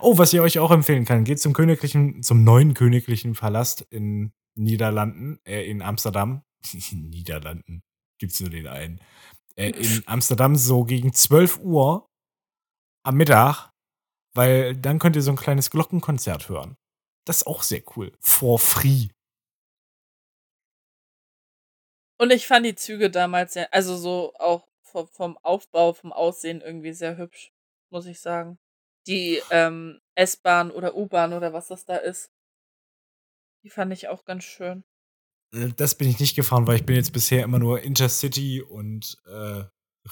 Oh, 0.00 0.18
was 0.18 0.32
ich 0.32 0.40
euch 0.40 0.58
auch 0.58 0.70
empfehlen 0.70 1.04
kann, 1.04 1.24
geht 1.24 1.40
zum 1.40 1.52
königlichen, 1.52 2.22
zum 2.22 2.44
neuen 2.44 2.74
königlichen 2.74 3.32
Palast 3.32 3.82
in 3.90 4.32
Niederlanden, 4.54 5.40
äh, 5.44 5.68
in 5.68 5.82
Amsterdam. 5.82 6.42
In 6.72 7.08
Niederlanden. 7.10 7.82
Gibt's 8.18 8.40
nur 8.40 8.50
den 8.50 8.66
einen. 8.66 9.00
Äh, 9.56 9.70
in 9.70 10.02
Amsterdam 10.06 10.56
so 10.56 10.84
gegen 10.84 11.12
12 11.12 11.58
Uhr 11.58 12.08
am 13.02 13.16
Mittag, 13.16 13.72
weil 14.34 14.76
dann 14.76 14.98
könnt 14.98 15.16
ihr 15.16 15.22
so 15.22 15.30
ein 15.30 15.36
kleines 15.36 15.70
Glockenkonzert 15.70 16.48
hören. 16.48 16.76
Das 17.26 17.38
ist 17.38 17.46
auch 17.46 17.62
sehr 17.62 17.82
cool. 17.96 18.12
For 18.20 18.58
free. 18.58 19.08
Und 22.20 22.30
ich 22.32 22.46
fand 22.46 22.66
die 22.66 22.74
Züge 22.74 23.10
damals 23.10 23.54
sehr, 23.54 23.72
also 23.72 23.96
so 23.96 24.34
auch 24.38 24.68
vom, 24.82 25.08
vom 25.08 25.38
Aufbau, 25.38 25.92
vom 25.92 26.12
Aussehen 26.12 26.60
irgendwie 26.60 26.92
sehr 26.92 27.16
hübsch, 27.16 27.52
muss 27.90 28.06
ich 28.06 28.20
sagen. 28.20 28.58
die 29.06 29.42
ähm, 29.50 30.00
S-Bahn 30.16 30.70
oder 30.70 30.96
U-Bahn 30.96 31.32
oder 31.32 31.52
was 31.52 31.68
das 31.68 31.84
da 31.86 31.96
ist. 31.96 32.30
Die 33.64 33.70
fand 33.70 33.92
ich 33.92 34.08
auch 34.08 34.24
ganz 34.24 34.44
schön. 34.44 34.84
Äh, 35.54 35.70
Das 35.76 35.96
bin 35.96 36.08
ich 36.08 36.20
nicht 36.20 36.36
gefahren, 36.36 36.66
weil 36.66 36.76
ich 36.76 36.86
bin 36.86 36.96
jetzt 36.96 37.12
bisher 37.12 37.42
immer 37.42 37.58
nur 37.58 37.80
Intercity 37.82 38.62
und 38.62 39.18
äh, 39.26 39.64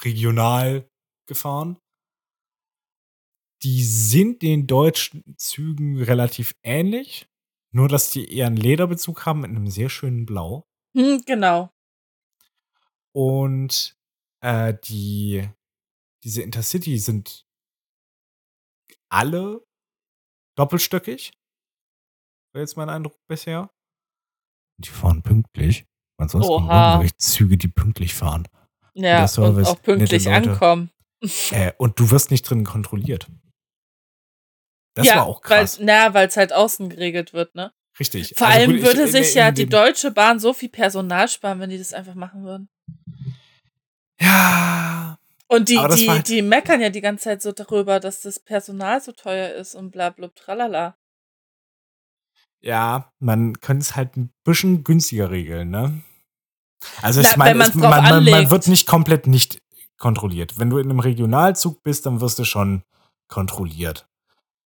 regional 0.03 0.89
gefahren. 1.27 1.77
Die 3.63 3.83
sind 3.83 4.41
den 4.41 4.67
deutschen 4.67 5.35
Zügen 5.37 6.01
relativ 6.01 6.55
ähnlich, 6.63 7.27
nur 7.71 7.87
dass 7.87 8.11
die 8.11 8.33
eher 8.33 8.47
einen 8.47 8.57
Lederbezug 8.57 9.25
haben 9.25 9.41
mit 9.41 9.49
einem 9.49 9.67
sehr 9.67 9.89
schönen 9.89 10.25
Blau. 10.25 10.67
Hm, 10.95 11.23
genau. 11.25 11.71
Und 13.15 13.95
äh, 14.43 14.73
die 14.85 15.49
diese 16.23 16.41
Intercity 16.41 16.97
sind 16.99 17.45
alle 19.11 19.63
doppelstöckig. 20.57 21.31
War 22.53 22.61
jetzt 22.61 22.77
mein 22.77 22.89
Eindruck 22.89 23.15
bisher. 23.27 23.69
Die 24.81 24.89
fahren 24.89 25.21
pünktlich. 25.23 25.85
Ansonsten 26.19 26.51
Oha. 26.51 26.95
wirklich 26.99 27.17
Züge, 27.17 27.57
die 27.57 27.67
pünktlich 27.69 28.13
fahren. 28.13 28.47
Ja, 28.93 29.21
und 29.21 29.27
Service, 29.29 29.67
auch 29.67 29.81
pünktlich 29.81 30.27
ankommen. 30.29 30.91
Äh, 31.51 31.73
und 31.77 31.99
du 31.99 32.11
wirst 32.11 32.31
nicht 32.31 32.43
drin 32.43 32.63
kontrolliert. 32.65 33.27
Das 34.95 35.07
ja, 35.07 35.17
war 35.17 35.25
auch 35.27 35.41
krass. 35.41 35.79
Weil, 35.79 35.85
na, 35.85 36.13
weil 36.13 36.27
es 36.27 36.35
halt 36.37 36.51
außen 36.51 36.89
geregelt 36.89 37.33
wird, 37.33 37.55
ne? 37.55 37.71
Richtig. 37.99 38.33
Vor 38.37 38.47
Also 38.47 38.59
allem 38.59 38.71
gut, 38.71 38.79
ich- 38.79 38.85
würde 38.85 39.01
in- 39.03 39.07
sich 39.11 39.31
in 39.31 39.37
ja 39.37 39.51
dem- 39.51 39.55
die 39.55 39.65
Deutsche 39.69 40.11
Bahn 40.11 40.39
so 40.39 40.53
viel 40.53 40.69
Personal 40.69 41.27
sparen, 41.27 41.59
wenn 41.59 41.69
die 41.69 41.77
das 41.77 41.93
einfach 41.93 42.15
machen 42.15 42.43
würden. 42.43 42.69
Ja. 44.21 45.17
Und 45.47 45.69
die, 45.69 45.75
die, 45.95 46.09
halt- 46.09 46.27
die 46.27 46.41
meckern 46.41 46.81
ja 46.81 46.89
die 46.89 47.01
ganze 47.01 47.23
Zeit 47.25 47.41
so 47.41 47.51
darüber, 47.51 47.99
dass 47.99 48.21
das 48.21 48.39
Personal 48.39 49.01
so 49.01 49.11
teuer 49.11 49.49
ist 49.55 49.75
und 49.75 49.91
bla 49.91 50.09
bla 50.11 50.27
tralala. 50.29 50.95
Ja, 52.61 53.11
man 53.19 53.59
könnte 53.61 53.81
es 53.83 53.95
halt 53.95 54.17
ein 54.17 54.31
bisschen 54.43 54.83
günstiger 54.83 55.31
regeln, 55.31 55.69
ne? 55.69 56.03
Also 57.01 57.21
ich 57.21 57.35
meine, 57.37 57.57
man, 57.57 57.71
man, 57.77 58.23
man 58.31 58.51
wird 58.51 58.67
nicht 58.67 58.85
komplett 58.85 59.27
nicht 59.27 59.59
kontrolliert. 59.97 60.59
Wenn 60.59 60.69
du 60.69 60.77
in 60.77 60.89
einem 60.89 60.99
Regionalzug 60.99 61.83
bist, 61.83 62.05
dann 62.05 62.21
wirst 62.21 62.37
du 62.39 62.43
schon 62.45 62.83
kontrolliert. 63.27 64.07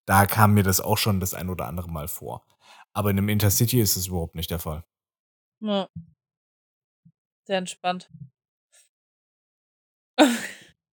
Da 0.06 0.26
kam 0.26 0.54
mir 0.54 0.64
das 0.64 0.82
auch 0.82 0.98
schon 0.98 1.20
das 1.20 1.34
ein 1.34 1.50
oder 1.50 1.68
andere 1.68 1.90
Mal 1.90 2.08
vor. 2.08 2.46
Aber 2.94 3.10
in 3.10 3.18
einem 3.18 3.30
Intercity 3.30 3.80
ist 3.80 3.96
es 3.96 4.08
überhaupt 4.08 4.36
nicht 4.36 4.52
der 4.52 4.60
Fall. 4.60 4.84
Ja. 5.62 5.88
Sehr 7.46 7.58
entspannt. 7.58 8.10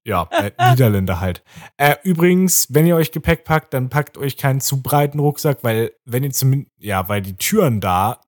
Ja, 0.06 0.28
äh, 0.32 0.52
Niederländer 0.72 1.20
halt. 1.20 1.44
Äh, 1.78 1.96
übrigens, 2.04 2.74
wenn 2.74 2.88
ihr 2.88 2.96
euch 2.96 3.12
Gepäck 3.12 3.44
packt, 3.44 3.74
dann 3.74 3.90
packt 3.90 4.18
euch 4.18 4.38
keinen 4.38 4.62
zu 4.62 4.82
breiten 4.82 5.20
Rucksack, 5.20 5.64
weil 5.64 5.92
wenn 6.06 6.24
ihr 6.24 6.32
zumindest, 6.32 6.72
ja, 6.78 7.08
weil 7.10 7.22
die 7.22 7.38
Türen 7.38 7.82
da, 7.82 8.22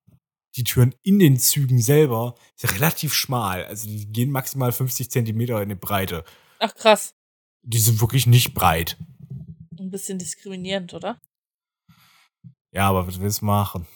die 0.55 0.63
Türen 0.63 0.93
in 1.01 1.17
den 1.19 1.39
Zügen 1.39 1.81
selber, 1.81 2.35
ist 2.55 2.73
relativ 2.75 3.13
schmal. 3.13 3.65
Also 3.65 3.87
die 3.87 4.11
gehen 4.11 4.31
maximal 4.31 4.71
50 4.71 5.09
Zentimeter 5.09 5.61
in 5.61 5.69
die 5.69 5.75
Breite. 5.75 6.23
Ach 6.59 6.75
krass. 6.75 7.15
Die 7.63 7.79
sind 7.79 8.01
wirklich 8.01 8.27
nicht 8.27 8.53
breit. 8.53 8.97
Ein 9.79 9.89
bisschen 9.89 10.19
diskriminierend, 10.19 10.93
oder? 10.93 11.19
Ja, 12.71 12.89
aber 12.89 13.07
was 13.07 13.19
willst 13.19 13.41
du 13.41 13.45
machen? 13.45 13.87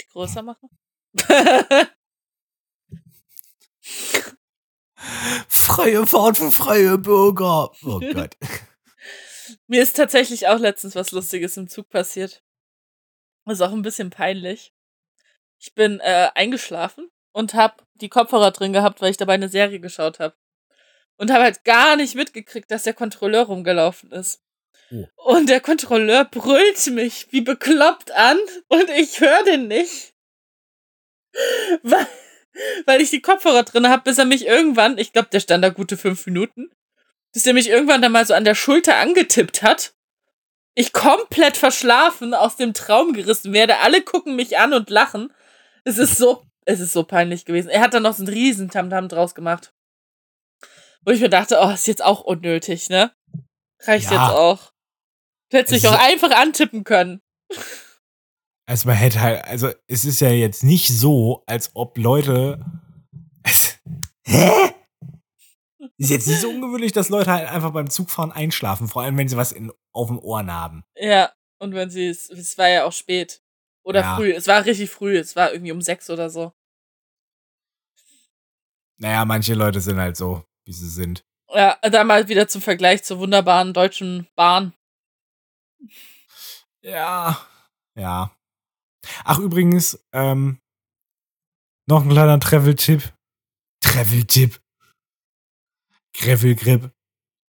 Die 0.00 0.06
größer 0.08 0.42
machen? 0.42 0.70
Freie 5.48 6.06
Fahrt 6.06 6.38
für 6.38 6.50
freie 6.50 6.98
Bürger. 6.98 7.70
Oh 7.84 8.00
Gott. 8.14 8.36
Mir 9.66 9.82
ist 9.82 9.96
tatsächlich 9.96 10.48
auch 10.48 10.58
letztens 10.58 10.94
was 10.94 11.12
Lustiges 11.12 11.56
im 11.56 11.68
Zug 11.68 11.88
passiert. 11.88 12.42
Ist 13.46 13.60
auch 13.60 13.72
ein 13.72 13.82
bisschen 13.82 14.10
peinlich. 14.10 14.72
Ich 15.58 15.74
bin 15.74 16.00
äh, 16.00 16.28
eingeschlafen 16.34 17.10
und 17.32 17.54
habe 17.54 17.82
die 17.94 18.08
Kopfhörer 18.08 18.50
drin 18.50 18.72
gehabt, 18.72 19.00
weil 19.00 19.10
ich 19.10 19.16
dabei 19.16 19.34
eine 19.34 19.48
Serie 19.48 19.80
geschaut 19.80 20.18
habe. 20.18 20.34
Und 21.16 21.30
habe 21.30 21.44
halt 21.44 21.64
gar 21.64 21.96
nicht 21.96 22.14
mitgekriegt, 22.14 22.70
dass 22.70 22.82
der 22.82 22.94
Kontrolleur 22.94 23.44
rumgelaufen 23.44 24.10
ist. 24.12 24.42
Oh. 24.90 25.06
Und 25.16 25.48
der 25.48 25.60
Kontrolleur 25.60 26.24
brüllt 26.24 26.86
mich 26.88 27.28
wie 27.30 27.40
bekloppt 27.40 28.10
an 28.12 28.38
und 28.68 28.90
ich 28.90 29.20
höre 29.20 29.44
den 29.44 29.68
nicht. 29.68 30.14
Weil, 31.82 32.06
weil 32.86 33.00
ich 33.00 33.10
die 33.10 33.22
Kopfhörer 33.22 33.62
drin 33.62 33.88
habe, 33.88 34.02
bis 34.02 34.18
er 34.18 34.24
mich 34.24 34.46
irgendwann, 34.46 34.98
ich 34.98 35.12
glaube, 35.12 35.28
der 35.32 35.40
stand 35.40 35.64
da 35.64 35.68
gute 35.70 35.96
fünf 35.96 36.24
Minuten, 36.26 36.70
bis 37.32 37.46
er 37.46 37.54
mich 37.54 37.68
irgendwann 37.68 38.02
dann 38.02 38.12
mal 38.12 38.26
so 38.26 38.34
an 38.34 38.44
der 38.44 38.54
Schulter 38.54 38.96
angetippt 38.96 39.62
hat. 39.62 39.94
Ich 40.74 40.92
komplett 40.92 41.56
verschlafen 41.56 42.34
aus 42.34 42.56
dem 42.56 42.74
Traum 42.74 43.12
gerissen 43.12 43.52
werde. 43.52 43.78
Alle 43.78 44.02
gucken 44.02 44.34
mich 44.36 44.58
an 44.58 44.72
und 44.72 44.90
lachen. 44.90 45.32
Es 45.84 45.98
ist 45.98 46.16
so, 46.18 46.44
es 46.64 46.80
ist 46.80 46.92
so 46.92 47.04
peinlich 47.04 47.44
gewesen. 47.44 47.68
Er 47.68 47.80
hat 47.80 47.94
dann 47.94 48.02
noch 48.02 48.14
so 48.14 48.24
einen 48.24 48.32
riesen 48.32 48.70
Tamtam 48.70 49.08
draus 49.08 49.34
gemacht. 49.34 49.72
Wo 51.04 51.12
ich 51.12 51.20
mir 51.20 51.28
dachte, 51.28 51.58
oh, 51.60 51.70
ist 51.70 51.86
jetzt 51.86 52.02
auch 52.02 52.22
unnötig, 52.22 52.88
ne? 52.88 53.12
Reicht 53.82 54.10
Ja. 54.10 54.12
jetzt 54.12 54.34
auch. 54.34 54.72
Du 55.50 55.58
hättest 55.58 55.74
mich 55.74 55.88
auch 55.88 55.98
einfach 56.00 56.30
antippen 56.30 56.82
können. 56.82 57.20
Also 58.66 58.88
man 58.88 58.96
hätte 58.96 59.20
halt, 59.20 59.44
also 59.44 59.70
es 59.88 60.04
ist 60.04 60.20
ja 60.20 60.30
jetzt 60.30 60.64
nicht 60.64 60.88
so, 60.88 61.42
als 61.46 61.70
ob 61.74 61.98
Leute. 61.98 62.64
Es, 63.42 63.78
hä? 64.24 64.74
Ist 65.98 66.10
jetzt 66.10 66.26
nicht 66.26 66.40
so 66.40 66.48
ungewöhnlich, 66.48 66.92
dass 66.92 67.08
Leute 67.08 67.30
halt 67.30 67.48
einfach 67.48 67.72
beim 67.72 67.90
Zugfahren 67.90 68.32
einschlafen, 68.32 68.88
vor 68.88 69.02
allem 69.02 69.16
wenn 69.18 69.28
sie 69.28 69.36
was 69.36 69.52
in, 69.52 69.72
auf 69.92 70.08
den 70.08 70.18
Ohren 70.18 70.50
haben. 70.50 70.84
Ja, 70.96 71.32
und 71.60 71.74
wenn 71.74 71.90
sie 71.90 72.08
es, 72.08 72.30
es 72.30 72.56
war 72.58 72.68
ja 72.68 72.84
auch 72.84 72.92
spät. 72.92 73.42
Oder 73.84 74.00
Ja. 74.00 74.16
früh. 74.16 74.32
Es 74.32 74.46
war 74.48 74.64
richtig 74.64 74.90
früh. 74.90 75.16
Es 75.18 75.36
war 75.36 75.52
irgendwie 75.52 75.72
um 75.72 75.82
sechs 75.82 76.08
oder 76.08 76.30
so. 76.30 76.52
Naja, 78.96 79.24
manche 79.24 79.54
Leute 79.54 79.80
sind 79.80 79.98
halt 79.98 80.16
so, 80.16 80.42
wie 80.64 80.72
sie 80.72 80.88
sind. 80.88 81.24
Ja, 81.52 81.78
dann 81.82 82.06
mal 82.06 82.28
wieder 82.28 82.48
zum 82.48 82.62
Vergleich 82.62 83.04
zur 83.04 83.18
wunderbaren 83.18 83.74
deutschen 83.74 84.26
Bahn. 84.34 84.72
Ja. 86.82 87.46
Ja. 87.94 88.34
Ach, 89.24 89.38
übrigens, 89.38 90.04
ähm, 90.12 90.60
noch 91.86 92.02
ein 92.02 92.10
kleiner 92.10 92.40
Travel-Tipp. 92.40 93.12
Travel-Tipp. 93.80 94.60
Gravel-Grip. 96.14 96.92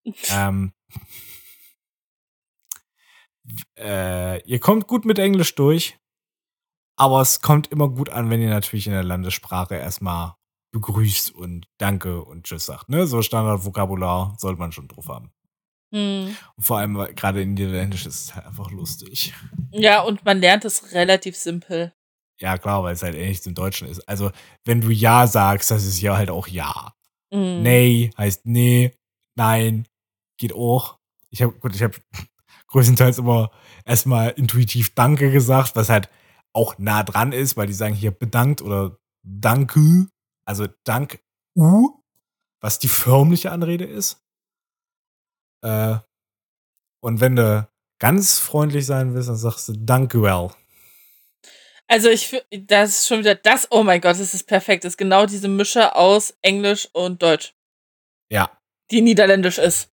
ähm, 0.30 0.74
äh, 3.78 4.42
ihr 4.44 4.60
kommt 4.60 4.88
gut 4.88 5.06
mit 5.06 5.20
Englisch 5.20 5.56
durch, 5.56 5.98
aber 6.98 7.22
es 7.22 7.42
kommt 7.42 7.68
immer 7.68 7.90
gut 7.90 8.10
an, 8.10 8.30
wenn 8.30 8.42
ihr 8.42 8.50
natürlich 8.50 8.88
in 8.88 8.94
der 8.94 9.04
Landessprache 9.04 9.76
erstmal 9.76 10.36
begrüßt 10.72 11.32
und 11.34 11.68
Danke 11.78 12.24
und 12.24 12.44
Tschüss 12.44 12.66
sagt. 12.66 12.90
Ne? 12.90 13.08
So 13.08 13.22
Standardvokabular 13.22 14.36
sollte 14.38 14.60
man 14.60 14.72
schon 14.72 14.88
drauf 14.88 15.08
haben. 15.08 15.32
Hm. 15.96 16.36
Und 16.58 16.64
vor 16.64 16.80
allem 16.80 16.98
weil 16.98 17.14
gerade 17.14 17.42
in 17.42 17.54
Niederländisch 17.54 18.06
ist 18.06 18.26
es 18.26 18.36
halt 18.36 18.46
einfach 18.46 18.70
lustig. 18.70 19.34
Ja, 19.72 20.02
und 20.02 20.26
man 20.26 20.42
lernt 20.42 20.66
es 20.66 20.92
relativ 20.92 21.38
simpel. 21.38 21.94
Ja, 22.38 22.58
klar, 22.58 22.84
weil 22.84 22.94
es 22.94 23.02
halt 23.02 23.16
ähnlich 23.16 23.42
zum 23.42 23.56
Deutschen 23.56 23.88
ist. 23.88 24.02
Also, 24.02 24.32
wenn 24.66 24.82
du 24.82 24.90
Ja 24.90 25.26
sagst, 25.26 25.72
das 25.72 25.86
ist 25.86 26.02
ja 26.02 26.18
halt 26.18 26.30
auch 26.30 26.48
Ja. 26.48 26.94
Mhm. 27.32 27.62
Nee 27.64 28.12
heißt 28.18 28.46
nee, 28.46 28.94
nein, 29.38 29.88
geht 30.38 30.54
auch. 30.54 31.00
Ich 31.30 31.42
habe 31.42 31.54
gut, 31.54 31.74
ich 31.74 31.82
habe 31.82 31.96
größtenteils 32.68 33.18
immer 33.20 33.52
erstmal 33.86 34.32
intuitiv 34.32 34.94
Danke 34.96 35.32
gesagt, 35.32 35.78
was 35.78 35.88
halt 35.88 36.10
auch 36.52 36.78
nah 36.78 37.04
dran 37.04 37.32
ist, 37.32 37.56
weil 37.56 37.68
die 37.68 37.74
sagen 37.74 37.96
hier 37.96 38.12
bedankt 38.12 38.62
oder 38.62 38.98
Danke, 39.24 40.10
also 40.46 40.68
Dank 40.84 41.20
U, 41.58 42.02
was 42.60 42.80
die 42.80 42.90
förmliche 42.90 43.54
Anrede 43.54 43.86
ist. 43.86 44.25
Äh, 45.66 45.98
und 47.02 47.22
wenn 47.22 47.36
du 47.36 47.68
ganz 48.00 48.38
freundlich 48.38 48.86
sein 48.86 49.14
willst, 49.14 49.30
dann 49.30 49.36
sagst 49.36 49.68
du 49.68 49.74
Danke 49.74 50.22
well. 50.22 50.52
Also 51.88 52.10
ich 52.10 52.44
das 52.52 52.90
ist 52.90 53.08
schon 53.08 53.20
wieder 53.20 53.36
das, 53.36 53.68
oh 53.72 53.84
mein 53.84 54.02
Gott, 54.02 54.20
das 54.20 54.34
ist 54.34 54.48
perfekt. 54.48 54.84
Das 54.84 54.94
ist 54.94 54.98
genau 54.98 55.26
diese 55.26 55.48
Mische 55.48 55.96
aus 55.96 56.36
Englisch 56.42 56.88
und 56.94 57.22
Deutsch, 57.22 57.56
Ja, 58.30 58.50
die 58.92 59.02
niederländisch 59.02 59.58
ist. 59.58 59.92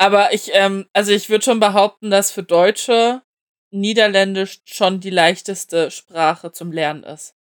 Aber 0.00 0.32
ich, 0.32 0.50
ähm, 0.54 0.88
also 0.92 1.10
ich 1.12 1.28
würde 1.28 1.44
schon 1.44 1.60
behaupten, 1.60 2.10
dass 2.10 2.30
für 2.30 2.44
Deutsche 2.44 3.22
Niederländisch 3.70 4.60
schon 4.64 5.00
die 5.00 5.10
leichteste 5.10 5.90
Sprache 5.90 6.52
zum 6.52 6.72
Lernen 6.72 7.02
ist. 7.02 7.37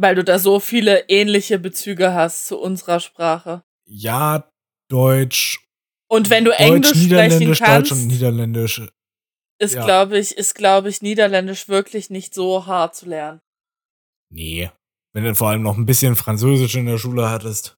Weil 0.00 0.14
du 0.14 0.24
da 0.24 0.38
so 0.38 0.60
viele 0.60 1.08
ähnliche 1.08 1.58
Bezüge 1.58 2.14
hast 2.14 2.46
zu 2.46 2.58
unserer 2.58 3.00
Sprache. 3.00 3.62
ja, 3.86 4.50
Deutsch, 4.88 5.64
Und 6.08 6.30
wenn 6.30 6.44
du 6.44 6.50
Deutsch, 6.50 6.60
Englisch 6.60 6.88
sprechen 6.88 7.02
Niederländisch, 7.02 7.58
kannst, 7.60 7.90
Deutsch 7.90 8.00
und 8.00 8.06
Niederländisch. 8.08 8.82
ist, 9.60 9.74
ja. 9.74 9.84
glaube 9.84 10.18
ich, 10.18 10.36
ist, 10.36 10.54
glaube 10.54 10.88
ich, 10.88 11.00
Niederländisch 11.00 11.68
wirklich 11.68 12.10
nicht 12.10 12.34
so 12.34 12.66
hart 12.66 12.96
zu 12.96 13.06
lernen. 13.06 13.40
Nee. 14.32 14.70
Wenn 15.12 15.24
du 15.24 15.34
vor 15.34 15.50
allem 15.50 15.62
noch 15.62 15.76
ein 15.76 15.86
bisschen 15.86 16.16
Französisch 16.16 16.74
in 16.76 16.86
der 16.86 16.98
Schule 16.98 17.30
hattest, 17.30 17.76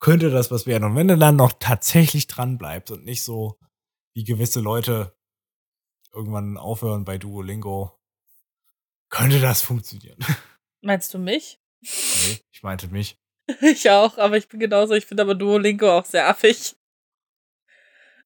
könnte 0.00 0.30
das 0.30 0.50
was 0.50 0.66
werden. 0.66 0.84
Und 0.84 0.96
wenn 0.96 1.08
du 1.08 1.16
dann 1.16 1.36
noch 1.36 1.52
tatsächlich 1.52 2.26
dran 2.26 2.58
bleibst 2.58 2.90
und 2.90 3.04
nicht 3.04 3.22
so 3.22 3.58
wie 4.14 4.24
gewisse 4.24 4.60
Leute 4.60 5.14
irgendwann 6.12 6.56
aufhören 6.56 7.04
bei 7.04 7.18
Duolingo, 7.18 7.98
könnte 9.10 9.40
das 9.40 9.62
funktionieren. 9.62 10.18
Meinst 10.82 11.14
du 11.14 11.18
mich? 11.18 11.58
Nee, 11.80 12.38
ich 12.50 12.62
meinte 12.62 12.88
mich. 12.88 13.18
Ich 13.60 13.90
auch, 13.90 14.18
aber 14.18 14.36
ich 14.36 14.48
bin 14.48 14.60
genauso. 14.60 14.94
Ich 14.94 15.04
finde 15.06 15.24
aber 15.24 15.34
Duolingo 15.34 15.90
auch 15.90 16.04
sehr 16.04 16.28
affig. 16.28 16.76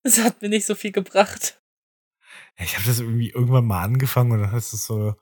Es 0.03 0.23
hat 0.23 0.43
mir 0.43 0.49
nicht 0.51 0.67
so 0.67 0.75
viel 0.75 0.93
gebracht. 0.93 1.61
Ich 2.59 2.77
habe 2.77 2.87
das 2.87 3.01
irgendwie 3.01 3.31
irgendwann 3.31 3.65
mal 3.67 3.83
angefangen 3.83 4.33
und 4.33 4.41
dann 4.43 4.55
ist 4.57 4.73
es 4.75 4.87
so 4.87 5.15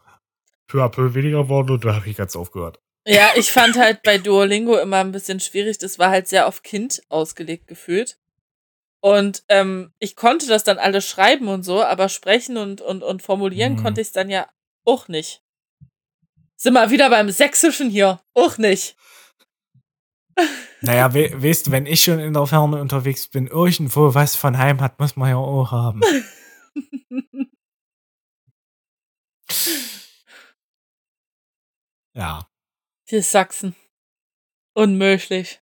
peu 0.66 0.82
à 0.82 0.88
peu 0.88 1.14
weniger 1.14 1.44
geworden 1.44 1.70
und 1.70 1.84
da 1.84 1.94
habe 1.94 2.08
ich 2.08 2.16
ganz 2.16 2.34
aufgehört. 2.36 2.80
Ja, 3.06 3.30
ich 3.36 3.52
fand 3.52 3.76
halt 3.76 4.02
bei 4.02 4.18
Duolingo 4.18 4.76
immer 4.78 4.98
ein 4.98 5.12
bisschen 5.12 5.38
schwierig. 5.40 5.78
Das 5.78 5.98
war 5.98 6.10
halt 6.10 6.26
sehr 6.26 6.46
auf 6.48 6.62
Kind 6.62 7.02
ausgelegt 7.08 7.66
gefühlt. 7.68 8.18
Und 9.00 9.44
ähm, 9.48 9.92
ich 10.00 10.16
konnte 10.16 10.46
das 10.48 10.64
dann 10.64 10.78
alles 10.78 11.06
schreiben 11.08 11.48
und 11.48 11.62
so, 11.62 11.82
aber 11.82 12.08
sprechen 12.08 12.56
und, 12.56 12.80
und, 12.80 13.02
und 13.02 13.22
formulieren 13.22 13.74
Mhm. 13.74 13.82
konnte 13.82 14.00
ich 14.00 14.08
es 14.08 14.12
dann 14.12 14.28
ja 14.28 14.48
auch 14.84 15.06
nicht. 15.08 15.42
Sind 16.64 16.72
wir 16.72 16.90
wieder 16.90 17.10
beim 17.10 17.28
Sächsischen 17.28 17.90
hier. 17.90 18.22
Auch 18.32 18.56
nicht. 18.56 18.96
Naja, 20.80 21.12
we 21.12 21.30
weißt 21.30 21.66
du, 21.66 21.72
wenn 21.72 21.84
ich 21.84 22.02
schon 22.02 22.18
in 22.18 22.32
der 22.32 22.46
Ferne 22.46 22.80
unterwegs 22.80 23.28
bin, 23.28 23.48
irgendwo 23.48 24.14
was 24.14 24.34
von 24.34 24.56
Heim 24.56 24.80
hat, 24.80 24.98
muss 24.98 25.14
man 25.14 25.28
ja 25.28 25.36
auch 25.36 25.72
haben. 25.72 26.00
ja. 32.14 32.48
Die 33.10 33.20
Sachsen. 33.20 33.76
Unmöglich. 34.74 35.60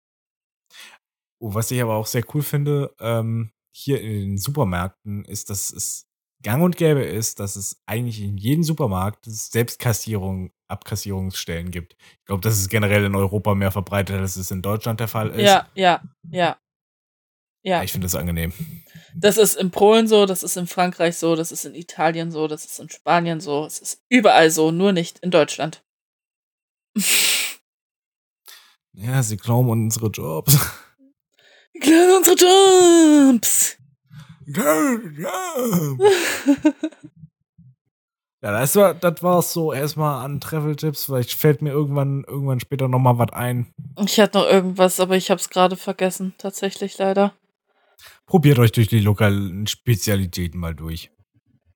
Oh, 1.38 1.52
was 1.52 1.70
ich 1.72 1.82
aber 1.82 1.96
auch 1.96 2.06
sehr 2.06 2.24
cool 2.34 2.40
finde, 2.42 2.96
ähm, 3.00 3.52
hier 3.70 4.00
in 4.00 4.30
den 4.30 4.38
Supermärkten, 4.38 5.26
ist, 5.26 5.50
dass 5.50 5.70
es 5.70 6.05
gang 6.46 6.62
und 6.62 6.76
gäbe 6.76 7.02
ist, 7.02 7.40
dass 7.40 7.56
es 7.56 7.82
eigentlich 7.86 8.22
in 8.22 8.36
jedem 8.36 8.62
Supermarkt 8.62 9.24
Selbstkassierung, 9.24 10.52
Abkassierungsstellen 10.68 11.72
gibt. 11.72 11.96
Ich 12.20 12.24
glaube, 12.26 12.40
das 12.40 12.60
ist 12.60 12.68
generell 12.68 13.04
in 13.04 13.16
Europa 13.16 13.56
mehr 13.56 13.72
verbreitet, 13.72 14.20
als 14.20 14.36
es 14.36 14.52
in 14.52 14.62
Deutschland 14.62 15.00
der 15.00 15.08
Fall 15.08 15.30
ist. 15.30 15.40
Ja, 15.40 15.68
ja, 15.74 16.02
ja. 16.30 16.56
Ja. 17.64 17.82
Ich 17.82 17.90
finde 17.90 18.04
das 18.04 18.14
angenehm. 18.14 18.52
Das 19.12 19.38
ist 19.38 19.56
in 19.56 19.72
Polen 19.72 20.06
so, 20.06 20.24
das 20.24 20.44
ist 20.44 20.56
in 20.56 20.68
Frankreich 20.68 21.16
so, 21.16 21.34
das 21.34 21.50
ist 21.50 21.64
in 21.64 21.74
Italien 21.74 22.30
so, 22.30 22.46
das 22.46 22.64
ist 22.64 22.78
in 22.78 22.88
Spanien 22.90 23.40
so, 23.40 23.66
es 23.66 23.80
ist 23.80 24.04
überall 24.08 24.52
so, 24.52 24.70
nur 24.70 24.92
nicht 24.92 25.18
in 25.18 25.32
Deutschland. 25.32 25.84
Ja, 28.98 29.22
sie 29.22 29.36
glauben 29.36 29.70
an 29.70 29.82
unsere 29.82 30.06
Jobs. 30.06 30.54
Klar, 31.82 32.16
unsere 32.16 32.34
Jobs. 32.34 33.76
Ja, 38.42 38.52
das 38.52 38.76
war, 38.76 38.94
das 38.94 39.22
war's 39.24 39.52
so 39.52 39.72
erstmal 39.72 40.24
an 40.24 40.40
Travel-Tipps. 40.40 41.06
Vielleicht 41.06 41.32
fällt 41.32 41.62
mir 41.62 41.70
irgendwann, 41.70 42.22
irgendwann 42.28 42.60
später 42.60 42.86
nochmal 42.86 43.18
was 43.18 43.32
ein. 43.32 43.74
Ich 44.04 44.20
hatte 44.20 44.38
noch 44.38 44.46
irgendwas, 44.46 45.00
aber 45.00 45.16
ich 45.16 45.32
hab's 45.32 45.48
gerade 45.48 45.76
vergessen, 45.76 46.32
tatsächlich 46.38 46.96
leider. 46.98 47.32
Probiert 48.26 48.60
euch 48.60 48.70
durch 48.70 48.86
die 48.86 49.00
lokalen 49.00 49.66
Spezialitäten 49.66 50.60
mal 50.60 50.76
durch. 50.76 51.10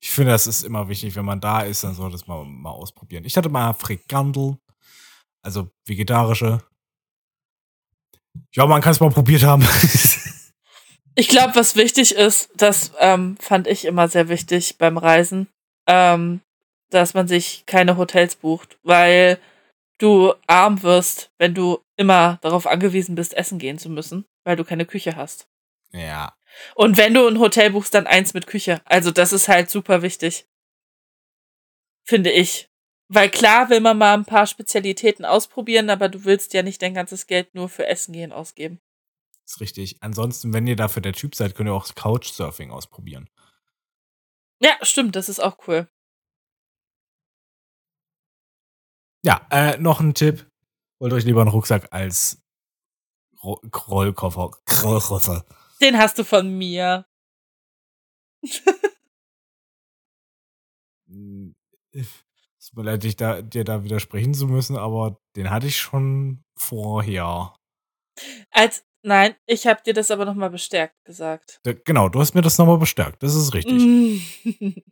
Ich 0.01 0.11
finde, 0.11 0.31
das 0.31 0.47
ist 0.47 0.63
immer 0.63 0.89
wichtig, 0.89 1.17
wenn 1.17 1.25
man 1.25 1.41
da 1.41 1.63
ist, 1.63 1.83
dann 1.83 1.95
sollte 1.95 2.17
es 2.17 2.27
mal, 2.27 2.45
mal 2.45 2.71
ausprobieren. 2.71 3.25
Ich 3.25 3.37
hatte 3.37 3.49
mal 3.49 3.73
Frikandel, 3.73 4.59
also 5.43 5.71
vegetarische. 5.87 6.63
Ja, 8.55 8.67
man 8.67 8.81
kann 8.81 8.93
es 8.93 9.01
mal 9.01 9.11
probiert 9.11 9.43
haben. 9.43 9.63
Ich 11.21 11.29
glaube, 11.29 11.55
was 11.55 11.77
wichtig 11.77 12.15
ist, 12.15 12.49
das 12.57 12.93
ähm, 12.99 13.37
fand 13.39 13.67
ich 13.67 13.85
immer 13.85 14.09
sehr 14.09 14.31
wichtig 14.31 14.79
beim 14.79 14.97
Reisen, 14.97 15.49
ähm, 15.87 16.41
dass 16.89 17.13
man 17.13 17.29
sich 17.29 17.65
keine 17.67 17.99
Hotels 17.99 18.37
bucht, 18.37 18.79
weil 18.85 19.39
du 19.99 20.33
arm 20.47 20.83
wirst, 20.83 21.31
wenn 21.37 21.55
du 21.55 21.79
immer 21.99 22.39
darauf 22.41 22.67
angewiesen 22.67 23.17
bist, 23.17 23.35
essen 23.35 23.59
gehen 23.59 23.77
zu 23.77 23.91
müssen, 23.91 24.25
weil 24.45 24.57
du 24.57 24.65
keine 24.65 24.87
Küche 24.87 25.15
hast. 25.15 25.47
ja. 25.93 26.35
Und 26.75 26.97
wenn 26.97 27.13
du 27.13 27.29
ein 27.29 27.39
Hotel 27.39 27.73
buchst, 27.73 27.93
dann 27.93 28.07
eins 28.07 28.33
mit 28.33 28.47
Küche. 28.47 28.81
Also 28.87 29.11
das 29.11 29.35
ist 29.35 29.47
halt 29.47 29.69
super 29.69 30.01
wichtig. 30.01 30.47
Finde 32.03 32.31
ich. 32.31 32.71
Weil 33.09 33.29
klar 33.29 33.69
will 33.69 33.81
man 33.81 33.99
mal 33.99 34.15
ein 34.15 34.25
paar 34.25 34.47
Spezialitäten 34.47 35.27
ausprobieren, 35.27 35.91
aber 35.91 36.09
du 36.09 36.25
willst 36.25 36.55
ja 36.55 36.63
nicht 36.63 36.81
dein 36.81 36.95
ganzes 36.95 37.27
Geld 37.27 37.55
nur 37.55 37.69
für 37.69 37.87
Essen 37.87 38.15
gehen 38.15 38.33
ausgeben. 38.33 38.81
Ist 39.51 39.61
richtig. 39.61 40.01
Ansonsten, 40.01 40.53
wenn 40.53 40.69
ihr 40.69 40.77
dafür 40.77 41.03
der 41.03 41.13
Typ 41.13 41.35
seid, 41.35 41.57
könnt 41.57 41.69
ihr 41.69 41.75
auch 41.75 41.93
Couchsurfing 41.93 42.71
ausprobieren. 42.71 43.29
Ja, 44.63 44.79
stimmt, 44.83 45.17
das 45.17 45.29
ist 45.29 45.41
auch 45.41 45.59
cool. 45.67 45.91
Ja, 49.25 49.45
äh, 49.51 49.77
noch 49.79 49.99
ein 49.99 50.15
Tipp. 50.15 50.49
Holt 51.01 51.13
euch 51.13 51.25
lieber 51.25 51.41
einen 51.41 51.51
Rucksack 51.51 51.93
als 51.93 52.41
Ro 53.43 53.61
Rollkoffer. 53.89 54.53
Rollkoffer. 54.85 55.45
Den 55.81 55.99
hast 55.99 56.19
du 56.19 56.25
von 56.25 56.57
mir. 56.57 57.07
Es 61.93 62.69
tut 62.69 62.77
mir 62.77 62.83
leid, 62.85 63.03
dich 63.03 63.17
da, 63.17 63.43
dir 63.43 63.65
da 63.65 63.83
widersprechen 63.83 64.33
zu 64.33 64.47
müssen, 64.47 64.77
aber 64.77 65.21
den 65.35 65.51
hatte 65.51 65.67
ich 65.67 65.77
schon 65.77 66.45
vorher. 66.55 67.53
Als 68.53 68.85
nein, 69.03 69.35
ich 69.47 69.67
habe 69.67 69.81
dir 69.85 69.95
das 69.95 70.11
aber 70.11 70.25
noch 70.25 70.35
mal 70.35 70.51
bestärkt 70.51 71.05
gesagt. 71.05 71.61
Genau, 71.85 72.09
du 72.09 72.21
hast 72.21 72.35
mir 72.35 72.43
das 72.43 72.59
nochmal 72.59 72.79
bestärkt. 72.79 73.23
Das 73.23 73.35
ist 73.35 73.55
richtig. 73.55 73.83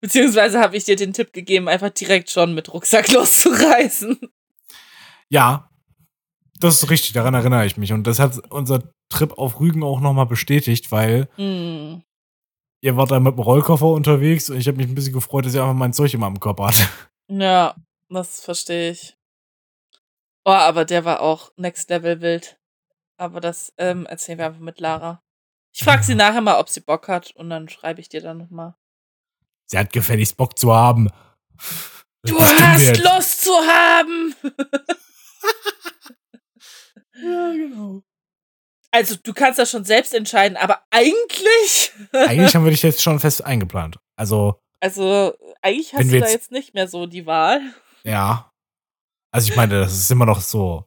Beziehungsweise 0.00 0.58
habe 0.60 0.76
ich 0.76 0.84
dir 0.84 0.96
den 0.96 1.12
Tipp 1.12 1.32
gegeben, 1.32 1.68
einfach 1.68 1.90
direkt 1.90 2.30
schon 2.30 2.54
mit 2.54 2.72
Rucksack 2.72 3.08
loszureisen. 3.12 4.18
Ja, 5.28 5.70
das 6.58 6.82
ist 6.82 6.90
richtig, 6.90 7.12
daran 7.12 7.34
erinnere 7.34 7.66
ich 7.66 7.76
mich. 7.76 7.92
Und 7.92 8.06
das 8.06 8.18
hat 8.18 8.38
unser 8.50 8.82
Trip 9.08 9.32
auf 9.38 9.60
Rügen 9.60 9.82
auch 9.84 10.00
nochmal 10.00 10.26
bestätigt, 10.26 10.90
weil 10.90 11.28
Mm. 11.36 12.02
ihr 12.80 12.96
wart 12.96 13.10
da 13.12 13.20
mit 13.20 13.34
dem 13.36 13.40
Rollkoffer 13.40 13.86
unterwegs 13.86 14.50
und 14.50 14.58
ich 14.58 14.66
habe 14.66 14.78
mich 14.78 14.88
ein 14.88 14.94
bisschen 14.94 15.12
gefreut, 15.12 15.46
dass 15.46 15.54
ihr 15.54 15.62
einfach 15.62 15.74
mein 15.74 15.92
Zeug 15.92 16.12
immer 16.14 16.26
am 16.26 16.40
Körper 16.40 16.68
hatte. 16.68 16.82
Ja, 17.28 17.76
das 18.10 18.40
verstehe 18.42 18.90
ich. 18.90 19.16
Oh, 20.44 20.50
aber 20.50 20.84
der 20.84 21.04
war 21.06 21.20
auch 21.20 21.50
next 21.56 21.88
level 21.88 22.20
wild. 22.20 22.58
Aber 23.22 23.40
das 23.40 23.72
ähm, 23.78 24.04
erzählen 24.06 24.38
wir 24.38 24.46
einfach 24.46 24.60
mit 24.60 24.80
Lara. 24.80 25.22
Ich 25.72 25.84
frage 25.84 26.02
sie 26.02 26.16
nachher 26.16 26.40
mal, 26.40 26.58
ob 26.58 26.68
sie 26.68 26.80
Bock 26.80 27.06
hat 27.08 27.30
und 27.36 27.50
dann 27.50 27.68
schreibe 27.68 28.00
ich 28.00 28.08
dir 28.08 28.20
dann 28.20 28.38
nochmal. 28.38 28.74
Sie 29.66 29.78
hat 29.78 29.92
gefälligst 29.92 30.36
Bock 30.36 30.58
zu 30.58 30.74
haben. 30.74 31.08
Du 32.24 32.38
hast. 32.40 32.98
Lust 32.98 33.42
zu 33.44 33.50
haben! 33.52 34.34
Ja, 37.14 37.52
genau. 37.52 38.02
Also, 38.90 39.16
du 39.22 39.32
kannst 39.32 39.58
das 39.58 39.70
schon 39.70 39.84
selbst 39.84 40.12
entscheiden, 40.14 40.56
aber 40.56 40.82
eigentlich. 40.90 41.92
Eigentlich 42.12 42.54
haben 42.54 42.64
wir 42.64 42.70
dich 42.72 42.82
jetzt 42.82 43.02
schon 43.02 43.20
fest 43.20 43.44
eingeplant. 43.44 43.98
Also, 44.16 44.60
Also, 44.80 45.34
eigentlich 45.62 45.92
hast 45.94 46.04
du 46.04 46.08
da 46.10 46.16
jetzt- 46.26 46.32
jetzt 46.32 46.50
nicht 46.50 46.74
mehr 46.74 46.88
so 46.88 47.06
die 47.06 47.26
Wahl. 47.26 47.60
ja. 48.04 48.48
Also 49.34 49.48
ich 49.50 49.56
meine, 49.56 49.80
das 49.80 49.94
ist 49.94 50.10
immer 50.10 50.26
noch 50.26 50.42
so. 50.42 50.84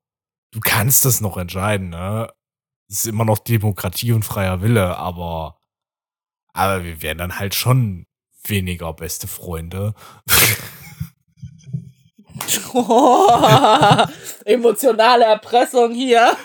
Du 0.51 0.59
kannst 0.61 1.05
das 1.05 1.21
noch 1.21 1.37
entscheiden, 1.37 1.89
ne? 1.89 2.31
Es 2.87 2.99
ist 2.99 3.07
immer 3.07 3.25
noch 3.25 3.39
Demokratie 3.39 4.11
und 4.11 4.23
freier 4.23 4.61
Wille, 4.61 4.97
aber, 4.97 5.59
aber 6.53 6.83
wir 6.83 7.01
wären 7.01 7.17
dann 7.17 7.39
halt 7.39 7.55
schon 7.55 8.05
weniger 8.43 8.93
beste 8.93 9.27
Freunde. 9.27 9.95
Oh, 12.73 13.27
emotionale 14.45 15.25
Erpressung 15.25 15.93
hier. 15.93 16.35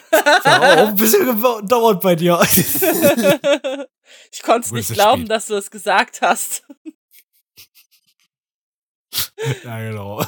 Ja, 0.44 0.82
auch 0.84 0.88
ein 0.88 0.96
bisschen 0.96 1.26
gedauert 1.26 2.00
bei 2.00 2.14
dir. 2.14 2.40
ich 4.32 4.42
konnte 4.42 4.66
es 4.66 4.72
nicht 4.72 4.92
glauben, 4.92 5.22
spät. 5.22 5.30
dass 5.30 5.46
du 5.46 5.54
es 5.56 5.70
gesagt 5.70 6.22
hast. 6.22 6.64
ja, 9.64 9.78
genau. 9.80 10.24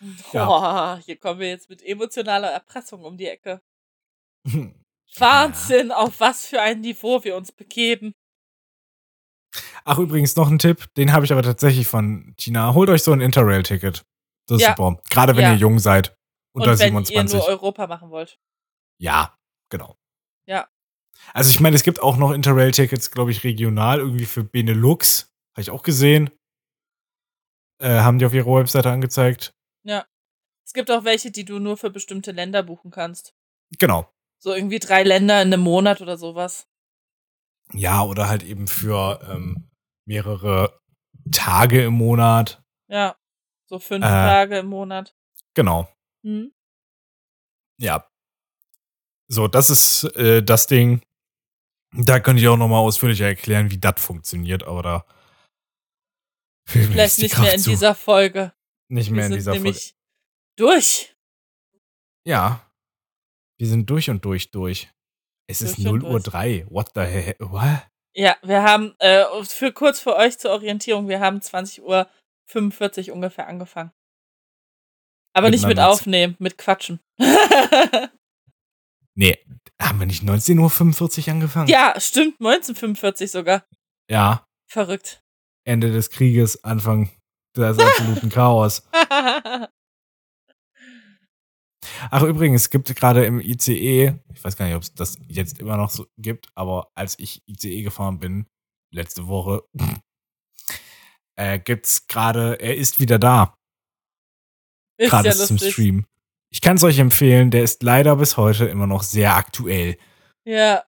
Oh, 0.32 0.96
hier 1.04 1.16
kommen 1.18 1.40
wir 1.40 1.48
jetzt 1.48 1.68
mit 1.68 1.82
emotionaler 1.82 2.48
Erpressung 2.50 3.04
um 3.04 3.16
die 3.16 3.26
Ecke. 3.28 3.60
Wahnsinn, 5.18 5.92
auf 5.92 6.20
was 6.20 6.46
für 6.46 6.60
ein 6.62 6.80
Niveau 6.80 7.22
wir 7.24 7.36
uns 7.36 7.52
begeben. 7.52 8.12
Ach, 9.84 9.98
übrigens 9.98 10.36
noch 10.36 10.48
ein 10.48 10.58
Tipp, 10.58 10.86
den 10.96 11.12
habe 11.12 11.24
ich 11.24 11.32
aber 11.32 11.42
tatsächlich 11.42 11.86
von 11.88 12.34
Tina. 12.36 12.74
Holt 12.74 12.88
euch 12.88 13.02
so 13.02 13.12
ein 13.12 13.20
Interrail-Ticket. 13.20 14.04
Das 14.46 14.56
ist 14.58 14.62
Ja. 14.62 14.76
super. 14.76 15.00
Gerade 15.10 15.36
wenn 15.36 15.42
Ja. 15.44 15.52
ihr 15.52 15.58
jung 15.58 15.78
seid. 15.78 16.14
Unter 16.54 16.72
Und 16.72 16.78
wenn 16.78 16.86
27. 17.04 17.34
ihr 17.34 17.38
nur 17.40 17.48
Europa 17.48 17.86
machen 17.86 18.10
wollt. 18.10 18.38
Ja, 19.00 19.36
genau. 19.70 19.96
Ja. 20.46 20.68
Also 21.34 21.50
ich 21.50 21.60
meine, 21.60 21.76
es 21.76 21.82
gibt 21.82 22.00
auch 22.02 22.16
noch 22.16 22.30
Interrail-Tickets, 22.32 23.10
glaube 23.10 23.30
ich, 23.32 23.42
regional, 23.44 23.98
irgendwie 23.98 24.26
für 24.26 24.44
Benelux. 24.44 25.30
Habe 25.54 25.62
ich 25.62 25.70
auch 25.70 25.82
gesehen. 25.82 26.30
Äh, 27.82 28.00
haben 28.00 28.18
die 28.18 28.26
auf 28.26 28.34
ihrer 28.34 28.54
Webseite 28.54 28.90
angezeigt. 28.90 29.52
Ja. 29.84 30.06
Es 30.66 30.72
gibt 30.72 30.90
auch 30.90 31.04
welche, 31.04 31.30
die 31.30 31.44
du 31.44 31.58
nur 31.58 31.76
für 31.76 31.90
bestimmte 31.90 32.32
Länder 32.32 32.62
buchen 32.62 32.90
kannst. 32.90 33.34
Genau. 33.78 34.08
So 34.38 34.54
irgendwie 34.54 34.78
drei 34.78 35.02
Länder 35.02 35.42
in 35.42 35.52
einem 35.52 35.62
Monat 35.62 36.00
oder 36.00 36.16
sowas. 36.16 36.66
Ja, 37.72 38.02
oder 38.02 38.28
halt 38.28 38.42
eben 38.42 38.68
für 38.68 39.20
ähm, 39.28 39.70
mehrere 40.06 40.80
Tage 41.32 41.84
im 41.84 41.94
Monat. 41.94 42.62
Ja. 42.88 43.16
So 43.68 43.78
fünf 43.78 44.04
Äh. 44.04 44.08
Tage 44.08 44.58
im 44.58 44.66
Monat. 44.66 45.14
Genau. 45.54 45.88
Hm? 46.24 46.52
Ja. 47.78 48.08
So, 49.28 49.46
das 49.48 49.70
ist 49.70 50.04
äh, 50.16 50.42
das 50.42 50.66
Ding. 50.66 51.02
Da 51.92 52.20
könnte 52.20 52.42
ich 52.42 52.48
auch 52.48 52.56
noch 52.56 52.68
mal 52.68 52.78
ausführlicher 52.78 53.26
erklären, 53.26 53.70
wie 53.70 53.78
das 53.78 54.00
funktioniert, 54.00 54.62
aber 54.64 54.82
da 54.82 55.06
Vielleicht 56.66 57.18
nicht 57.18 57.34
mehr 57.36 57.44
Kraft 57.46 57.54
in 57.56 57.62
zu. 57.62 57.70
dieser 57.70 57.94
Folge. 57.94 58.52
Nicht 58.90 59.10
mehr 59.10 59.26
in 59.26 59.32
dieser 59.32 59.54
Folge. 59.54 59.78
durch. 60.56 61.14
Ja. 62.26 62.70
Wir 63.58 63.68
sind 63.68 63.88
durch 63.88 64.10
und 64.10 64.24
durch 64.24 64.50
durch. 64.50 64.90
Es 65.48 65.60
ist 65.62 65.78
Durch 65.78 65.88
und 65.88 66.02
0 66.02 66.04
Uhr 66.12 66.20
3. 66.20 66.66
What 66.70 66.90
the 66.94 67.00
hell? 67.02 67.36
What? 67.40 67.86
Ja, 68.14 68.36
wir 68.42 68.62
haben, 68.62 68.94
äh, 68.98 69.24
für 69.44 69.72
kurz 69.72 70.00
für 70.00 70.16
euch 70.16 70.38
zur 70.38 70.50
Orientierung, 70.52 71.08
wir 71.08 71.20
haben 71.20 71.40
20 71.40 71.82
Uhr 71.82 72.08
45 72.48 73.10
ungefähr 73.12 73.46
angefangen. 73.46 73.92
Aber 75.32 75.50
nicht 75.50 75.62
mit 75.62 75.70
Miteinander 75.70 75.94
zu- 75.96 76.00
aufnehmen, 76.02 76.36
mit 76.38 76.58
quatschen. 76.58 77.00
Nee, 79.16 79.38
haben 79.80 79.98
wir 79.98 80.06
nicht 80.06 80.22
19.45 80.22 81.26
Uhr 81.26 81.32
angefangen? 81.34 81.68
ja, 81.68 81.94
stimmt, 81.98 82.36
1945 82.40 83.30
sogar. 83.30 83.66
Ja. 84.08 84.46
Verrückt. 84.70 85.22
Ende 85.66 85.92
des 85.92 86.10
Krieges, 86.10 86.62
Anfang 86.64 87.10
des 87.56 87.78
absoluten 87.78 88.28
Chaos. 88.30 88.82
Ach, 92.10 92.22
übrigens, 92.22 92.62
es 92.62 92.70
gibt 92.70 92.94
gerade 92.94 93.24
im 93.24 93.40
ICE, 93.40 94.14
ich 94.32 94.44
weiß 94.44 94.56
gar 94.56 94.66
nicht, 94.66 94.74
ob 94.74 94.82
es 94.82 94.94
das 94.94 95.16
jetzt 95.28 95.58
immer 95.58 95.76
noch 95.76 95.90
so 95.90 96.06
gibt, 96.18 96.48
aber 96.54 96.90
als 96.94 97.18
ich 97.18 97.42
ICE 97.46 97.82
gefahren 97.82 98.18
bin, 98.18 98.46
letzte 98.92 99.26
Woche, 99.26 99.62
äh, 101.36 101.58
gibt's 101.58 102.06
gerade, 102.06 102.60
er 102.60 102.76
ist 102.76 103.00
wieder 103.00 103.18
da. 103.18 103.56
Ist 104.98 105.10
Gerade 105.10 105.28
ja 105.28 105.34
zum. 105.34 105.58
Stream. 105.58 106.06
Ich 106.52 106.60
kann 106.60 106.76
es 106.76 106.84
euch 106.84 106.98
empfehlen, 106.98 107.50
der 107.50 107.62
ist 107.62 107.82
leider 107.82 108.16
bis 108.16 108.36
heute 108.36 108.66
immer 108.66 108.86
noch 108.86 109.02
sehr 109.02 109.34
aktuell. 109.34 109.96
Ja. 110.44 110.84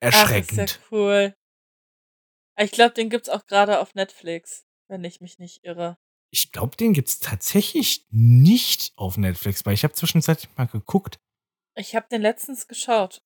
Erschreckend. 0.00 0.58
Ach, 0.58 0.64
ist 0.64 0.80
ja 0.80 0.86
cool. 0.90 1.34
Ich 2.58 2.72
glaube, 2.72 2.94
den 2.94 3.08
gibt's 3.10 3.28
auch 3.28 3.46
gerade 3.46 3.78
auf 3.78 3.94
Netflix, 3.94 4.64
wenn 4.92 5.02
ich 5.02 5.20
mich 5.22 5.38
nicht 5.38 5.64
irre. 5.64 5.98
Ich 6.30 6.52
glaube, 6.52 6.76
den 6.76 6.92
gibt's 6.92 7.18
tatsächlich 7.18 8.06
nicht 8.10 8.92
auf 8.96 9.16
Netflix, 9.16 9.66
weil 9.66 9.74
ich 9.74 9.84
habe 9.84 9.94
zwischenzeitlich 9.94 10.54
mal 10.56 10.66
geguckt. 10.66 11.18
Ich 11.74 11.96
habe 11.96 12.06
den 12.08 12.22
letztens 12.22 12.68
geschaut. 12.68 13.22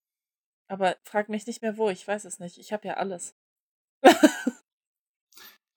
Aber 0.69 0.97
frag 1.03 1.29
mich 1.29 1.47
nicht 1.47 1.63
mehr 1.63 1.77
wo, 1.77 1.91
ich 1.91 2.07
weiß 2.07 2.25
es 2.25 2.39
nicht. 2.39 2.59
Ich 2.59 2.73
habe 2.73 2.89
ja 2.89 2.95
alles. 2.95 3.37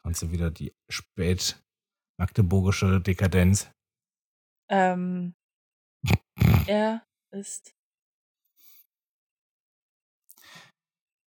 Kannst 0.03 0.21
du 0.21 0.31
wieder 0.31 0.51
die 0.51 0.73
spät 0.89 1.61
magdeburgische 2.17 3.01
Dekadenz. 3.01 3.71
Ähm, 4.69 5.35
er 6.67 7.05
ist. 7.31 7.75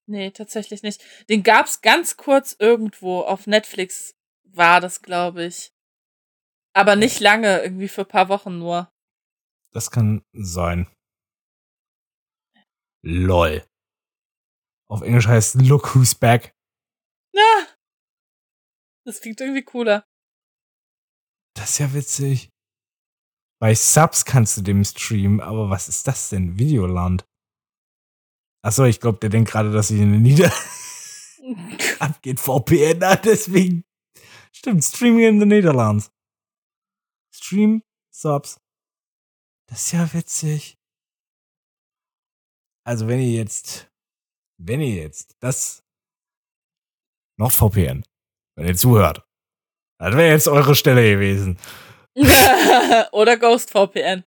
Nee, 0.07 0.31
tatsächlich 0.31 0.83
nicht. 0.83 1.03
Den 1.29 1.41
gab's 1.41 1.81
ganz 1.81 2.17
kurz 2.17 2.55
irgendwo 2.59 3.21
auf 3.21 3.47
Netflix, 3.47 4.15
war 4.55 4.81
das, 4.81 5.01
glaube 5.01 5.45
ich. 5.45 5.73
Aber 6.73 6.95
nicht 6.95 7.19
lange, 7.19 7.61
irgendwie 7.61 7.87
für 7.87 8.01
ein 8.01 8.07
paar 8.07 8.29
Wochen 8.29 8.57
nur. 8.57 8.91
Das 9.73 9.91
kann 9.91 10.23
sein. 10.33 10.87
LOL. 13.03 13.65
Auf 14.89 15.01
Englisch 15.01 15.27
heißt 15.27 15.55
Look 15.55 15.95
Who's 15.95 16.15
Back. 16.15 16.53
Na! 17.33 17.67
Das 19.05 19.21
klingt 19.21 19.41
irgendwie 19.41 19.63
cooler. 19.63 20.05
Das 21.55 21.71
ist 21.71 21.79
ja 21.79 21.93
witzig. 21.93 22.49
Bei 23.59 23.75
Subs 23.75 24.25
kannst 24.25 24.57
du 24.57 24.61
dem 24.61 24.83
streamen, 24.83 25.39
aber 25.39 25.69
was 25.69 25.87
ist 25.87 26.07
das 26.07 26.29
denn? 26.29 26.57
Videoland. 26.57 27.25
Achso, 28.63 28.85
ich 28.85 28.99
glaube, 28.99 29.19
der 29.19 29.29
denkt 29.29 29.51
gerade, 29.51 29.71
dass 29.71 29.91
ich 29.91 29.99
in 29.99 30.13
den 30.13 30.21
Nieder 30.21 30.51
abgeht 31.99 32.39
VPN, 32.39 32.99
na, 32.99 33.15
deswegen. 33.15 33.83
Stimmt, 34.51 34.83
Streaming 34.83 35.25
in 35.25 35.39
the 35.39 35.45
Netherlands. 35.45 36.11
Stream 37.33 37.83
Subs. 38.13 38.59
Das 39.67 39.85
ist 39.85 39.91
ja 39.93 40.13
witzig. 40.13 40.77
Also, 42.85 43.07
wenn 43.07 43.19
ihr 43.19 43.31
jetzt, 43.31 43.89
wenn 44.57 44.81
ihr 44.81 44.95
jetzt 44.95 45.35
das 45.39 45.83
noch 47.37 47.51
VPN, 47.51 48.03
wenn 48.55 48.67
ihr 48.67 48.75
zuhört, 48.75 49.25
das 49.99 50.15
wäre 50.15 50.31
jetzt 50.31 50.47
eure 50.47 50.75
Stelle 50.75 51.11
gewesen. 51.11 51.57
Oder 53.11 53.37
Ghost 53.37 53.71
VPN. 53.71 54.25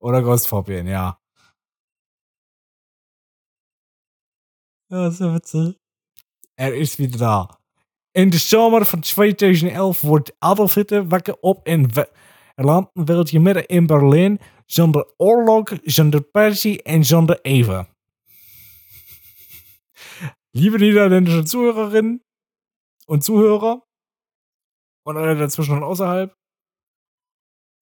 Oder 0.00 0.22
Ghost 0.22 0.48
VPN, 0.48 0.86
ja. 0.86 1.20
Ja, 4.88 5.08
ist 5.08 5.20
ja 5.20 5.34
witzig. 5.34 5.76
Er 6.56 6.74
ist 6.74 6.98
wieder 6.98 7.18
da. 7.18 7.65
In 8.16 8.30
de 8.30 8.38
zomer 8.38 8.84
van 8.86 9.00
2011 9.00 10.00
wordt 10.00 10.32
Adolf 10.38 10.74
Hitler 10.74 11.08
wakker 11.08 11.36
op 11.40 11.66
en 11.66 11.94
we- 11.94 12.10
landen 12.54 13.04
wil 13.06 13.26
je 13.28 13.40
midden 13.40 13.66
in 13.66 13.86
Berlin 13.86 14.40
zonder 14.66 15.12
oorlog, 15.16 15.68
zonder 15.84 16.22
passie 16.22 16.82
en 16.82 17.04
zonder 17.04 17.40
Eva. 17.42 17.88
Liebe 20.50 20.78
niederländische 20.78 21.44
Zuhörerinnen 21.44 22.24
und 23.06 23.22
Zuhörer 23.24 23.82
und 25.06 25.16
alle 25.16 25.36
dazwischen 25.36 25.76
und 25.76 25.82
außerhalb, 25.82 26.34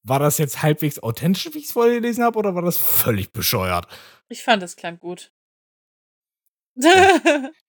war 0.07 0.19
das 0.19 0.39
jetzt 0.39 0.63
halbwegs 0.63 0.99
authentisch, 1.03 1.49
wie 1.55 1.59
ich 1.59 1.65
es 1.67 1.73
vorgelesen 1.73 2.25
habe, 2.25 2.39
oder 2.39 2.55
war 2.55 2.63
das 2.63 2.77
völlig 2.77 3.33
bescheuert? 3.33 3.87
Ich 4.29 4.43
fand, 4.43 4.63
es 4.65 4.75
klang 4.77 4.99
gut. 4.99 5.33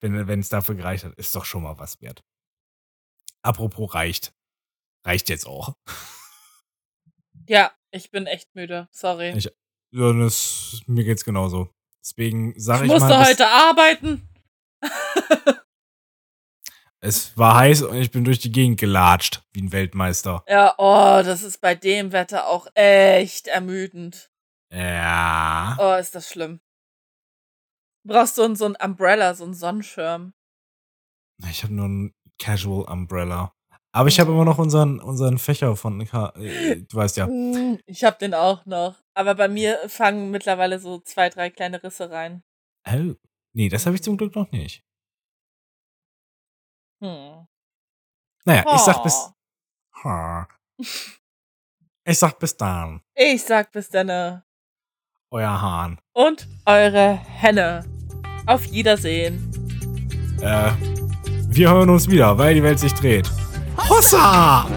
Wenn 0.02 0.40
es 0.40 0.50
dafür 0.50 0.74
gereicht 0.76 1.04
hat, 1.04 1.14
ist 1.14 1.36
doch 1.36 1.46
schon 1.46 1.62
mal 1.64 1.78
was 1.78 2.02
wert. 2.02 2.24
Apropos 3.46 3.94
reicht. 3.94 4.34
Reicht 5.06 5.30
jetzt 5.30 5.46
auch. 5.46 5.76
ja, 7.48 7.72
ich 7.92 8.10
bin 8.10 8.26
echt 8.26 8.56
müde. 8.56 8.88
Sorry. 8.92 9.38
Ich, 9.38 9.46
ja, 9.92 10.14
das, 10.14 10.82
mir 10.88 11.04
geht's 11.04 11.24
genauso. 11.24 11.70
Deswegen 12.02 12.60
sage 12.60 12.86
ich 12.86 12.92
ich, 12.92 12.94
musste 12.94 13.10
mal, 13.10 13.28
heute 13.28 13.48
arbeiten. 13.48 14.28
es 17.02 17.38
war 17.38 17.56
heiß 17.56 17.84
und 17.84 17.98
ich 17.98 18.10
bin 18.10 18.24
durch 18.24 18.40
die 18.40 18.52
Gegend 18.52 18.80
gelatscht, 18.80 19.44
wie 19.54 19.62
ein 19.62 19.72
Weltmeister. 19.72 20.44
Ja, 20.48 20.74
oh, 20.80 21.22
das 21.24 21.44
ist 21.44 21.62
bei 21.62 21.76
dem 21.76 22.12
Wetter 22.12 22.48
auch 22.48 22.68
echt 22.74 23.48
ermüdend. 23.48 24.32
Ja. 24.72 25.78
Oh, 25.80 26.00
ist 26.00 26.16
das 26.16 26.30
schlimm. 26.30 26.62
Du 28.04 28.14
brauchst 28.14 28.36
so 28.36 28.44
ein, 28.44 28.56
so 28.56 28.66
ein 28.66 28.76
Umbrella, 28.76 29.36
so 29.36 29.46
ein 29.46 29.54
Sonnenschirm. 29.54 30.34
Ich 31.48 31.64
habe 31.64 31.74
nur 31.74 31.88
ein 31.88 32.16
Casual 32.40 32.84
Umbrella. 32.92 33.54
Aber 33.92 34.10
ich 34.10 34.20
habe 34.20 34.32
immer 34.32 34.44
noch 34.46 34.58
unseren, 34.58 35.00
unseren 35.00 35.38
Fächer 35.38 35.76
von, 35.78 36.00
du 36.00 36.06
weißt 36.92 37.18
ja. 37.18 37.28
Mm, 37.32 37.80
Ich 37.86 38.04
hab 38.04 38.20
den 38.20 38.34
auch 38.34 38.66
noch. 38.66 39.02
Aber 39.14 39.36
bei 39.36 39.48
mir 39.48 39.80
fangen 39.88 40.32
mittlerweile 40.32 40.80
so 40.80 41.00
zwei, 41.00 41.30
drei 41.30 41.50
kleine 41.50 41.82
Risse 41.82 42.10
rein. 42.12 42.44
Oh. 42.88 43.14
Nee, 43.54 43.70
das 43.70 43.86
habe 43.86 43.96
ich 43.96 44.04
zum 44.04 44.18
Glück 44.18 44.36
noch 44.36 44.52
nicht. 44.52 44.84
Hm. 47.02 47.48
Naja, 48.46 48.66
ich 48.76 48.82
sag 48.82 49.02
bis. 49.04 49.32
Oh. 50.04 50.44
Ich 52.08 52.20
sag 52.20 52.38
bis 52.38 52.56
dann, 52.56 53.02
Ich 53.16 53.42
sag 53.44 53.72
bis 53.72 53.90
dann. 53.90 54.44
euer 55.32 55.60
Hahn. 55.62 55.98
Und 56.14 56.48
eure 56.68 57.14
Henne. 57.16 57.84
Auf 58.46 58.72
Wiedersehen. 58.72 59.50
Äh, 60.40 60.72
wir 61.56 61.70
hören 61.72 61.90
uns 61.90 62.10
wieder, 62.10 62.38
weil 62.38 62.56
die 62.56 62.64
Welt 62.64 62.80
sich 62.80 62.94
dreht. 62.94 63.32
Hossa! 63.78 64.68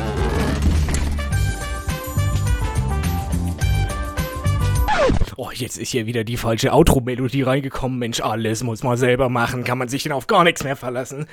Oh, 5.37 5.51
jetzt 5.53 5.79
ist 5.79 5.91
hier 5.91 6.07
wieder 6.07 6.25
die 6.25 6.37
falsche 6.37 6.73
Outro-Melodie 6.73 7.43
reingekommen. 7.43 7.99
Mensch, 7.99 8.21
alles 8.21 8.63
muss 8.63 8.83
man 8.83 8.97
selber 8.97 9.29
machen. 9.29 9.65
Kann 9.65 9.79
man 9.79 9.89
sich 9.89 10.03
denn 10.03 10.13
auf 10.13 10.27
gar 10.27 10.45
nichts 10.45 10.65
mehr 10.65 10.77
verlassen? 10.77 11.27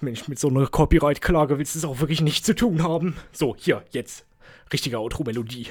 Mensch, 0.00 0.28
mit 0.28 0.38
so 0.38 0.48
einer 0.48 0.66
Copyright-Klage 0.66 1.58
willst 1.58 1.74
du 1.74 1.78
es 1.78 1.84
auch 1.84 2.00
wirklich 2.00 2.20
nicht 2.20 2.44
zu 2.44 2.54
tun 2.54 2.82
haben. 2.82 3.16
So, 3.32 3.54
hier, 3.58 3.82
jetzt. 3.90 4.26
Richtige 4.72 4.98
Outro-Melodie. 4.98 5.68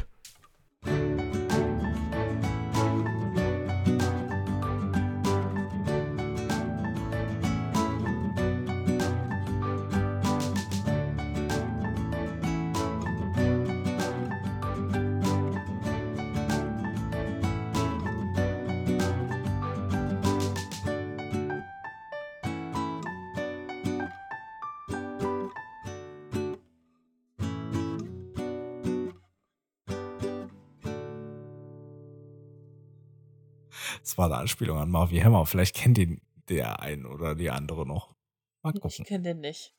Das 34.16 34.20
war 34.20 34.28
eine 34.28 34.38
Anspielung 34.38 34.78
an 34.78 34.90
Marvin 34.90 35.22
Hammer. 35.22 35.46
Vielleicht 35.46 35.76
kennt 35.76 35.98
ihn 35.98 36.22
der 36.48 36.80
ein 36.80 37.06
oder 37.06 37.36
die 37.36 37.50
andere 37.50 37.86
noch. 37.86 38.16
Mal 38.64 38.74
Ich 38.74 38.80
gucken. 38.82 39.04
kenne 39.04 39.24
den 39.24 39.42
nicht. 39.42 39.76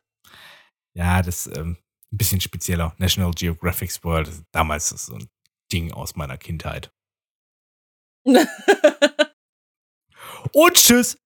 Ja, 0.93 1.23
das 1.23 1.47
ist 1.47 1.57
ähm, 1.57 1.79
ein 2.13 2.19
bisschen 2.19 2.43
spezieller. 2.43 2.95
National 2.99 3.33
Geographic's 3.33 4.05
World. 4.05 4.31
Damals 4.53 4.93
ist 4.93 5.07
so 5.07 5.15
ein 5.15 5.27
Ding 5.73 5.91
aus 5.91 6.17
meiner 6.17 6.37
Kindheit. 6.37 6.93
Und 8.27 8.47
tschüss. 10.75 11.17